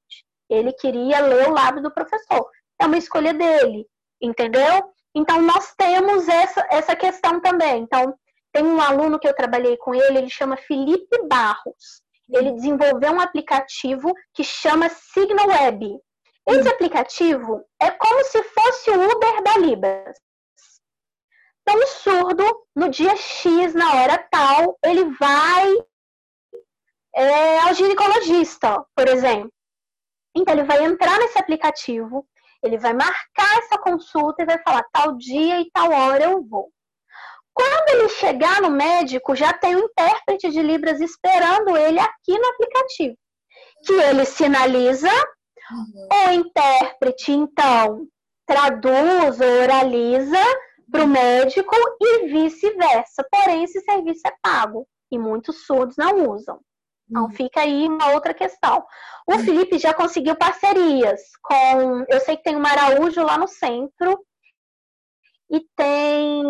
Ele 0.49 0.72
queria 0.72 1.20
ler 1.20 1.49
o 1.49 1.53
lábio 1.53 1.82
do 1.82 1.92
professor. 1.92 2.49
É 2.80 2.86
uma 2.86 2.99
escolha 2.99 3.32
dele 3.32 3.86
entendeu? 4.20 4.92
Então, 5.14 5.40
nós 5.40 5.74
temos 5.76 6.28
essa, 6.28 6.66
essa 6.70 6.94
questão 6.94 7.40
também. 7.40 7.82
Então, 7.82 8.14
tem 8.53 8.64
um 8.64 8.80
aluno 8.80 9.18
que 9.18 9.28
eu 9.28 9.34
trabalhei 9.34 9.76
com 9.76 9.94
ele, 9.94 10.18
ele 10.18 10.30
chama 10.30 10.57
Felipe 10.57 11.22
Barros. 11.28 12.03
Ele 12.28 12.53
desenvolveu 12.53 13.12
um 13.12 13.20
aplicativo 13.20 14.12
que 14.34 14.42
chama 14.42 14.88
Signal 14.88 15.47
Web. 15.49 15.99
Esse 16.49 16.68
aplicativo 16.68 17.62
é 17.80 17.90
como 17.90 18.24
se 18.24 18.42
fosse 18.42 18.90
o 18.90 19.11
Uber 19.11 19.42
da 19.42 19.59
Libras. 19.59 20.16
Então, 21.69 21.83
o 21.83 21.87
surdo, 21.89 22.67
no 22.77 22.89
dia 22.89 23.17
X, 23.17 23.75
na 23.75 23.93
hora 23.95 24.17
tal, 24.31 24.79
ele 24.85 25.05
vai 25.19 25.75
é, 27.17 27.59
ao 27.59 27.75
ginecologista, 27.75 28.85
por 28.95 29.09
exemplo. 29.09 29.51
Então, 30.37 30.55
ele 30.55 30.62
vai 30.62 30.85
entrar 30.85 31.19
nesse 31.19 31.37
aplicativo, 31.37 32.25
ele 32.62 32.79
vai 32.79 32.93
marcar 32.93 33.59
essa 33.59 33.77
consulta 33.79 34.43
e 34.43 34.47
vai 34.47 34.62
falar 34.62 34.85
tal 34.93 35.17
dia 35.17 35.61
e 35.61 35.69
tal 35.73 35.91
hora 35.91 36.25
eu 36.25 36.45
vou. 36.45 36.71
Quando 37.53 37.89
ele 37.89 38.09
chegar 38.11 38.62
no 38.62 38.71
médico, 38.71 39.35
já 39.35 39.53
tem 39.53 39.75
um 39.75 39.87
intérprete 39.87 40.51
de 40.51 40.62
Libras 40.62 41.01
esperando 41.01 41.77
ele 41.77 41.99
aqui 41.99 42.39
no 42.39 42.49
aplicativo, 42.49 43.17
que 43.85 43.93
ele 43.93 44.25
sinaliza, 44.25 45.11
uhum. 45.73 46.09
o 46.29 46.31
intérprete 46.33 47.33
então 47.33 48.07
traduz 48.47 49.41
ou 49.41 49.62
oraliza 49.62 50.39
para 50.91 51.05
o 51.05 51.09
médico 51.09 51.74
e 52.01 52.28
vice-versa. 52.28 53.26
Porém, 53.30 53.64
esse 53.64 53.80
serviço 53.80 54.22
é 54.26 54.32
pago 54.43 54.87
e 55.11 55.18
muitos 55.18 55.66
surdos 55.66 55.97
não 55.97 56.30
usam. 56.30 56.61
Então 57.09 57.24
uhum. 57.24 57.30
fica 57.30 57.61
aí 57.61 57.87
uma 57.87 58.12
outra 58.12 58.34
questão. 58.34 58.84
O 59.26 59.32
uhum. 59.32 59.39
Felipe 59.39 59.78
já 59.78 59.95
conseguiu 59.95 60.37
parcerias 60.37 61.20
com. 61.43 62.05
Eu 62.09 62.20
sei 62.20 62.37
que 62.37 62.43
tem 62.43 62.57
uma 62.57 62.70
Araújo 62.70 63.22
lá 63.22 63.39
no 63.39 63.47
centro 63.47 64.18
e 65.51 65.61
tem 65.76 66.43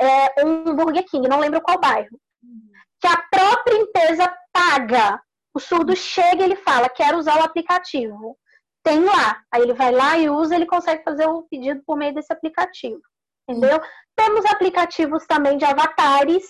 é, 0.00 0.44
um 0.44 0.74
Burger 0.74 1.04
King, 1.04 1.28
não 1.28 1.38
lembro 1.38 1.60
qual 1.60 1.80
bairro. 1.80 2.18
Uhum. 2.42 2.72
Que 3.00 3.06
a 3.06 3.22
própria 3.30 3.76
empresa 3.76 4.34
paga. 4.52 5.20
O 5.56 5.60
surdo 5.60 5.94
chega 5.94 6.42
e 6.42 6.44
ele 6.44 6.56
fala: 6.56 6.88
quero 6.88 7.16
usar 7.16 7.38
o 7.38 7.44
aplicativo. 7.44 8.36
Tem 8.82 9.02
lá. 9.02 9.40
Aí 9.52 9.62
ele 9.62 9.74
vai 9.74 9.92
lá 9.92 10.18
e 10.18 10.28
usa, 10.28 10.56
ele 10.56 10.66
consegue 10.66 11.04
fazer 11.04 11.26
o 11.28 11.42
pedido 11.42 11.82
por 11.86 11.96
meio 11.96 12.12
desse 12.12 12.32
aplicativo. 12.32 13.00
Entendeu? 13.48 13.80
Temos 14.16 14.44
aplicativos 14.46 15.26
também 15.26 15.56
de 15.58 15.64
avatares 15.64 16.44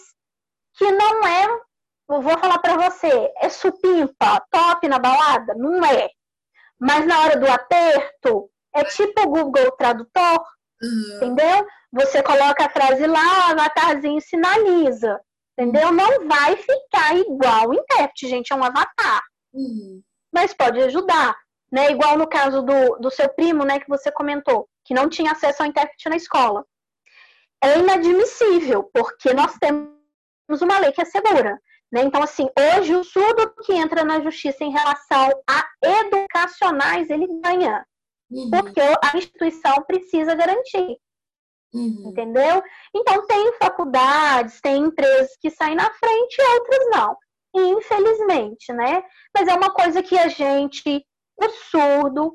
que 0.76 0.90
não 0.90 1.26
é 1.26 1.47
eu 2.09 2.20
vou 2.20 2.38
falar 2.38 2.59
para 2.59 2.76
você, 2.76 3.32
é 3.38 3.49
supimpa, 3.49 4.45
top 4.51 4.86
na 4.88 4.99
balada? 4.99 5.55
Não 5.55 5.84
é. 5.84 6.11
Mas 6.78 7.07
na 7.07 7.20
hora 7.22 7.38
do 7.38 7.51
aperto, 7.51 8.51
é 8.74 8.84
tipo 8.84 9.22
o 9.22 9.28
Google 9.28 9.72
Tradutor, 9.72 10.45
uhum. 10.82 11.16
entendeu? 11.16 11.66
Você 11.92 12.22
coloca 12.22 12.66
a 12.66 12.70
frase 12.70 13.07
lá, 13.07 13.49
o 13.49 13.53
avatarzinho 13.53 14.20
sinaliza, 14.20 15.18
entendeu? 15.57 15.92
Não 15.92 16.28
vai 16.28 16.57
ficar 16.57 17.16
igual 17.16 17.70
o 17.70 17.74
intérprete, 17.74 18.28
gente, 18.28 18.53
é 18.53 18.57
um 18.57 18.64
avatar. 18.64 19.22
Uhum. 19.55 20.03
Mas 20.32 20.53
pode 20.53 20.80
ajudar, 20.82 21.34
né? 21.72 21.90
Igual 21.90 22.18
no 22.18 22.28
caso 22.28 22.61
do, 22.61 22.99
do 22.99 23.11
seu 23.11 23.28
primo, 23.30 23.64
né, 23.64 23.78
que 23.78 23.88
você 23.88 24.11
comentou, 24.12 24.68
que 24.84 24.92
não 24.92 25.09
tinha 25.09 25.32
acesso 25.32 25.62
ao 25.62 25.68
intérprete 25.68 26.09
na 26.09 26.16
escola. 26.16 26.66
É 27.65 27.79
inadmissível, 27.79 28.85
porque 28.93 29.33
nós 29.33 29.57
temos 29.59 30.61
uma 30.62 30.79
lei 30.79 30.93
que 30.93 31.03
assegura 31.03 31.59
né? 31.95 32.03
Então, 32.03 32.21
assim, 32.21 32.49
hoje 32.59 32.93
o 32.97 33.05
surdo 33.05 33.55
que 33.65 33.73
entra 33.73 34.05
na 34.05 34.21
justiça 34.21 34.65
em 34.65 34.73
relação 34.73 35.31
a 35.49 35.65
educacionais, 35.81 37.09
ele 37.09 37.29
ganha. 37.41 37.87
Uhum. 38.29 38.51
Porque 38.51 38.81
a 38.81 39.17
instituição 39.17 39.77
precisa 39.87 40.35
garantir. 40.35 40.99
Uhum. 41.73 42.09
Entendeu? 42.11 42.61
Então, 42.93 43.25
tem 43.29 43.53
faculdades, 43.62 44.61
tem 44.61 44.83
empresas 44.83 45.37
que 45.41 45.51
saem 45.51 45.77
na 45.77 45.89
frente 45.89 46.37
e 46.37 46.59
outras 46.59 46.91
não. 46.91 47.17
Infelizmente, 47.55 48.73
né? 48.73 49.05
Mas 49.33 49.47
é 49.47 49.55
uma 49.55 49.71
coisa 49.71 50.03
que 50.03 50.19
a 50.19 50.27
gente, 50.27 51.07
o 51.37 51.49
surdo, 51.71 52.35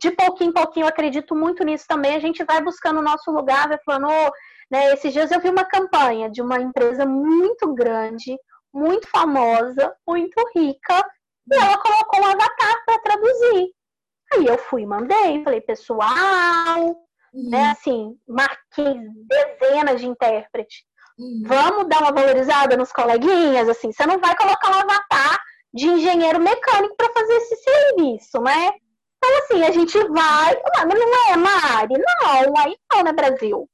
de 0.00 0.12
pouquinho 0.12 0.48
em 0.48 0.54
pouquinho, 0.54 0.84
eu 0.84 0.88
acredito 0.88 1.36
muito 1.36 1.62
nisso 1.62 1.84
também, 1.86 2.16
a 2.16 2.20
gente 2.20 2.42
vai 2.42 2.62
buscando 2.62 3.00
o 3.00 3.04
nosso 3.04 3.30
lugar, 3.30 3.68
vai 3.68 3.78
falando, 3.84 4.06
oh, 4.08 4.32
né? 4.74 4.92
Esses 4.92 5.12
dias 5.12 5.30
eu 5.30 5.40
vi 5.40 5.48
uma 5.48 5.64
campanha 5.64 6.28
de 6.28 6.42
uma 6.42 6.58
empresa 6.58 7.06
muito 7.06 7.72
grande, 7.74 8.36
muito 8.72 9.08
famosa, 9.08 9.94
muito 10.04 10.34
rica, 10.52 11.06
e 11.52 11.56
ela 11.56 11.78
colocou 11.78 12.20
um 12.20 12.26
avatar 12.26 12.84
para 12.84 12.98
traduzir. 12.98 13.68
Aí 14.32 14.46
eu 14.46 14.58
fui, 14.58 14.84
mandei, 14.84 15.44
falei, 15.44 15.60
pessoal, 15.60 16.80
uhum. 17.32 17.50
né, 17.50 17.70
assim, 17.70 18.18
marquei 18.26 18.98
dezenas 19.28 20.00
de 20.00 20.08
intérpretes. 20.08 20.82
Uhum. 21.16 21.42
Vamos 21.46 21.88
dar 21.88 22.00
uma 22.00 22.10
valorizada 22.10 22.76
nos 22.76 22.90
coleguinhas, 22.90 23.68
assim, 23.68 23.92
você 23.92 24.04
não 24.04 24.18
vai 24.18 24.36
colocar 24.36 24.70
um 24.70 24.80
avatar 24.80 25.40
de 25.72 25.86
engenheiro 25.86 26.40
mecânico 26.40 26.96
para 26.96 27.12
fazer 27.12 27.34
esse 27.34 27.56
serviço, 27.58 28.40
né? 28.40 28.72
Então, 29.18 29.38
assim, 29.38 29.62
a 29.62 29.70
gente 29.70 29.98
vai. 30.08 30.60
Mas 30.84 30.98
não 30.98 31.32
é, 31.32 31.36
Mari? 31.36 31.94
Não, 31.94 32.56
aí 32.58 32.76
não, 32.92 33.02
né, 33.04 33.12
Brasil? 33.12 33.68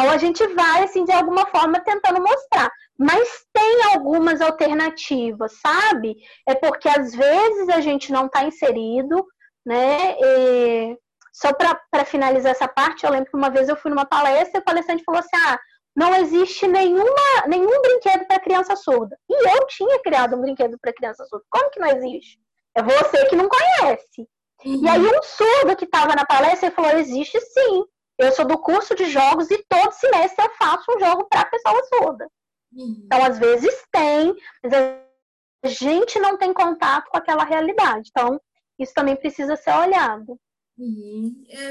Então, 0.00 0.10
a 0.10 0.16
gente 0.16 0.46
vai, 0.54 0.84
assim, 0.84 1.04
de 1.04 1.12
alguma 1.12 1.44
forma, 1.46 1.78
tentando 1.80 2.22
mostrar. 2.22 2.72
Mas 2.98 3.44
tem 3.52 3.82
algumas 3.92 4.40
alternativas, 4.40 5.52
sabe? 5.60 6.16
É 6.48 6.54
porque 6.54 6.88
às 6.88 7.14
vezes 7.14 7.68
a 7.68 7.82
gente 7.82 8.10
não 8.10 8.24
está 8.24 8.42
inserido, 8.44 9.26
né? 9.64 10.16
E 10.18 10.96
só 11.34 11.52
para 11.52 12.04
finalizar 12.06 12.52
essa 12.52 12.66
parte, 12.66 13.04
eu 13.04 13.10
lembro 13.10 13.30
que 13.30 13.36
uma 13.36 13.50
vez 13.50 13.68
eu 13.68 13.76
fui 13.76 13.90
numa 13.90 14.06
palestra 14.06 14.58
e 14.58 14.62
o 14.62 14.64
palestrante 14.64 15.04
falou 15.04 15.20
assim: 15.20 15.36
ah, 15.36 15.58
não 15.94 16.14
existe 16.14 16.66
nenhuma, 16.66 17.46
nenhum 17.46 17.82
brinquedo 17.82 18.26
para 18.26 18.40
criança 18.40 18.74
surda. 18.76 19.14
E 19.28 19.34
eu 19.34 19.66
tinha 19.66 20.00
criado 20.02 20.34
um 20.34 20.40
brinquedo 20.40 20.78
para 20.80 20.94
criança 20.94 21.26
surda. 21.26 21.44
Como 21.50 21.70
que 21.70 21.78
não 21.78 21.88
existe? 21.88 22.38
É 22.74 22.82
você 22.82 23.26
que 23.26 23.36
não 23.36 23.50
conhece. 23.50 24.26
E 24.64 24.88
aí 24.88 25.06
um 25.06 25.22
surdo 25.22 25.76
que 25.76 25.84
estava 25.84 26.14
na 26.14 26.24
palestra 26.24 26.70
falou: 26.70 26.92
existe 26.92 27.38
sim. 27.38 27.84
Eu 28.20 28.32
sou 28.32 28.44
do 28.44 28.58
curso 28.58 28.94
de 28.94 29.06
jogos 29.06 29.50
e 29.50 29.64
todo 29.66 29.92
semestre 29.92 30.44
eu 30.44 30.50
faço 30.54 30.84
um 30.94 31.00
jogo 31.00 31.24
para 31.24 31.46
pessoa 31.46 31.82
surda. 31.94 32.28
Uhum. 32.70 33.02
Então, 33.04 33.24
às 33.24 33.38
vezes 33.38 33.74
tem, 33.90 34.36
mas 34.62 34.72
a 34.74 35.68
gente 35.68 36.18
não 36.18 36.36
tem 36.36 36.52
contato 36.52 37.08
com 37.10 37.16
aquela 37.16 37.44
realidade. 37.44 38.10
Então, 38.10 38.38
isso 38.78 38.92
também 38.92 39.16
precisa 39.16 39.56
ser 39.56 39.72
olhado. 39.72 40.38
Uhum. 40.76 41.44
É, 41.48 41.70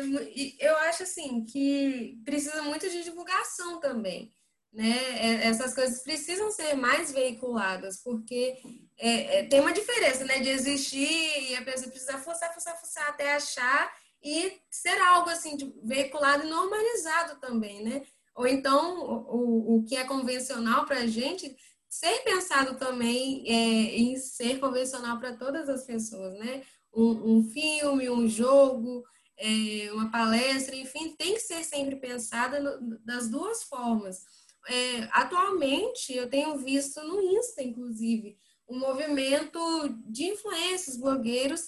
eu 0.59 0.75
acho 0.77 1.03
assim 1.03 1.45
que 1.45 2.19
precisa 2.25 2.63
muito 2.63 2.89
de 2.89 3.03
divulgação 3.03 3.79
também. 3.79 4.33
Né? 4.73 4.95
É, 5.17 5.47
essas 5.47 5.73
coisas 5.73 6.01
precisam 6.03 6.51
ser 6.51 6.75
mais 6.75 7.11
veiculadas, 7.11 8.01
porque 8.03 8.57
é, 8.97 9.39
é, 9.39 9.43
tem 9.45 9.59
uma 9.59 9.73
diferença 9.73 10.25
né? 10.25 10.39
de 10.39 10.49
existir 10.49 11.51
e 11.51 11.55
a 11.55 11.63
pessoa 11.63 11.89
precisa 11.89 12.17
forçar, 12.19 12.51
forçar, 12.53 12.79
forçar 12.79 13.07
até 13.09 13.33
achar 13.33 13.91
e 14.23 14.59
ser 14.69 14.99
algo 14.99 15.29
assim 15.29 15.57
veiculado 15.83 16.45
e 16.45 16.49
normalizado 16.49 17.39
também, 17.39 17.83
né? 17.83 18.05
ou 18.39 18.47
então 18.47 19.03
o, 19.27 19.75
o 19.75 19.83
que 19.83 19.97
é 19.97 20.05
convencional 20.05 20.85
para 20.85 20.99
a 20.99 21.07
gente 21.07 21.57
ser 21.89 22.19
pensado 22.23 22.77
também 22.77 23.43
é, 23.45 23.97
em 23.97 24.15
ser 24.15 24.61
convencional 24.61 25.19
para 25.19 25.35
todas 25.35 25.67
as 25.67 25.83
pessoas, 25.83 26.35
né? 26.35 26.63
Um, 26.93 27.33
um 27.33 27.43
filme, 27.49 28.09
um 28.09 28.29
jogo, 28.29 29.03
é, 29.37 29.91
uma 29.91 30.09
palestra, 30.09 30.73
enfim, 30.73 31.13
tem 31.17 31.33
que 31.33 31.41
ser 31.41 31.65
sempre 31.65 31.97
pensada 31.97 32.79
das 33.03 33.27
duas 33.27 33.63
formas. 33.63 34.23
É, 34.69 35.09
atualmente, 35.11 36.15
eu 36.15 36.29
tenho 36.29 36.57
visto 36.59 37.03
no 37.03 37.21
Insta, 37.21 37.61
inclusive, 37.61 38.37
um 38.69 38.79
movimento 38.79 39.59
de 40.05 40.27
influências, 40.27 40.95
blogueiros 40.95 41.67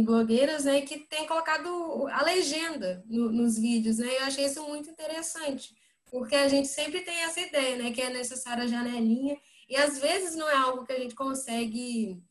e 0.00 0.02
blogueiras, 0.02 0.64
né, 0.64 0.82
que 0.82 0.98
tem 0.98 1.26
colocado 1.26 2.06
a 2.08 2.22
legenda 2.22 3.04
no, 3.06 3.30
nos 3.30 3.58
vídeos, 3.58 3.98
né? 3.98 4.08
Eu 4.18 4.24
achei 4.24 4.44
isso 4.44 4.62
muito 4.62 4.90
interessante 4.90 5.74
porque 6.10 6.34
a 6.34 6.48
gente 6.48 6.68
sempre 6.68 7.00
tem 7.00 7.16
essa 7.22 7.40
ideia, 7.40 7.76
né, 7.76 7.90
que 7.90 8.00
é 8.00 8.10
necessária 8.10 8.64
a 8.64 8.68
janelinha, 8.68 9.36
e 9.68 9.76
às 9.76 9.98
vezes 9.98 10.36
não 10.36 10.48
é 10.48 10.54
algo 10.56 10.86
que 10.86 10.92
a 10.92 10.98
gente 10.98 11.14
consegue. 11.14 12.22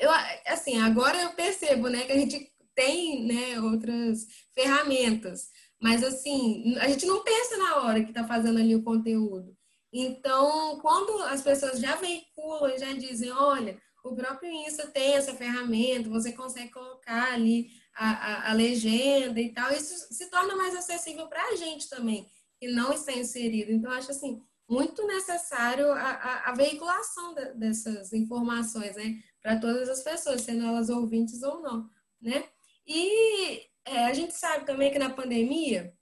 Eu, 0.00 0.10
assim, 0.46 0.80
agora 0.80 1.20
eu 1.20 1.30
percebo, 1.30 1.88
né, 1.88 2.04
que 2.04 2.12
a 2.12 2.18
gente 2.18 2.50
tem, 2.74 3.26
né, 3.26 3.60
outras 3.60 4.26
ferramentas, 4.54 5.50
mas 5.80 6.02
assim, 6.02 6.76
a 6.78 6.88
gente 6.88 7.04
não 7.06 7.22
pensa 7.22 7.56
na 7.58 7.82
hora 7.82 8.02
que 8.02 8.10
está 8.10 8.26
fazendo 8.26 8.58
ali 8.58 8.74
o 8.74 8.82
conteúdo. 8.82 9.54
Então, 9.92 10.80
quando 10.80 11.22
as 11.24 11.42
pessoas 11.42 11.78
já 11.78 11.94
veiculam, 11.96 12.76
já 12.78 12.92
dizem, 12.94 13.30
olha, 13.30 13.78
o 14.04 14.14
próprio 14.14 14.52
Insta 14.52 14.86
tem 14.86 15.14
essa 15.14 15.34
ferramenta, 15.34 16.10
você 16.10 16.30
consegue 16.32 16.70
colocar 16.70 17.32
ali 17.32 17.70
a, 17.96 18.10
a, 18.10 18.50
a 18.50 18.52
legenda 18.52 19.40
e 19.40 19.52
tal, 19.52 19.72
isso 19.72 20.12
se 20.12 20.28
torna 20.30 20.54
mais 20.54 20.74
acessível 20.76 21.26
para 21.26 21.42
a 21.42 21.56
gente 21.56 21.88
também 21.88 22.28
que 22.60 22.68
não 22.68 22.92
está 22.92 23.12
inserido. 23.12 23.72
Então, 23.72 23.90
acho 23.90 24.10
assim, 24.10 24.42
muito 24.68 25.06
necessário 25.06 25.90
a, 25.90 26.10
a, 26.10 26.50
a 26.50 26.54
veiculação 26.54 27.34
de, 27.34 27.54
dessas 27.54 28.12
informações, 28.12 28.94
né, 28.94 29.22
para 29.42 29.58
todas 29.58 29.88
as 29.88 30.02
pessoas, 30.02 30.42
sendo 30.42 30.64
elas 30.64 30.90
ouvintes 30.90 31.42
ou 31.42 31.60
não, 31.60 31.88
né? 32.20 32.44
E 32.86 33.66
é, 33.84 34.06
a 34.06 34.12
gente 34.12 34.34
sabe 34.34 34.66
também 34.66 34.92
que 34.92 34.98
na 34.98 35.10
pandemia 35.10 35.94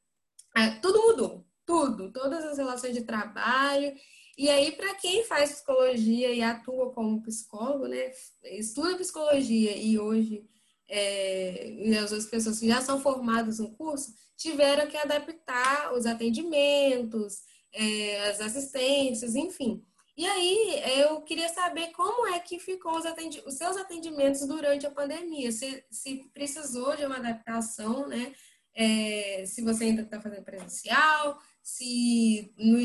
é, 0.56 0.70
tudo 0.80 1.00
mudou, 1.02 1.46
tudo, 1.64 2.12
todas 2.12 2.44
as 2.44 2.58
relações 2.58 2.94
de 2.94 3.02
trabalho. 3.02 3.94
E 4.36 4.48
aí, 4.48 4.72
para 4.72 4.94
quem 4.94 5.24
faz 5.24 5.52
psicologia 5.52 6.32
e 6.32 6.42
atua 6.42 6.90
como 6.92 7.22
psicólogo, 7.22 7.86
né, 7.86 8.12
estuda 8.44 8.96
psicologia 8.96 9.76
e 9.76 9.98
hoje 9.98 10.48
é, 10.92 11.70
e 11.70 11.96
as 11.96 12.12
outras 12.12 12.26
pessoas 12.26 12.60
que 12.60 12.68
já 12.68 12.82
são 12.82 13.00
formadas 13.00 13.58
no 13.58 13.70
curso, 13.70 14.14
tiveram 14.36 14.86
que 14.86 14.96
adaptar 14.96 15.94
os 15.94 16.04
atendimentos, 16.04 17.42
é, 17.72 18.28
as 18.28 18.40
assistências, 18.42 19.34
enfim. 19.34 19.82
E 20.14 20.26
aí 20.26 20.82
eu 21.00 21.22
queria 21.22 21.48
saber 21.48 21.92
como 21.92 22.26
é 22.26 22.38
que 22.38 22.58
ficou 22.58 22.98
os, 22.98 23.06
atendi 23.06 23.42
os 23.46 23.54
seus 23.54 23.78
atendimentos 23.78 24.46
durante 24.46 24.86
a 24.86 24.90
pandemia, 24.90 25.50
se, 25.50 25.82
se 25.90 26.30
precisou 26.34 26.94
de 26.94 27.06
uma 27.06 27.16
adaptação, 27.16 28.06
né? 28.06 28.34
É, 28.74 29.44
se 29.46 29.62
você 29.62 29.84
ainda 29.84 30.02
está 30.02 30.20
fazendo 30.20 30.44
presencial, 30.44 31.38
se 31.62 32.52
no, 32.58 32.78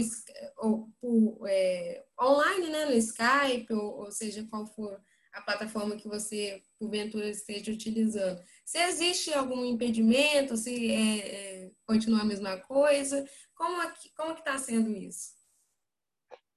ou, 0.58 0.90
por, 1.02 1.48
é, 1.48 2.06
online, 2.22 2.70
né, 2.70 2.86
no 2.86 2.94
Skype, 2.94 3.74
ou, 3.74 4.06
ou 4.06 4.12
seja, 4.12 4.46
qual 4.50 4.66
for 4.66 5.02
a 5.34 5.42
plataforma 5.42 5.96
que 5.96 6.08
você, 6.08 6.62
porventura, 6.80 7.30
esteja 7.30 7.72
utilizando. 7.72 8.42
Se 8.66 8.80
existe 8.80 9.34
algum 9.34 9.64
impedimento, 9.66 10.58
se 10.58 10.92
é, 10.92 11.18
é, 11.66 11.72
continua 11.86 12.22
a 12.22 12.26
mesma 12.26 12.58
coisa, 12.58 13.24
como 13.56 13.82
é 13.82 13.92
que 13.92 14.14
como 14.16 14.34
está 14.34 14.58
sendo 14.58 14.92
isso? 14.92 15.38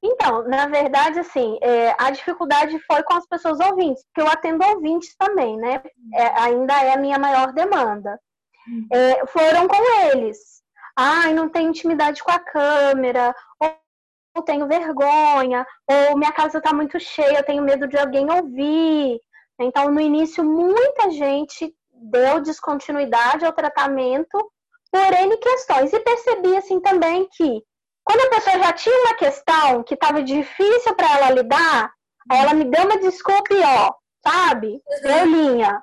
Então, 0.02 0.48
na 0.48 0.66
verdade, 0.66 1.18
assim, 1.18 1.58
é, 1.62 1.94
a 1.98 2.10
dificuldade 2.10 2.78
foi 2.86 3.02
com 3.02 3.14
as 3.14 3.26
pessoas 3.26 3.60
ouvintes, 3.60 4.02
porque 4.04 4.22
eu 4.22 4.32
atendo 4.32 4.64
ouvintes 4.64 5.14
também, 5.16 5.58
né? 5.58 5.82
É, 6.14 6.40
ainda 6.40 6.72
é 6.82 6.94
a 6.94 6.98
minha 6.98 7.18
maior 7.18 7.52
demanda. 7.52 8.18
Uhum. 8.66 8.88
É, 8.90 9.26
foram 9.26 9.68
com 9.68 10.00
eles. 10.06 10.59
Ai, 11.02 11.32
não 11.32 11.48
tenho 11.48 11.70
intimidade 11.70 12.22
com 12.22 12.30
a 12.30 12.38
câmera, 12.38 13.34
ou 13.58 14.42
tenho 14.42 14.68
vergonha, 14.68 15.66
ou 15.86 16.18
minha 16.18 16.30
casa 16.30 16.58
está 16.58 16.74
muito 16.74 17.00
cheia, 17.00 17.38
eu 17.38 17.42
tenho 17.42 17.62
medo 17.62 17.88
de 17.88 17.96
alguém 17.96 18.30
ouvir. 18.30 19.18
Então, 19.58 19.90
no 19.90 19.98
início, 19.98 20.44
muita 20.44 21.10
gente 21.10 21.74
deu 21.90 22.42
descontinuidade 22.42 23.46
ao 23.46 23.52
tratamento 23.54 24.52
por 24.92 25.12
N 25.14 25.38
questões. 25.38 25.90
E 25.90 26.00
percebi, 26.00 26.54
assim, 26.54 26.78
também 26.80 27.26
que 27.32 27.62
quando 28.04 28.20
a 28.20 28.36
pessoa 28.36 28.58
já 28.58 28.72
tinha 28.74 29.00
uma 29.04 29.14
questão 29.14 29.82
que 29.82 29.94
estava 29.94 30.22
difícil 30.22 30.94
para 30.94 31.16
ela 31.16 31.30
lidar, 31.30 31.90
ela 32.30 32.52
me 32.52 32.64
deu 32.64 32.84
uma 32.84 32.98
desculpa 32.98 33.54
e 33.54 33.62
ó, 33.62 33.90
sabe? 34.22 34.82
Eu 35.02 35.24
linha. 35.24 35.82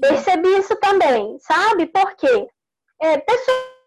Percebi 0.00 0.56
isso 0.56 0.76
também, 0.76 1.36
sabe? 1.40 1.86
Porque 1.86 2.48
é, 3.00 3.18
pessoas 3.18 3.81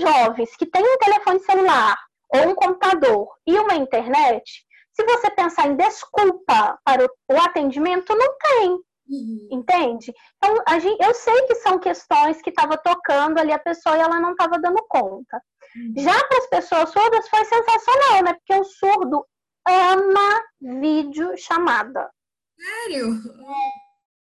jovens 0.00 0.56
que 0.56 0.66
têm 0.66 0.82
um 0.82 0.98
telefone 0.98 1.40
celular 1.40 1.98
ou 2.32 2.48
um 2.48 2.54
computador 2.54 3.28
e 3.46 3.58
uma 3.58 3.74
internet, 3.74 4.64
se 4.92 5.04
você 5.04 5.30
pensar 5.30 5.66
em 5.66 5.76
desculpa 5.76 6.78
para 6.84 7.04
o, 7.04 7.36
atendimento, 7.38 8.14
não 8.14 8.34
tem. 8.38 8.70
Uhum. 9.06 9.48
Entende? 9.50 10.14
Então, 10.36 10.62
a 10.66 10.78
gente, 10.78 11.02
eu 11.02 11.12
sei 11.12 11.42
que 11.42 11.56
são 11.56 11.78
questões 11.78 12.40
que 12.40 12.50
estava 12.50 12.76
tocando 12.78 13.38
ali 13.38 13.52
a 13.52 13.58
pessoa 13.58 13.96
e 13.96 14.00
ela 14.00 14.18
não 14.18 14.30
estava 14.30 14.58
dando 14.58 14.82
conta. 14.88 15.42
Já 15.96 16.24
para 16.24 16.38
as 16.38 16.46
pessoas 16.46 16.90
surdas 16.90 17.28
foi 17.28 17.44
sensacional, 17.44 18.22
né? 18.22 18.34
Porque 18.34 18.54
o 18.54 18.64
surdo 18.64 19.26
ama 19.66 20.42
vídeo 20.60 21.36
chamada. 21.36 22.10
Sério? 22.56 23.08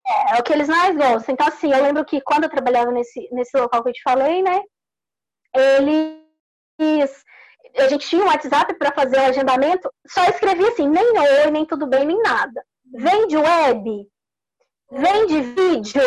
É, 0.07 0.37
é 0.37 0.41
o 0.41 0.43
que 0.43 0.53
eles 0.53 0.69
mais 0.69 0.97
gostam. 0.97 1.33
Então, 1.33 1.47
assim, 1.47 1.73
eu 1.73 1.83
lembro 1.83 2.05
que 2.05 2.21
quando 2.21 2.45
eu 2.45 2.51
trabalhava 2.51 2.91
nesse, 2.91 3.29
nesse 3.33 3.57
local 3.57 3.83
que 3.83 3.91
eu 3.91 3.95
te 3.95 4.03
falei, 4.03 4.43
né? 4.43 4.61
Eles. 5.59 7.25
A 7.79 7.89
gente 7.89 8.09
tinha 8.09 8.23
um 8.23 8.29
WhatsApp 8.29 8.75
para 8.75 8.93
fazer 8.93 9.17
o 9.19 9.25
agendamento, 9.25 9.91
só 10.07 10.25
escrevia 10.25 10.69
assim, 10.69 10.89
nem 10.89 11.19
oi, 11.19 11.51
nem 11.51 11.67
tudo 11.67 11.87
bem, 11.87 12.07
nem 12.07 12.21
nada. 12.23 12.65
Vende 12.91 13.37
web, 13.37 14.09
vende 14.91 15.41
vídeo, 15.43 16.03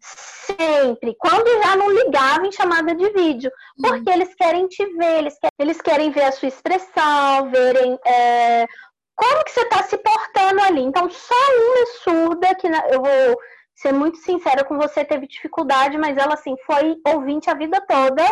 sempre. 0.00 1.14
Quando 1.18 1.62
já 1.62 1.76
não 1.76 1.90
ligava 1.90 2.46
em 2.46 2.52
chamada 2.52 2.94
de 2.94 3.10
vídeo. 3.10 3.50
Porque 3.80 4.10
eles 4.10 4.34
querem 4.34 4.66
te 4.68 4.84
ver, 4.96 5.18
eles 5.18 5.38
querem, 5.38 5.54
eles 5.58 5.80
querem 5.80 6.10
ver 6.10 6.24
a 6.24 6.32
sua 6.32 6.48
expressão, 6.48 7.50
verem 7.50 7.98
é, 8.06 8.66
como 9.14 9.44
que 9.44 9.50
você 9.50 9.62
está 9.62 9.82
se 9.82 9.98
portando 9.98 10.62
ali. 10.62 10.82
Então, 10.82 11.10
só 11.10 11.34
uma 11.34 11.86
surda, 12.02 12.54
que 12.54 12.66
eu 12.66 13.02
vou 13.02 13.38
ser 13.74 13.92
muito 13.92 14.18
sincera 14.18 14.64
com 14.64 14.76
você, 14.78 15.04
teve 15.04 15.26
dificuldade, 15.26 15.98
mas 15.98 16.16
ela, 16.16 16.34
assim, 16.34 16.54
foi 16.64 16.96
ouvinte 17.06 17.50
a 17.50 17.54
vida 17.54 17.80
toda. 17.86 18.22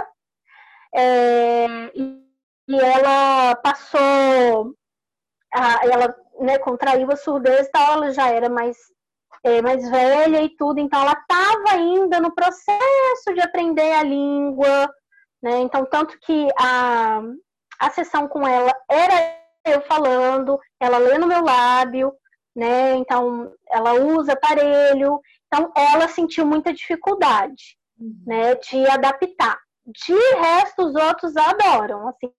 É, 0.95 1.67
e 1.95 2.25
ela 2.69 3.57
passou, 3.57 4.75
a, 5.53 5.85
ela 5.85 6.17
né, 6.41 6.59
contraiu 6.59 7.11
a 7.11 7.17
surdez 7.17 7.67
e 7.67 7.71
tal, 7.71 7.95
ela 7.95 8.13
já 8.13 8.29
era 8.31 8.49
mais 8.49 8.77
é, 9.43 9.61
mais 9.61 9.89
velha 9.91 10.43
e 10.43 10.49
tudo, 10.57 10.81
então 10.81 11.03
ela 11.03 11.13
estava 11.13 11.73
ainda 11.73 12.19
no 12.19 12.35
processo 12.35 13.35
de 13.35 13.41
aprender 13.43 13.93
a 13.93 14.03
língua, 14.03 14.91
né? 15.43 15.61
Então, 15.61 15.85
tanto 15.85 16.19
que 16.21 16.49
a, 16.59 17.21
a 17.79 17.91
sessão 17.91 18.27
com 18.27 18.47
ela 18.47 18.75
era 18.89 19.37
eu 19.67 19.83
falando, 19.83 20.59
ela 20.81 20.99
lê 20.99 21.19
no 21.19 21.27
meu 21.27 21.43
lábio, 21.43 22.13
né? 22.57 22.95
Então, 22.97 23.53
ela 23.71 23.95
usa 23.95 24.33
aparelho, 24.33 25.21
então 25.47 25.71
ela 25.77 26.09
sentiu 26.09 26.47
muita 26.47 26.73
dificuldade, 26.73 27.77
uhum. 27.99 28.23
né, 28.27 28.55
de 28.55 28.87
adaptar. 28.89 29.59
De 29.87 30.15
resto, 30.37 30.87
os 30.87 30.95
outros 30.95 31.37
adoram, 31.37 32.09
assim, 32.09 32.33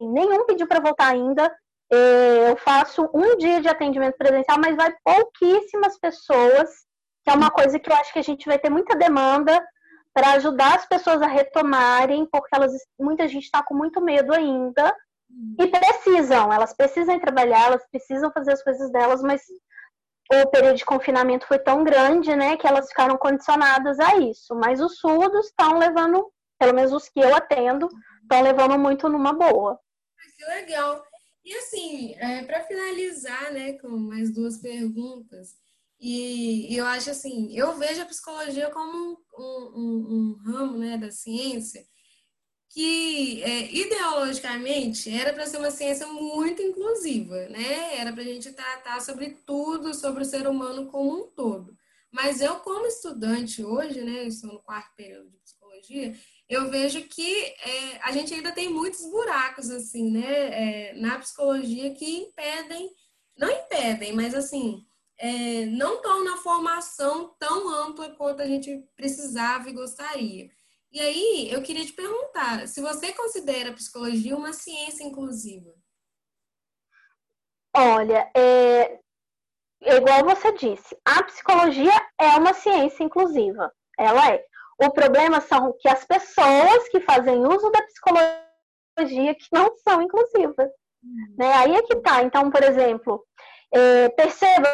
nenhum 0.00 0.44
pediu 0.46 0.66
para 0.66 0.80
voltar 0.80 1.08
ainda, 1.08 1.54
é, 1.92 2.50
eu 2.50 2.56
faço 2.56 3.08
um 3.14 3.36
dia 3.36 3.60
de 3.60 3.68
atendimento 3.68 4.16
presencial, 4.16 4.58
mas 4.58 4.76
vai 4.76 4.94
pouquíssimas 5.04 5.98
pessoas, 5.98 6.70
que 7.22 7.30
é 7.30 7.34
uma 7.34 7.50
coisa 7.50 7.78
que 7.78 7.90
eu 7.90 7.94
acho 7.94 8.12
que 8.12 8.18
a 8.18 8.24
gente 8.24 8.46
vai 8.46 8.58
ter 8.58 8.70
muita 8.70 8.96
demanda 8.96 9.64
para 10.14 10.32
ajudar 10.32 10.74
as 10.74 10.86
pessoas 10.86 11.22
a 11.22 11.26
retomarem, 11.26 12.26
porque 12.30 12.54
elas, 12.54 12.72
muita 12.98 13.28
gente 13.28 13.44
está 13.44 13.62
com 13.62 13.74
muito 13.74 14.00
medo 14.00 14.34
ainda 14.34 14.94
e 15.58 15.66
precisam, 15.66 16.52
elas 16.52 16.74
precisam 16.74 17.18
trabalhar, 17.18 17.66
elas 17.66 17.86
precisam 17.90 18.30
fazer 18.32 18.52
as 18.52 18.62
coisas 18.62 18.90
delas, 18.92 19.22
mas 19.22 19.42
o 20.30 20.50
período 20.50 20.76
de 20.76 20.84
confinamento 20.84 21.46
foi 21.46 21.58
tão 21.58 21.84
grande, 21.84 22.34
né, 22.34 22.56
que 22.56 22.66
elas 22.66 22.88
ficaram 22.88 23.16
condicionadas 23.16 23.98
a 23.98 24.16
isso. 24.16 24.54
Mas 24.54 24.80
os 24.80 24.98
surdos 24.98 25.46
estão 25.46 25.78
levando, 25.78 26.30
pelo 26.62 26.74
menos 26.74 26.92
os 26.92 27.08
que 27.08 27.18
eu 27.18 27.34
atendo, 27.34 27.88
estão 28.22 28.40
levando 28.40 28.78
muito 28.78 29.08
numa 29.08 29.32
boa. 29.32 29.80
Que 30.36 30.44
legal. 30.44 31.04
E 31.44 31.52
assim, 31.56 32.14
é, 32.14 32.44
para 32.44 32.62
finalizar, 32.62 33.52
né, 33.52 33.72
com 33.78 33.88
mais 33.88 34.32
duas 34.32 34.58
perguntas, 34.58 35.56
e, 35.98 36.72
e, 36.72 36.76
eu 36.76 36.86
acho 36.86 37.10
assim, 37.10 37.56
eu 37.56 37.76
vejo 37.76 38.00
a 38.00 38.06
psicologia 38.06 38.70
como 38.70 39.18
um, 39.36 39.44
um, 39.74 40.36
um 40.44 40.52
ramo, 40.52 40.78
né, 40.78 40.96
da 40.96 41.10
ciência 41.10 41.84
que 42.68 43.42
é, 43.42 43.70
ideologicamente 43.70 45.10
era 45.10 45.32
para 45.34 45.46
ser 45.46 45.58
uma 45.58 45.70
ciência 45.70 46.06
muito 46.06 46.62
inclusiva, 46.62 47.46
né? 47.50 47.98
Era 47.98 48.10
para 48.14 48.22
a 48.22 48.24
gente 48.24 48.50
tratar 48.50 48.98
sobre 49.02 49.36
tudo, 49.44 49.92
sobre 49.92 50.22
o 50.22 50.24
ser 50.24 50.46
humano 50.46 50.86
como 50.86 51.24
um 51.24 51.30
todo. 51.32 51.76
Mas 52.10 52.40
eu, 52.40 52.56
como 52.60 52.86
estudante 52.86 53.62
hoje, 53.62 54.00
né, 54.02 54.24
estou 54.24 54.54
no 54.54 54.62
quarto 54.62 54.94
período 54.96 55.30
de 55.30 55.36
psicologia, 55.38 56.14
eu 56.52 56.68
vejo 56.68 57.02
que 57.04 57.44
é, 57.44 57.98
a 58.02 58.12
gente 58.12 58.34
ainda 58.34 58.52
tem 58.52 58.68
muitos 58.68 59.00
buracos, 59.06 59.70
assim, 59.70 60.10
né, 60.10 60.90
é, 60.90 60.94
na 60.94 61.18
psicologia 61.18 61.94
que 61.94 62.04
impedem, 62.04 62.90
não 63.34 63.48
impedem, 63.48 64.12
mas 64.12 64.34
assim, 64.34 64.86
é, 65.16 65.64
não 65.66 66.02
torna 66.02 66.34
a 66.34 66.38
formação 66.38 67.34
tão 67.38 67.70
ampla 67.70 68.10
quanto 68.10 68.42
a 68.42 68.46
gente 68.46 68.86
precisava 68.94 69.70
e 69.70 69.72
gostaria. 69.72 70.50
E 70.92 71.00
aí, 71.00 71.50
eu 71.50 71.62
queria 71.62 71.86
te 71.86 71.92
perguntar, 71.94 72.68
se 72.68 72.82
você 72.82 73.14
considera 73.14 73.70
a 73.70 73.74
psicologia 73.74 74.36
uma 74.36 74.52
ciência 74.52 75.04
inclusiva? 75.04 75.72
Olha, 77.74 78.30
é, 78.36 79.00
é 79.80 79.96
igual 79.96 80.22
você 80.22 80.52
disse, 80.52 80.94
a 81.02 81.22
psicologia 81.22 81.94
é 82.20 82.26
uma 82.36 82.52
ciência 82.52 83.02
inclusiva. 83.02 83.72
Ela 83.98 84.34
é. 84.34 84.51
O 84.84 84.90
problema 84.90 85.40
são 85.40 85.72
que 85.78 85.88
as 85.88 86.04
pessoas 86.04 86.88
que 86.90 87.00
fazem 87.00 87.46
uso 87.46 87.70
da 87.70 87.82
psicologia 87.82 89.34
que 89.34 89.46
não 89.52 89.76
são 89.76 90.02
inclusivas. 90.02 90.70
Uhum. 91.04 91.34
Né? 91.38 91.54
Aí 91.54 91.76
é 91.76 91.82
que 91.82 91.96
tá. 91.96 92.20
Então, 92.22 92.50
por 92.50 92.64
exemplo, 92.64 93.24
é, 93.72 94.08
perceba 94.08 94.68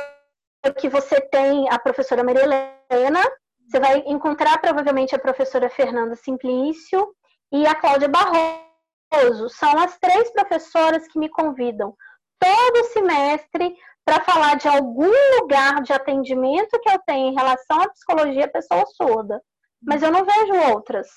que 0.78 0.88
você 0.88 1.20
tem 1.20 1.68
a 1.70 1.78
professora 1.78 2.24
Maria 2.24 2.72
Helena, 2.90 3.22
você 3.68 3.78
vai 3.78 3.98
encontrar 4.06 4.58
provavelmente 4.62 5.14
a 5.14 5.18
professora 5.18 5.68
Fernanda 5.68 6.16
Simplício 6.16 7.14
e 7.52 7.66
a 7.66 7.74
Cláudia 7.74 8.08
Barroso. 8.08 9.50
São 9.50 9.78
as 9.78 9.98
três 9.98 10.32
professoras 10.32 11.06
que 11.06 11.18
me 11.18 11.28
convidam 11.28 11.94
todo 12.40 12.84
semestre 12.86 13.76
para 14.06 14.24
falar 14.24 14.56
de 14.56 14.66
algum 14.66 15.12
lugar 15.38 15.82
de 15.82 15.92
atendimento 15.92 16.80
que 16.80 16.88
eu 16.88 16.98
tenho 17.06 17.28
em 17.30 17.34
relação 17.34 17.82
à 17.82 17.90
psicologia 17.90 18.48
pessoa 18.48 18.86
surda 18.86 19.38
mas 19.82 20.02
eu 20.02 20.10
não 20.10 20.24
vejo 20.24 20.72
outras. 20.72 21.08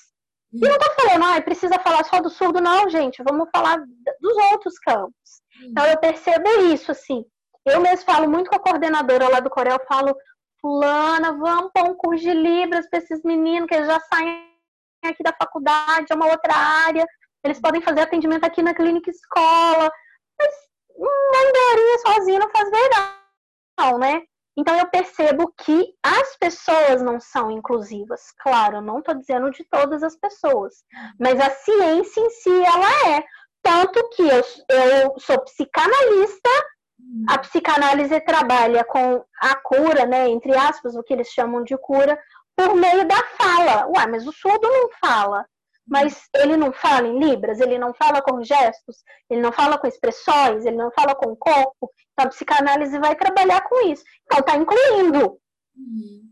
E 0.52 0.68
não 0.68 0.78
tô 0.78 0.90
falando, 0.92 1.24
ah, 1.24 1.40
precisa 1.40 1.78
falar 1.78 2.04
só 2.04 2.20
do 2.20 2.28
surdo, 2.28 2.60
não, 2.60 2.88
gente, 2.88 3.22
vamos 3.22 3.48
falar 3.54 3.78
dos 4.20 4.36
outros 4.52 4.78
campos. 4.78 5.42
Então 5.62 5.86
eu 5.86 5.98
percebo 5.98 6.48
isso, 6.72 6.92
assim. 6.92 7.24
Eu 7.64 7.80
mesmo 7.80 8.04
falo 8.04 8.28
muito 8.28 8.50
com 8.50 8.56
a 8.56 8.60
coordenadora 8.60 9.28
lá 9.28 9.40
do 9.40 9.48
Corel, 9.48 9.80
falo, 9.88 10.14
fulana, 10.60 11.32
vamos 11.32 11.70
pôr 11.72 11.90
um 11.90 11.94
curso 11.94 12.22
de 12.22 12.34
Libras 12.34 12.88
para 12.90 12.98
esses 12.98 13.22
meninos 13.22 13.66
que 13.66 13.74
eles 13.74 13.86
já 13.86 13.98
saem 14.00 14.52
aqui 15.04 15.22
da 15.22 15.32
faculdade, 15.32 16.06
é 16.10 16.14
uma 16.14 16.26
outra 16.26 16.54
área, 16.54 17.06
eles 17.44 17.60
podem 17.60 17.80
fazer 17.80 18.02
atendimento 18.02 18.44
aqui 18.44 18.62
na 18.62 18.74
clínica 18.74 19.10
escola. 19.10 19.90
Mas 20.38 20.54
uma 20.94 21.48
andorinha 21.48 21.98
sozinha 21.98 22.38
não 22.38 22.50
faz 22.50 22.70
verdade, 22.70 23.14
não, 23.78 23.98
né? 23.98 24.22
Então 24.56 24.78
eu 24.78 24.86
percebo 24.86 25.52
que 25.56 25.94
as 26.02 26.36
pessoas 26.36 27.02
não 27.02 27.18
são 27.18 27.50
inclusivas. 27.50 28.32
Claro, 28.38 28.76
eu 28.76 28.82
não 28.82 28.98
estou 28.98 29.14
dizendo 29.14 29.50
de 29.50 29.64
todas 29.64 30.02
as 30.02 30.16
pessoas, 30.16 30.84
mas 31.18 31.40
a 31.40 31.50
ciência 31.50 32.20
em 32.20 32.30
si 32.30 32.64
ela 32.64 33.16
é. 33.16 33.24
Tanto 33.62 34.08
que 34.10 34.22
eu, 34.22 34.42
eu 34.68 35.14
sou 35.18 35.38
psicanalista, 35.40 36.50
a 37.28 37.38
psicanálise 37.38 38.20
trabalha 38.20 38.84
com 38.84 39.24
a 39.40 39.54
cura, 39.56 40.04
né, 40.06 40.28
entre 40.28 40.56
aspas, 40.56 40.94
o 40.96 41.02
que 41.02 41.12
eles 41.12 41.28
chamam 41.28 41.62
de 41.62 41.76
cura, 41.78 42.18
por 42.56 42.74
meio 42.74 43.06
da 43.06 43.22
fala. 43.38 43.86
Ué, 43.88 44.06
mas 44.06 44.26
o 44.26 44.32
surdo 44.32 44.68
não 44.68 44.90
fala. 45.00 45.46
Mas 45.86 46.28
ele 46.34 46.56
não 46.56 46.72
fala 46.72 47.08
em 47.08 47.18
libras, 47.18 47.60
ele 47.60 47.78
não 47.78 47.92
fala 47.92 48.22
com 48.22 48.42
gestos, 48.42 48.98
ele 49.28 49.40
não 49.40 49.52
fala 49.52 49.78
com 49.78 49.86
expressões, 49.86 50.64
ele 50.64 50.76
não 50.76 50.90
fala 50.92 51.14
com 51.14 51.32
o 51.32 51.36
corpo. 51.36 51.90
Então 52.12 52.26
a 52.26 52.28
psicanálise 52.28 52.98
vai 52.98 53.16
trabalhar 53.16 53.62
com 53.62 53.88
isso. 53.88 54.04
Então 54.24 54.38
está 54.40 54.56
incluindo. 54.56 55.38
Uhum. 55.76 56.22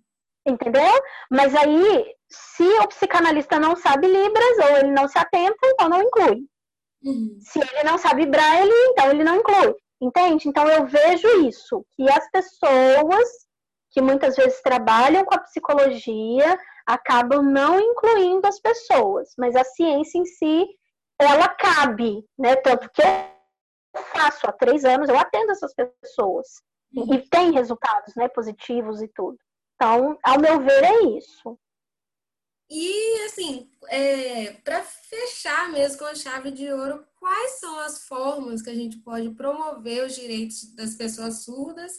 Entendeu? 0.47 0.91
Mas 1.31 1.55
aí, 1.55 2.15
se 2.29 2.63
o 2.63 2.89
psicanalista 2.89 3.59
não 3.59 3.77
sabe 3.77 4.07
libras 4.07 4.59
ou 4.59 4.77
ele 4.79 4.91
não 4.91 5.09
se 5.09 5.19
atenta, 5.19 5.59
então 5.65 5.89
não 5.89 6.03
inclui. 6.03 6.47
Uhum. 7.03 7.39
Se 7.41 7.59
ele 7.59 7.83
não 7.85 7.99
sabe 7.99 8.27
braille, 8.27 8.73
então 8.91 9.11
ele 9.11 9.25
não 9.25 9.37
inclui. 9.37 9.75
Entende? 10.01 10.49
Então 10.49 10.67
eu 10.67 10.87
vejo 10.87 11.29
isso, 11.47 11.85
que 11.95 12.11
as 12.11 12.31
pessoas 12.31 13.29
que 13.91 14.01
muitas 14.01 14.37
vezes 14.37 14.63
trabalham 14.63 15.25
com 15.25 15.35
a 15.35 15.41
psicologia 15.41 16.59
acabam 16.87 17.43
não 17.43 17.79
incluindo 17.81 18.47
as 18.47 18.61
pessoas, 18.61 19.33
mas 19.39 19.55
a 19.57 19.65
ciência 19.65 20.19
em 20.19 20.25
si, 20.25 20.67
ela 21.19 21.49
cabe, 21.49 22.25
né? 22.39 22.57
Tanto 22.57 22.91
que 22.91 23.03
eu 23.03 24.03
faço 24.05 24.47
há 24.47 24.53
três 24.53 24.85
anos, 24.85 25.09
eu 25.09 25.19
atendo 25.19 25.53
essas 25.53 25.75
pessoas 25.75 26.47
uhum. 26.95 27.15
e 27.15 27.29
tem 27.29 27.53
resultados, 27.53 28.15
né, 28.15 28.29
positivos 28.29 29.03
e 29.03 29.09
tudo. 29.09 29.39
Então, 29.75 30.19
ao 30.23 30.39
meu 30.39 30.61
ver, 30.61 30.85
é 30.85 31.03
isso. 31.19 31.59
E, 32.73 33.25
assim, 33.25 33.69
é, 33.89 34.53
para 34.63 34.83
fechar 34.83 35.73
mesmo 35.73 35.99
com 35.99 36.05
a 36.05 36.15
chave 36.15 36.53
de 36.53 36.73
ouro, 36.73 37.05
quais 37.17 37.59
são 37.59 37.81
as 37.81 38.07
formas 38.07 38.63
que 38.63 38.71
a 38.71 38.75
gente 38.75 38.99
pode 38.99 39.31
promover 39.31 40.07
os 40.07 40.15
direitos 40.15 40.73
das 40.77 40.95
pessoas 40.95 41.43
surdas 41.43 41.93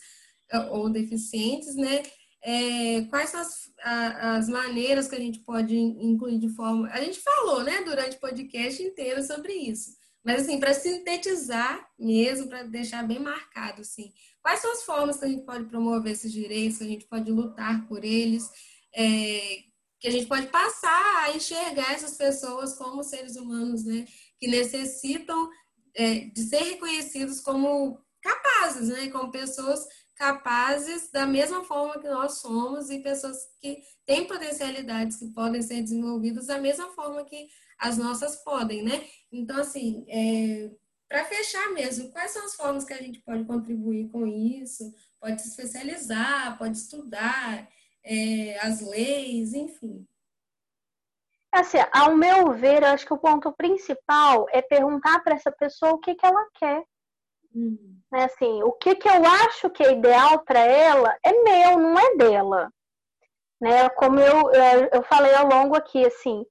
ou 0.69 0.89
deficientes, 0.89 1.75
né? 1.75 2.03
É, 2.43 3.01
quais 3.09 3.29
são 3.29 3.39
as, 3.39 3.71
a, 3.83 4.37
as 4.37 4.49
maneiras 4.49 5.07
que 5.07 5.15
a 5.15 5.19
gente 5.19 5.39
pode 5.39 5.77
incluir 5.77 6.39
de 6.39 6.49
forma. 6.49 6.89
A 6.89 7.01
gente 7.01 7.19
falou, 7.19 7.63
né, 7.63 7.83
durante 7.83 8.17
o 8.17 8.19
podcast 8.19 8.81
inteiro 8.81 9.21
sobre 9.23 9.53
isso. 9.53 9.91
Mas, 10.23 10.43
assim, 10.43 10.59
para 10.59 10.73
sintetizar 10.73 11.87
mesmo, 11.97 12.47
para 12.47 12.63
deixar 12.63 13.07
bem 13.07 13.19
marcado, 13.19 13.81
assim, 13.81 14.11
quais 14.41 14.59
são 14.59 14.71
as 14.71 14.83
formas 14.83 15.17
que 15.17 15.25
a 15.25 15.27
gente 15.27 15.45
pode 15.45 15.65
promover 15.65 16.11
esses 16.11 16.31
direitos, 16.31 16.77
que 16.77 16.83
a 16.83 16.87
gente 16.87 17.07
pode 17.07 17.31
lutar 17.31 17.87
por 17.87 18.03
eles, 18.03 18.47
é, 18.95 19.63
que 19.99 20.07
a 20.07 20.11
gente 20.11 20.27
pode 20.27 20.47
passar 20.47 21.25
a 21.25 21.35
enxergar 21.35 21.93
essas 21.93 22.17
pessoas 22.17 22.75
como 22.75 23.03
seres 23.03 23.35
humanos, 23.35 23.83
né, 23.83 24.05
que 24.39 24.47
necessitam 24.47 25.49
é, 25.95 26.19
de 26.19 26.41
ser 26.43 26.63
reconhecidos 26.63 27.39
como 27.39 27.99
capazes, 28.21 28.89
né, 28.89 29.09
como 29.09 29.31
pessoas 29.31 29.85
capazes 30.21 31.09
da 31.09 31.25
mesma 31.25 31.63
forma 31.63 31.99
que 31.99 32.07
nós 32.07 32.33
somos 32.33 32.91
e 32.91 32.99
pessoas 32.99 33.37
que 33.59 33.81
têm 34.05 34.27
potencialidades 34.27 35.17
que 35.17 35.33
podem 35.33 35.63
ser 35.63 35.81
desenvolvidas 35.81 36.45
da 36.45 36.59
mesma 36.59 36.89
forma 36.89 37.25
que 37.25 37.47
as 37.79 37.97
nossas 37.97 38.35
podem, 38.43 38.83
né? 38.83 39.03
Então, 39.31 39.59
assim, 39.59 40.05
é, 40.07 40.69
para 41.09 41.25
fechar 41.25 41.71
mesmo, 41.71 42.11
quais 42.11 42.29
são 42.29 42.45
as 42.45 42.53
formas 42.53 42.85
que 42.85 42.93
a 42.93 43.01
gente 43.01 43.19
pode 43.21 43.45
contribuir 43.45 44.09
com 44.09 44.27
isso? 44.27 44.93
Pode 45.19 45.41
se 45.41 45.49
especializar, 45.49 46.55
pode 46.59 46.77
estudar 46.77 47.67
é, 48.03 48.59
as 48.59 48.79
leis, 48.79 49.55
enfim. 49.55 50.07
Assim, 51.51 51.79
ao 51.91 52.15
meu 52.15 52.53
ver, 52.53 52.83
acho 52.83 53.07
que 53.07 53.13
o 53.13 53.17
ponto 53.17 53.51
principal 53.53 54.45
é 54.51 54.61
perguntar 54.61 55.23
para 55.23 55.33
essa 55.33 55.51
pessoa 55.51 55.93
o 55.93 55.99
que, 55.99 56.13
que 56.13 56.25
ela 56.27 56.47
quer. 56.59 56.83
Uhum. 57.55 58.00
Né, 58.11 58.25
assim, 58.25 58.61
o 58.63 58.73
que, 58.73 58.95
que 58.95 59.07
eu 59.07 59.25
acho 59.25 59.69
que 59.69 59.83
é 59.83 59.93
ideal 59.93 60.39
para 60.43 60.59
ela 60.59 61.15
é 61.23 61.31
meu, 61.31 61.79
não 61.79 61.97
é 61.97 62.15
dela. 62.15 62.69
Né? 63.59 63.87
Como 63.89 64.19
eu, 64.19 64.51
eu 64.91 65.03
falei 65.03 65.33
ao 65.33 65.47
longo 65.47 65.75
aqui, 65.75 66.05
assim, 66.05 66.45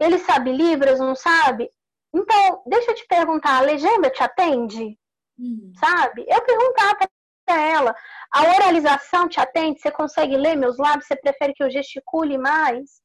ele 0.00 0.18
sabe 0.18 0.52
Libras, 0.52 0.98
não 0.98 1.14
sabe? 1.14 1.70
Então, 2.14 2.62
deixa 2.66 2.92
eu 2.92 2.94
te 2.94 3.06
perguntar, 3.06 3.58
a 3.58 3.62
legenda 3.62 4.10
te 4.10 4.22
atende? 4.22 4.98
Uhum. 5.38 5.72
Sabe? 5.78 6.24
Eu 6.28 6.42
perguntar 6.42 6.96
para 7.44 7.60
ela, 7.60 7.94
a 8.30 8.42
oralização 8.54 9.28
te 9.28 9.40
atende? 9.40 9.80
Você 9.80 9.90
consegue 9.90 10.36
ler 10.36 10.56
meus 10.56 10.78
lábios? 10.78 11.06
Você 11.06 11.16
prefere 11.16 11.52
que 11.52 11.62
eu 11.62 11.70
gesticule 11.70 12.38
mais? 12.38 13.02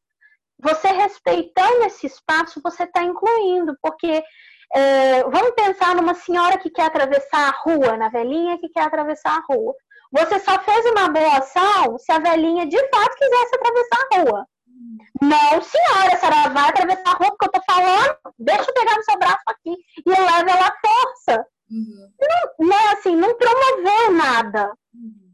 Você 0.59 0.87
respeitando 0.87 1.83
esse 1.85 2.07
espaço, 2.07 2.61
você 2.63 2.83
está 2.83 3.03
incluindo, 3.03 3.77
porque 3.81 4.23
é, 4.73 5.23
vamos 5.23 5.51
pensar 5.51 5.95
numa 5.95 6.13
senhora 6.13 6.57
que 6.57 6.69
quer 6.69 6.85
atravessar 6.85 7.49
a 7.49 7.57
rua, 7.63 7.97
na 7.97 8.09
velhinha 8.09 8.57
que 8.57 8.69
quer 8.69 8.83
atravessar 8.83 9.37
a 9.37 9.53
rua. 9.53 9.73
Você 10.11 10.39
só 10.39 10.59
fez 10.59 10.85
uma 10.85 11.09
boa 11.09 11.37
ação 11.37 11.97
se 11.97 12.11
a 12.11 12.19
velhinha 12.19 12.65
de 12.65 12.77
fato 12.89 13.15
quisesse 13.17 13.55
atravessar 13.55 13.97
a 13.99 14.19
rua. 14.19 14.47
Não, 15.21 15.61
senhora, 15.61 16.13
a 16.13 16.17
senhora 16.17 16.49
vai 16.49 16.69
atravessar 16.69 17.09
a 17.09 17.17
rua 17.17 17.29
porque 17.29 17.45
eu 17.45 17.51
tô 17.51 17.61
falando, 17.65 18.17
deixa 18.37 18.69
eu 18.69 18.73
pegar 18.73 18.95
no 18.95 19.03
seu 19.03 19.17
braço 19.17 19.43
aqui 19.47 19.75
e 20.05 20.09
leva 20.09 20.51
ela 20.51 20.67
à 20.67 20.75
força. 20.87 21.45
Uhum. 21.69 22.09
Não, 22.21 22.67
não, 22.67 22.91
assim, 22.93 23.15
não 23.15 23.35
promoveu 23.35 24.11
nada. 24.13 24.71
Uhum. 24.93 25.26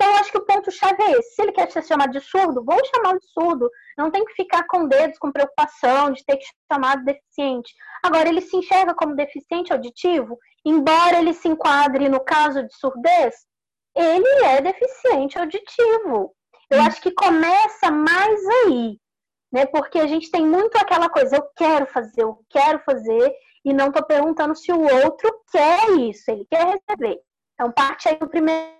Então, 0.00 0.16
acho 0.16 0.32
que 0.32 0.38
o 0.38 0.46
ponto-chave 0.46 1.02
é 1.02 1.10
esse. 1.18 1.34
Se 1.34 1.42
ele 1.42 1.52
quer 1.52 1.70
ser 1.70 1.84
chamado 1.84 2.10
de 2.10 2.20
surdo, 2.20 2.64
vamos 2.64 2.88
chamar 2.88 3.18
de 3.18 3.26
surdo. 3.26 3.70
Não 3.98 4.10
tem 4.10 4.24
que 4.24 4.32
ficar 4.32 4.66
com 4.66 4.88
dedos, 4.88 5.18
com 5.18 5.30
preocupação 5.30 6.10
de 6.10 6.24
ter 6.24 6.38
que 6.38 6.46
chamar 6.72 6.96
de 6.96 7.04
deficiente. 7.04 7.74
Agora, 8.02 8.26
ele 8.26 8.40
se 8.40 8.56
enxerga 8.56 8.94
como 8.94 9.14
deficiente 9.14 9.74
auditivo, 9.74 10.38
embora 10.64 11.18
ele 11.18 11.34
se 11.34 11.48
enquadre 11.48 12.08
no 12.08 12.18
caso 12.24 12.62
de 12.62 12.74
surdez, 12.76 13.34
ele 13.94 14.44
é 14.46 14.62
deficiente 14.62 15.38
auditivo. 15.38 16.34
Eu 16.70 16.80
acho 16.80 17.02
que 17.02 17.10
começa 17.10 17.90
mais 17.90 18.40
aí, 18.64 18.96
né? 19.52 19.66
Porque 19.66 19.98
a 19.98 20.06
gente 20.06 20.30
tem 20.30 20.46
muito 20.46 20.78
aquela 20.78 21.10
coisa, 21.10 21.36
eu 21.36 21.46
quero 21.54 21.84
fazer, 21.86 22.22
eu 22.22 22.38
quero 22.48 22.78
fazer, 22.86 23.34
e 23.66 23.74
não 23.74 23.88
estou 23.88 24.02
perguntando 24.02 24.56
se 24.56 24.72
o 24.72 24.80
outro 25.04 25.30
quer 25.52 25.90
isso, 25.98 26.30
ele 26.30 26.46
quer 26.50 26.64
receber. 26.64 27.20
Então, 27.52 27.70
parte 27.70 28.08
aí 28.08 28.16
do 28.16 28.26
primeiro 28.26 28.79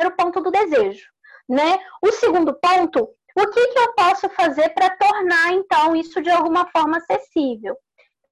primeiro 0.00 0.16
ponto 0.16 0.40
do 0.40 0.50
desejo, 0.50 1.06
né? 1.48 1.78
O 2.02 2.10
segundo 2.12 2.54
ponto, 2.54 3.10
o 3.36 3.46
que, 3.46 3.66
que 3.68 3.78
eu 3.78 3.92
posso 3.94 4.28
fazer 4.30 4.70
para 4.70 4.96
tornar, 4.96 5.52
então, 5.52 5.94
isso 5.94 6.22
de 6.22 6.30
alguma 6.30 6.66
forma 6.70 6.96
acessível? 6.96 7.76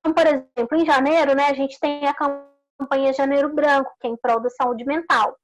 Então, 0.00 0.14
por 0.14 0.26
exemplo, 0.26 0.78
em 0.78 0.86
janeiro, 0.86 1.34
né, 1.34 1.46
a 1.48 1.54
gente 1.54 1.78
tem 1.78 2.06
a 2.06 2.14
campanha 2.14 3.12
Janeiro 3.12 3.54
Branco, 3.54 3.90
que 4.00 4.06
é 4.06 4.10
em 4.10 4.16
prol 4.16 4.40
da 4.40 4.48
saúde 4.50 4.84
mental. 4.84 5.36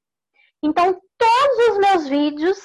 Então, 0.63 0.99
todos 1.17 1.67
os 1.69 1.77
meus 1.77 2.07
vídeos, 2.07 2.57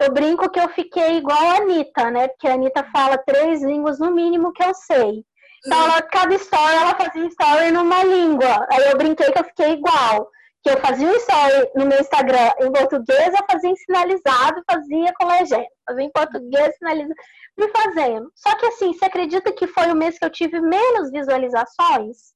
eu 0.00 0.10
brinco 0.10 0.50
que 0.50 0.60
eu 0.60 0.68
fiquei 0.70 1.18
igual 1.18 1.50
a 1.50 1.56
Anitta, 1.56 2.10
né? 2.10 2.28
Porque 2.28 2.48
a 2.48 2.54
Anitta 2.54 2.88
fala 2.90 3.18
três 3.18 3.62
línguas 3.62 3.98
no 3.98 4.10
mínimo 4.10 4.52
que 4.52 4.64
eu 4.64 4.74
sei. 4.74 5.24
Então, 5.64 5.84
ela, 5.84 6.02
cada 6.02 6.34
história, 6.34 6.76
ela 6.76 6.94
fazia 6.94 7.26
story 7.26 7.70
numa 7.70 8.02
língua. 8.02 8.66
Aí 8.72 8.90
eu 8.90 8.96
brinquei 8.96 9.30
que 9.30 9.38
eu 9.38 9.44
fiquei 9.44 9.72
igual 9.72 10.30
que 10.62 10.70
eu 10.70 10.78
fazia 10.80 11.08
um 11.08 11.16
story 11.16 11.70
no 11.74 11.86
meu 11.86 11.98
Instagram 11.98 12.52
em 12.60 12.70
português, 12.70 13.34
eu 13.34 13.46
fazia 13.50 13.70
em 13.70 13.76
sinalizado, 13.76 14.62
fazia 14.70 15.12
com 15.18 15.26
legenda. 15.26 15.66
Fazia 15.84 16.04
em 16.04 16.12
português, 16.12 16.76
sinalizado, 16.76 17.14
me 17.58 17.68
fazendo. 17.68 18.32
Só 18.36 18.56
que 18.56 18.66
assim, 18.66 18.92
você 18.92 19.04
acredita 19.04 19.52
que 19.52 19.66
foi 19.66 19.90
o 19.90 19.96
mês 19.96 20.18
que 20.18 20.24
eu 20.24 20.30
tive 20.30 20.60
menos 20.60 21.10
visualizações? 21.10 22.32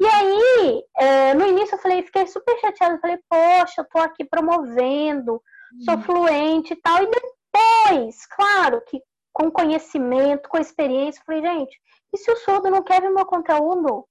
E 0.00 0.06
aí, 0.06 0.82
é, 0.96 1.34
no 1.34 1.46
início 1.46 1.74
eu 1.74 1.78
falei, 1.78 2.02
fiquei 2.02 2.26
super 2.26 2.58
chateada, 2.58 2.98
falei, 2.98 3.18
poxa, 3.28 3.82
eu 3.82 3.84
tô 3.84 3.98
aqui 3.98 4.24
promovendo, 4.24 5.42
sou 5.84 5.94
uhum. 5.96 6.02
fluente 6.02 6.72
e 6.72 6.76
tal. 6.76 7.02
E 7.02 7.10
depois, 7.10 8.26
claro 8.26 8.80
que 8.86 9.02
com 9.34 9.50
conhecimento, 9.50 10.48
com 10.48 10.56
experiência, 10.56 11.22
falei, 11.26 11.42
gente, 11.42 11.78
e 12.14 12.16
se 12.16 12.30
o 12.30 12.36
surdo 12.36 12.70
não 12.70 12.82
quer 12.82 13.02
ver 13.02 13.10
meu 13.10 13.26
conteúdo? 13.26 14.06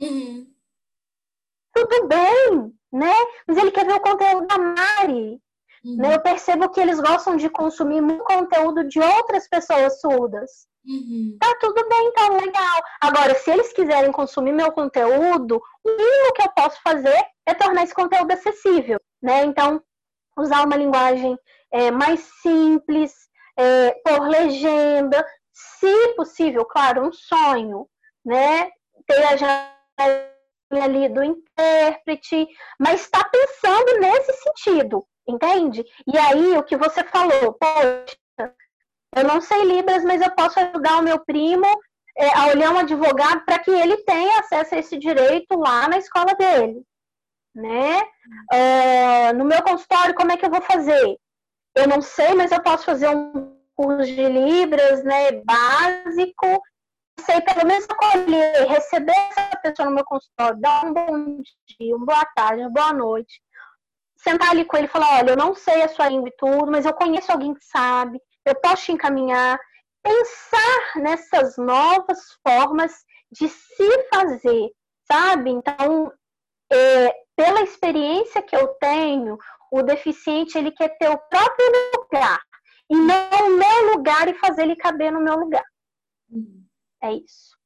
Uhum 0.00 0.55
tudo 1.76 2.08
bem, 2.08 2.72
né? 2.92 3.14
Mas 3.46 3.56
ele 3.58 3.70
quer 3.70 3.84
ver 3.84 3.94
o 3.94 4.00
conteúdo 4.00 4.46
da 4.46 4.58
Mari. 4.58 5.40
Uhum. 5.84 5.96
Né? 5.96 6.14
Eu 6.14 6.20
percebo 6.20 6.70
que 6.70 6.80
eles 6.80 6.98
gostam 6.98 7.36
de 7.36 7.50
consumir 7.50 8.00
muito 8.00 8.24
conteúdo 8.24 8.84
de 8.84 8.98
outras 8.98 9.48
pessoas 9.48 10.00
surdas. 10.00 10.66
Uhum. 10.86 11.36
Tá 11.40 11.54
tudo 11.60 11.86
bem, 11.88 12.12
tá 12.12 12.28
legal. 12.28 12.82
Agora, 13.00 13.34
se 13.34 13.50
eles 13.50 13.72
quiserem 13.72 14.10
consumir 14.12 14.52
meu 14.52 14.72
conteúdo, 14.72 15.60
o 15.84 15.90
mínimo 15.90 16.32
que 16.32 16.42
eu 16.42 16.52
posso 16.52 16.80
fazer 16.82 17.24
é 17.44 17.54
tornar 17.54 17.82
esse 17.84 17.94
conteúdo 17.94 18.32
acessível, 18.32 19.00
né? 19.20 19.44
Então, 19.44 19.82
usar 20.38 20.64
uma 20.64 20.76
linguagem 20.76 21.36
é, 21.72 21.90
mais 21.90 22.20
simples, 22.40 23.12
é, 23.56 23.90
por 24.04 24.28
legenda, 24.28 25.26
se 25.52 26.14
possível, 26.14 26.64
claro, 26.64 27.06
um 27.06 27.12
sonho, 27.12 27.88
né? 28.24 28.70
Ter 29.06 29.24
a 29.24 29.36
ali 30.70 31.08
do 31.08 31.22
intérprete, 31.22 32.46
mas 32.78 33.02
está 33.02 33.24
pensando 33.24 34.00
nesse 34.00 34.32
sentido, 34.32 35.06
entende? 35.28 35.84
E 36.06 36.18
aí 36.18 36.56
o 36.56 36.62
que 36.62 36.76
você 36.76 37.04
falou, 37.04 37.52
poxa, 37.54 38.54
eu 39.14 39.24
não 39.24 39.40
sei 39.40 39.62
Libras, 39.64 40.04
mas 40.04 40.20
eu 40.20 40.30
posso 40.32 40.58
ajudar 40.58 40.98
o 40.98 41.02
meu 41.02 41.18
primo 41.24 41.66
é, 42.18 42.28
a 42.34 42.46
olhar 42.48 42.72
um 42.72 42.78
advogado 42.78 43.44
para 43.44 43.58
que 43.58 43.70
ele 43.70 43.98
tenha 43.98 44.40
acesso 44.40 44.74
a 44.74 44.78
esse 44.78 44.98
direito 44.98 45.56
lá 45.56 45.88
na 45.88 45.98
escola 45.98 46.34
dele, 46.34 46.82
né? 47.54 48.02
É, 48.52 49.32
no 49.32 49.44
meu 49.44 49.62
consultório, 49.62 50.14
como 50.14 50.32
é 50.32 50.36
que 50.36 50.44
eu 50.44 50.50
vou 50.50 50.62
fazer? 50.62 51.16
Eu 51.74 51.86
não 51.86 52.00
sei, 52.00 52.34
mas 52.34 52.50
eu 52.50 52.62
posso 52.62 52.84
fazer 52.84 53.08
um 53.08 53.54
curso 53.74 54.06
de 54.06 54.28
Libras, 54.28 55.04
né, 55.04 55.32
básico, 55.44 56.62
comecei 57.16 57.40
pelo 57.40 57.66
menos 57.66 57.86
acolher, 57.88 58.68
receber 58.68 59.12
essa 59.12 59.56
pessoa 59.62 59.88
no 59.88 59.94
meu 59.94 60.04
consultório, 60.04 60.60
dar 60.60 60.84
um 60.84 60.92
bom 60.92 61.42
dia, 61.78 61.96
uma 61.96 62.06
boa 62.06 62.24
tarde, 62.36 62.60
uma 62.60 62.70
boa 62.70 62.92
noite. 62.92 63.40
Sentar 64.18 64.50
ali 64.50 64.64
com 64.64 64.76
ele 64.76 64.86
e 64.86 64.90
falar, 64.90 65.18
olha, 65.18 65.30
eu 65.30 65.36
não 65.36 65.54
sei 65.54 65.82
a 65.82 65.88
sua 65.88 66.08
língua 66.08 66.28
e 66.28 66.36
tudo, 66.36 66.70
mas 66.70 66.84
eu 66.84 66.92
conheço 66.92 67.30
alguém 67.30 67.54
que 67.54 67.64
sabe, 67.64 68.20
eu 68.44 68.54
posso 68.60 68.84
te 68.84 68.92
encaminhar. 68.92 69.58
Pensar 70.02 71.00
nessas 71.02 71.56
novas 71.56 72.18
formas 72.46 72.92
de 73.32 73.48
se 73.48 74.08
fazer, 74.14 74.70
sabe? 75.10 75.50
Então, 75.50 76.12
é, 76.72 77.12
pela 77.34 77.62
experiência 77.62 78.42
que 78.42 78.54
eu 78.54 78.68
tenho, 78.80 79.36
o 79.72 79.82
deficiente 79.82 80.56
ele 80.56 80.70
quer 80.70 80.96
ter 80.96 81.08
o 81.08 81.18
próprio 81.18 81.66
lugar 81.96 82.40
e 82.88 82.96
não 82.96 83.48
o 83.48 83.58
meu 83.58 83.94
lugar 83.94 84.28
e 84.28 84.34
fazer 84.34 84.62
ele 84.62 84.76
caber 84.76 85.12
no 85.12 85.20
meu 85.20 85.34
lugar. 85.34 85.64
Uhum. 86.30 86.65
É 87.06 87.14
isso. 87.14 87.56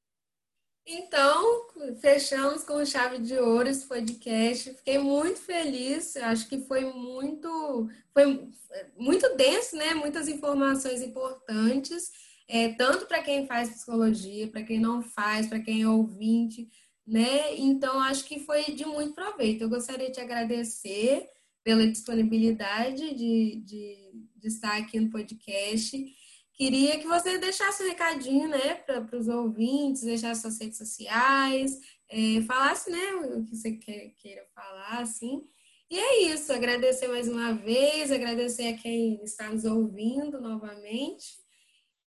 Então, 0.93 1.69
fechamos 2.01 2.65
com 2.65 2.85
chave 2.85 3.19
de 3.19 3.35
ouro 3.39 3.69
esse 3.69 3.87
podcast. 3.87 4.75
Fiquei 4.75 4.99
muito 4.99 5.39
feliz. 5.39 6.17
Acho 6.17 6.49
que 6.49 6.63
foi 6.63 6.85
muito, 6.85 7.89
foi 8.13 8.49
muito 8.97 9.37
denso, 9.37 9.77
né? 9.77 9.95
Muitas 9.95 10.27
informações 10.27 11.01
importantes, 11.01 12.11
é, 12.49 12.71
tanto 12.71 13.07
para 13.07 13.23
quem 13.23 13.47
faz 13.47 13.69
psicologia, 13.71 14.49
para 14.49 14.65
quem 14.65 14.81
não 14.81 15.01
faz, 15.01 15.47
para 15.47 15.61
quem 15.61 15.83
é 15.83 15.89
ouvinte, 15.89 16.69
né? 17.07 17.57
Então, 17.57 18.01
acho 18.01 18.25
que 18.25 18.41
foi 18.41 18.65
de 18.73 18.85
muito 18.85 19.15
proveito. 19.15 19.63
Eu 19.63 19.69
gostaria 19.69 20.09
de 20.09 20.15
te 20.15 20.21
agradecer 20.21 21.29
pela 21.63 21.87
disponibilidade 21.87 23.15
de, 23.15 23.63
de, 23.65 24.13
de 24.37 24.49
estar 24.49 24.77
aqui 24.77 24.99
no 24.99 25.11
podcast. 25.11 26.20
Queria 26.61 26.99
que 26.99 27.07
você 27.07 27.39
deixasse 27.39 27.83
um 27.83 27.89
recadinho, 27.89 28.47
né, 28.47 28.75
para 28.75 29.17
os 29.17 29.29
ouvintes, 29.29 30.03
deixasse 30.03 30.43
suas 30.43 30.61
redes 30.61 30.77
sociais, 30.77 31.81
é, 32.07 32.43
falasse, 32.43 32.91
né, 32.91 33.13
o 33.15 33.43
que 33.47 33.57
você 33.57 33.73
quer, 33.79 34.11
queira 34.19 34.45
falar, 34.55 35.01
assim. 35.01 35.43
E 35.91 35.99
é 35.99 36.21
isso, 36.25 36.53
agradecer 36.53 37.09
mais 37.09 37.29
uma 37.29 37.55
vez, 37.55 38.13
agradecer 38.13 38.75
a 38.75 38.77
quem 38.77 39.25
está 39.25 39.49
nos 39.49 39.65
ouvindo 39.65 40.39
novamente. 40.39 41.39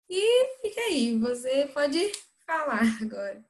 E 0.10 0.58
fica 0.62 0.82
aí, 0.82 1.18
você 1.18 1.68
pode 1.74 2.12
falar 2.46 2.82
agora. 3.02 3.42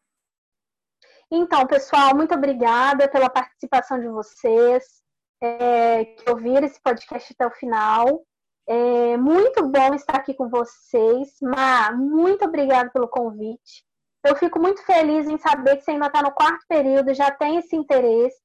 Então, 1.32 1.66
pessoal, 1.66 2.16
muito 2.16 2.36
obrigada 2.36 3.10
pela 3.10 3.28
participação 3.28 4.00
de 4.00 4.08
vocês, 4.08 5.02
é, 5.42 6.06
que 6.06 6.30
ouviram 6.30 6.68
esse 6.68 6.80
podcast 6.80 7.34
até 7.34 7.48
o 7.48 7.58
final. 7.58 8.24
É 8.68 9.18
muito 9.18 9.68
bom 9.68 9.94
estar 9.94 10.16
aqui 10.16 10.34
com 10.34 10.50
vocês. 10.50 11.30
Ma, 11.42 11.92
muito 11.92 12.46
obrigada 12.46 12.90
pelo 12.92 13.08
convite. 13.08 13.84
Eu 14.24 14.36
fico 14.36 14.60
muito 14.60 14.84
feliz 14.86 15.28
em 15.28 15.38
saber 15.38 15.78
que 15.78 15.84
você 15.84 15.92
ainda 15.92 16.08
está 16.08 16.22
no 16.22 16.32
quarto 16.32 16.64
período, 16.68 17.14
já 17.14 17.32
tem 17.32 17.58
esse 17.58 17.76
interesse. 17.76 18.40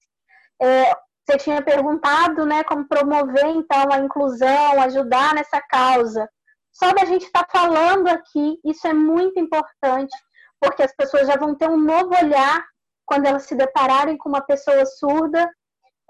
É, 0.60 0.94
você 1.26 1.36
tinha 1.38 1.60
perguntado, 1.60 2.46
né, 2.46 2.64
como 2.64 2.88
promover 2.88 3.46
então 3.46 3.92
a 3.92 3.98
inclusão, 3.98 4.80
ajudar 4.82 5.34
nessa 5.34 5.60
causa. 5.60 6.28
Só 6.72 6.92
da 6.92 7.04
gente 7.04 7.26
estar 7.26 7.44
tá 7.44 7.58
falando 7.58 8.08
aqui, 8.08 8.58
isso 8.64 8.86
é 8.86 8.92
muito 8.92 9.40
importante, 9.40 10.14
porque 10.60 10.82
as 10.82 10.94
pessoas 10.94 11.26
já 11.26 11.36
vão 11.36 11.54
ter 11.54 11.68
um 11.68 11.78
novo 11.78 12.14
olhar 12.14 12.64
quando 13.04 13.26
elas 13.26 13.44
se 13.44 13.54
depararem 13.54 14.16
com 14.16 14.28
uma 14.28 14.40
pessoa 14.40 14.84
surda. 14.84 15.50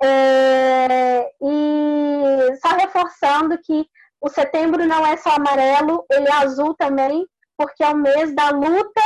É, 0.02 1.30
e 1.40 2.56
só 2.60 2.68
reforçando 2.76 3.58
que 3.58 3.86
o 4.20 4.28
setembro 4.28 4.86
não 4.86 5.06
é 5.06 5.16
só 5.16 5.30
amarelo, 5.30 6.04
ele 6.10 6.28
é 6.28 6.32
azul 6.32 6.74
também, 6.74 7.26
porque 7.56 7.82
é 7.82 7.88
o 7.88 7.96
mês 7.96 8.34
da 8.34 8.50
luta 8.50 9.02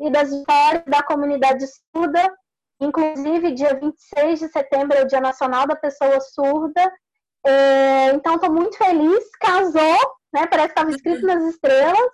e 0.00 0.10
das 0.10 0.30
vitórias 0.30 0.84
da 0.86 1.02
comunidade 1.02 1.64
surda. 1.92 2.32
Inclusive, 2.80 3.52
dia 3.52 3.74
26 3.74 4.38
de 4.38 4.48
setembro 4.48 4.96
é 4.96 5.02
o 5.02 5.06
Dia 5.06 5.20
Nacional 5.20 5.66
da 5.66 5.74
Pessoa 5.74 6.20
Surda. 6.20 6.92
É, 7.44 8.10
então, 8.10 8.36
estou 8.36 8.52
muito 8.52 8.76
feliz. 8.76 9.24
Casou, 9.40 9.98
né? 10.32 10.46
Parece 10.46 10.68
que 10.68 10.80
estava 10.80 10.90
escrito 10.90 11.26
nas 11.26 11.42
estrelas. 11.42 12.10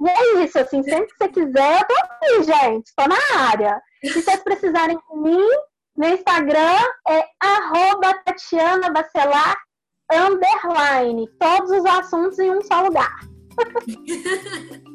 E 0.00 0.08
é 0.08 0.44
isso, 0.44 0.58
assim, 0.58 0.82
sempre 0.82 1.06
que 1.06 1.16
você 1.16 1.28
quiser, 1.28 1.80
eu 1.80 1.86
tô 1.86 1.94
aqui, 1.94 2.42
gente. 2.44 2.86
Estou 2.86 3.08
na 3.08 3.48
área. 3.48 3.82
Se 4.04 4.22
vocês 4.22 4.40
precisarem 4.44 4.96
de 4.96 5.16
mim, 5.16 5.48
meu 5.96 6.14
Instagram 6.14 6.78
é 7.08 7.24
arroba 7.40 8.14
Tatiana 8.24 8.90
Bacelar 8.90 9.56
underline. 10.12 11.26
Todos 11.38 11.70
os 11.70 11.84
assuntos 11.86 12.38
em 12.38 12.50
um 12.50 12.60
só 12.62 12.82
lugar. 12.82 13.20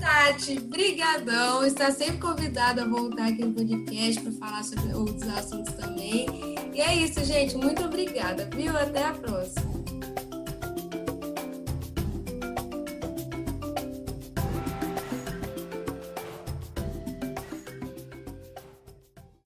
Tati, 0.00 0.58
brigadão. 0.58 1.64
Está 1.64 1.90
sempre 1.90 2.18
convidada 2.18 2.82
a 2.82 2.88
voltar 2.88 3.28
aqui 3.28 3.44
no 3.44 3.52
podcast 3.52 4.20
para 4.20 4.32
falar 4.32 4.64
sobre 4.64 4.94
outros 4.94 5.28
assuntos 5.36 5.74
também. 5.74 6.26
E 6.72 6.80
é 6.80 6.96
isso, 6.96 7.22
gente. 7.24 7.56
Muito 7.56 7.84
obrigada, 7.84 8.48
viu? 8.52 8.76
Até 8.76 9.04
a 9.04 9.12
próxima. 9.12 9.81